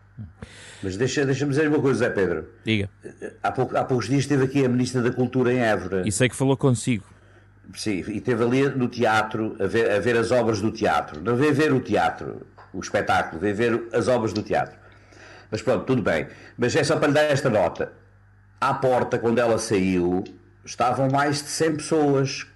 Mas 0.81 0.97
deixa, 0.97 1.25
deixa-me 1.25 1.51
dizer 1.51 1.67
uma 1.67 1.79
coisa, 1.79 1.99
Zé 1.99 2.09
Pedro. 2.09 2.47
Diga. 2.63 2.89
Há, 3.43 3.51
pouco, 3.51 3.77
há 3.77 3.83
poucos 3.83 4.07
dias 4.07 4.21
esteve 4.21 4.45
aqui 4.45 4.65
a 4.65 4.69
Ministra 4.69 5.01
da 5.01 5.11
Cultura 5.11 5.53
em 5.53 5.59
Évora. 5.59 6.03
E 6.05 6.11
sei 6.11 6.29
que 6.29 6.35
falou 6.35 6.55
consigo. 6.55 7.05
Sim, 7.75 8.03
e 8.07 8.17
esteve 8.17 8.43
ali 8.43 8.69
no 8.69 8.87
teatro, 8.87 9.55
a 9.59 9.67
ver, 9.67 9.91
a 9.91 9.99
ver 9.99 10.17
as 10.17 10.31
obras 10.31 10.59
do 10.59 10.71
teatro. 10.71 11.21
Não 11.21 11.35
veio 11.35 11.53
ver 11.53 11.71
o 11.71 11.79
teatro, 11.79 12.41
o 12.73 12.79
espetáculo, 12.79 13.39
veio 13.39 13.55
ver 13.55 13.83
as 13.93 14.07
obras 14.07 14.33
do 14.33 14.41
teatro. 14.41 14.77
Mas 15.51 15.61
pronto, 15.61 15.85
tudo 15.85 16.01
bem. 16.01 16.27
Mas 16.57 16.75
é 16.75 16.83
só 16.83 16.97
para 16.97 17.07
lhe 17.07 17.13
dar 17.13 17.23
esta 17.23 17.49
nota. 17.49 17.91
À 18.61 18.73
porta, 18.73 19.17
quando 19.17 19.39
ela 19.39 19.57
saiu, 19.57 20.23
estavam 20.63 21.09
mais 21.09 21.41
de 21.41 21.49
100 21.49 21.75
pessoas, 21.77 22.47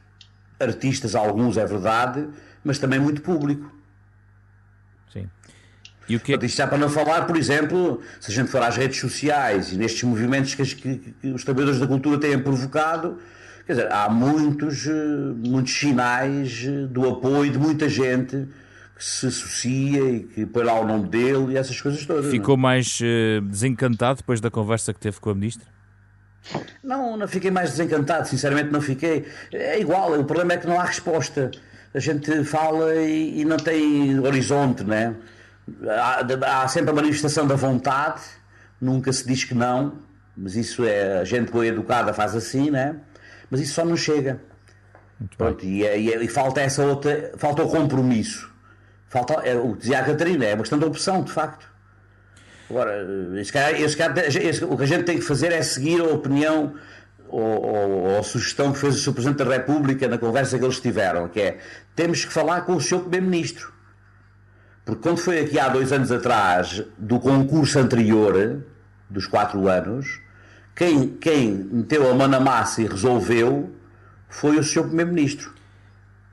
artistas, 0.59 1.15
alguns 1.15 1.57
é 1.57 1.65
verdade, 1.65 2.27
mas 2.63 2.77
também 2.77 2.99
muito 2.99 3.21
público. 3.21 3.71
Sim. 5.11 5.29
E 6.07 6.15
o 6.15 6.19
que 6.19 6.33
é... 6.33 6.35
Isto 6.35 6.45
está 6.45 6.67
para 6.67 6.77
não 6.77 6.89
falar, 6.89 7.25
por 7.25 7.37
exemplo, 7.37 8.01
se 8.19 8.31
a 8.31 8.33
gente 8.33 8.49
for 8.49 8.61
às 8.61 8.75
redes 8.75 8.99
sociais 8.99 9.71
e 9.71 9.77
nestes 9.77 10.03
movimentos 10.03 10.53
que, 10.53 10.63
que, 10.75 10.97
que 10.97 11.27
os 11.29 11.43
trabalhadores 11.43 11.79
da 11.79 11.87
cultura 11.87 12.19
têm 12.19 12.37
provocado, 12.39 13.17
quer 13.65 13.73
dizer, 13.73 13.91
há 13.91 14.09
muitos, 14.09 14.85
eh, 14.85 14.91
muitos 14.91 15.73
sinais 15.73 16.65
eh, 16.65 16.87
do 16.87 17.09
apoio 17.09 17.51
de 17.51 17.57
muita 17.57 17.87
gente 17.89 18.47
que 18.95 19.03
se 19.03 19.27
associa 19.27 20.03
e 20.09 20.19
que 20.23 20.45
põe 20.45 20.63
lá 20.63 20.79
o 20.79 20.85
nome 20.85 21.07
dele 21.07 21.53
e 21.53 21.57
essas 21.57 21.79
coisas 21.79 22.05
todas. 22.05 22.29
Ficou 22.29 22.55
não? 22.55 22.61
mais 22.61 22.99
uh, 23.01 23.41
desencantado 23.41 24.17
depois 24.17 24.39
da 24.39 24.51
conversa 24.51 24.93
que 24.93 24.99
teve 24.99 25.19
com 25.19 25.29
a 25.29 25.35
Ministra? 25.35 25.67
Não, 26.83 27.15
não 27.15 27.27
fiquei 27.27 27.49
mais 27.49 27.71
desencantado, 27.71 28.27
sinceramente 28.27 28.71
não 28.71 28.81
fiquei. 28.81 29.25
É 29.51 29.79
igual, 29.79 30.19
o 30.19 30.25
problema 30.25 30.53
é 30.53 30.57
que 30.57 30.67
não 30.67 30.79
há 30.79 30.83
resposta. 30.83 31.51
A 31.93 31.99
gente 31.99 32.43
fala 32.43 32.93
e, 32.95 33.41
e 33.41 33.45
não 33.45 33.57
tem 33.57 34.19
horizonte, 34.19 34.83
né? 34.83 35.15
Há, 35.87 36.63
há 36.63 36.67
sempre 36.67 36.91
a 36.91 36.93
manifestação 36.93 37.47
da 37.47 37.55
vontade, 37.55 38.21
nunca 38.81 39.13
se 39.13 39.25
diz 39.25 39.45
que 39.45 39.53
não, 39.53 39.99
mas 40.35 40.55
isso 40.55 40.83
é. 40.83 41.19
A 41.19 41.23
gente 41.23 41.51
boa 41.51 41.65
educada 41.65 42.13
faz 42.13 42.35
assim, 42.35 42.69
né? 42.69 42.97
Mas 43.49 43.61
isso 43.61 43.73
só 43.73 43.85
não 43.85 43.95
chega. 43.95 44.41
Pronto, 45.37 45.65
e, 45.65 45.85
é, 45.85 45.97
e, 45.97 46.13
é, 46.13 46.23
e, 46.23 46.27
falta 46.27 46.59
essa 46.59 46.83
outra. 46.83 47.31
Falta 47.37 47.63
o 47.63 47.69
compromisso. 47.69 48.52
Falta, 49.13 49.35
é, 49.47 49.55
o 49.55 49.73
que 49.73 49.81
dizia 49.81 49.99
a 49.99 50.03
Catarina, 50.03 50.43
é 50.43 50.55
uma 50.55 50.61
questão 50.61 50.79
de 50.79 50.85
opção, 50.85 51.21
de 51.21 51.31
facto. 51.31 51.71
Agora, 52.67 53.07
esse 53.39 53.53
cara, 53.53 53.79
esse 53.79 53.95
cara, 53.95 54.27
esse, 54.27 54.65
o 54.65 54.75
que 54.75 54.81
a 54.81 54.87
gente 54.87 55.03
tem 55.03 55.19
que 55.19 55.23
fazer 55.23 55.51
é 55.51 55.61
seguir 55.61 56.01
a 56.01 56.05
opinião 56.05 56.73
ou, 57.27 57.39
ou, 57.39 57.89
ou, 58.05 58.19
a 58.19 58.23
sugestão 58.23 58.73
que 58.73 58.79
fez 58.79 58.95
o 58.95 58.97
Sr. 58.97 59.13
Presidente 59.13 59.37
da 59.43 59.53
República 59.53 60.07
na 60.07 60.17
conversa 60.17 60.57
que 60.57 60.65
eles 60.65 60.79
tiveram, 60.79 61.27
que 61.27 61.39
é 61.39 61.59
temos 61.95 62.25
que 62.25 62.33
falar 62.33 62.61
com 62.61 62.75
o 62.75 62.81
Sr. 62.81 63.01
Primeiro-Ministro. 63.01 63.71
Porque 64.83 65.03
quando 65.03 65.19
foi 65.19 65.41
aqui 65.41 65.59
há 65.59 65.69
dois 65.69 65.91
anos 65.91 66.11
atrás, 66.11 66.83
do 66.97 67.19
concurso 67.19 67.77
anterior, 67.77 68.63
dos 69.07 69.27
quatro 69.27 69.67
anos, 69.67 70.19
quem, 70.75 71.09
quem 71.09 71.51
meteu 71.51 72.09
a 72.09 72.15
mão 72.15 72.27
na 72.27 72.39
massa 72.39 72.81
e 72.81 72.87
resolveu 72.87 73.71
foi 74.27 74.57
o 74.57 74.63
Sr. 74.63 74.85
Primeiro-Ministro. 74.85 75.53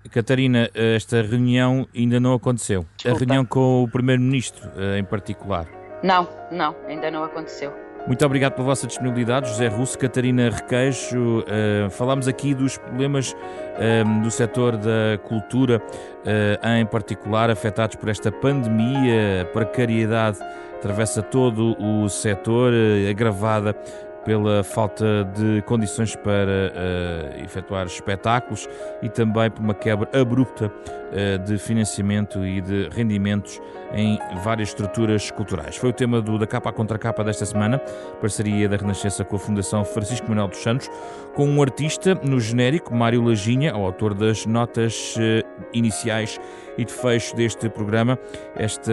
Catarina, 0.09 0.71
esta 0.75 1.23
reunião 1.23 1.87
ainda 1.95 2.19
não 2.19 2.35
aconteceu. 2.35 2.87
Desculpa. 2.97 3.17
A 3.17 3.19
reunião 3.19 3.45
com 3.45 3.83
o 3.85 3.89
Primeiro-Ministro, 3.89 4.71
eh, 4.77 4.99
em 4.99 5.05
particular. 5.05 5.67
Não, 6.03 6.29
não, 6.51 6.75
ainda 6.89 7.11
não 7.11 7.23
aconteceu. 7.23 7.73
Muito 8.07 8.25
obrigado 8.25 8.55
pela 8.55 8.67
vossa 8.67 8.87
disponibilidade, 8.87 9.49
José 9.49 9.69
Russo, 9.69 9.99
Catarina 9.99 10.49
Requeixo. 10.49 11.41
Uh, 11.41 11.91
falámos 11.91 12.27
aqui 12.27 12.55
dos 12.55 12.79
problemas 12.79 13.33
uh, 13.33 14.23
do 14.23 14.31
setor 14.31 14.77
da 14.77 15.19
cultura, 15.23 15.81
uh, 15.81 16.69
em 16.79 16.87
particular 16.87 17.51
afetados 17.51 17.97
por 17.97 18.09
esta 18.09 18.33
pandemia, 18.33 19.43
a 19.43 19.45
precariedade 19.45 20.39
atravessa 20.79 21.23
todo 21.23 21.77
o 21.79 22.09
setor, 22.09 22.73
agravada 23.09 23.77
pela 24.25 24.62
falta 24.62 25.25
de 25.35 25.62
condições 25.62 26.14
para 26.14 26.73
uh, 26.73 27.45
efetuar 27.45 27.87
espetáculos 27.87 28.68
e 29.03 29.09
também 29.09 29.51
por 29.51 29.62
uma 29.62 29.75
quebra 29.75 30.09
abrupta 30.18 30.66
uh, 30.66 31.39
de 31.45 31.59
financiamento 31.59 32.45
e 32.45 32.61
de 32.61 32.89
rendimentos 32.91 33.61
em 33.93 34.18
várias 34.43 34.68
estruturas 34.68 35.31
culturais. 35.31 35.77
Foi 35.77 35.91
o 35.91 35.93
tema 35.93 36.21
do 36.21 36.39
Da 36.39 36.47
Capa 36.47 36.71
à 36.71 36.73
Contra 36.73 36.99
Capa 36.99 37.25
desta 37.25 37.45
semana, 37.47 37.79
parceria 38.21 38.68
da 38.68 38.77
Renascença 38.77 39.25
com 39.25 39.37
a 39.37 39.39
Fundação 39.39 39.85
Francisco 39.85 40.29
Manuel 40.29 40.49
dos 40.49 40.62
Santos, 40.62 40.89
com 41.35 41.47
um 41.47 41.62
artista 41.62 42.14
no 42.23 42.39
genérico, 42.39 42.95
Mário 42.95 43.23
Lajinha, 43.23 43.77
o 43.77 43.85
autor 43.85 44.14
das 44.14 44.47
notas 44.47 45.16
uh, 45.16 45.47
iniciais 45.73 46.39
e 46.79 46.85
de 46.85 46.93
fecho 46.93 47.35
deste 47.35 47.68
programa, 47.68 48.18
esta 48.57 48.93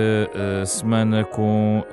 semana 0.66 1.24
com 1.24 1.86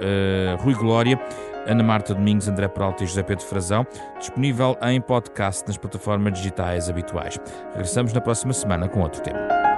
Rui 0.59 0.75
Glória. 0.75 1.21
Ana 1.67 1.83
Marta 1.83 2.15
Domingos, 2.15 2.49
André 2.49 2.69
Peralta 2.69 3.05
e 3.05 3.07
José 3.07 3.23
Pedro 3.23 3.45
Frazão, 3.45 3.87
disponível 4.19 4.77
em 4.83 5.01
podcast 5.01 5.67
nas 5.67 5.77
plataformas 5.77 6.35
digitais 6.35 6.89
habituais. 6.89 7.39
Regressamos 7.73 8.13
na 8.13 8.21
próxima 8.21 8.53
semana 8.53 8.89
com 8.89 9.01
outro 9.01 9.23
tema. 9.23 9.74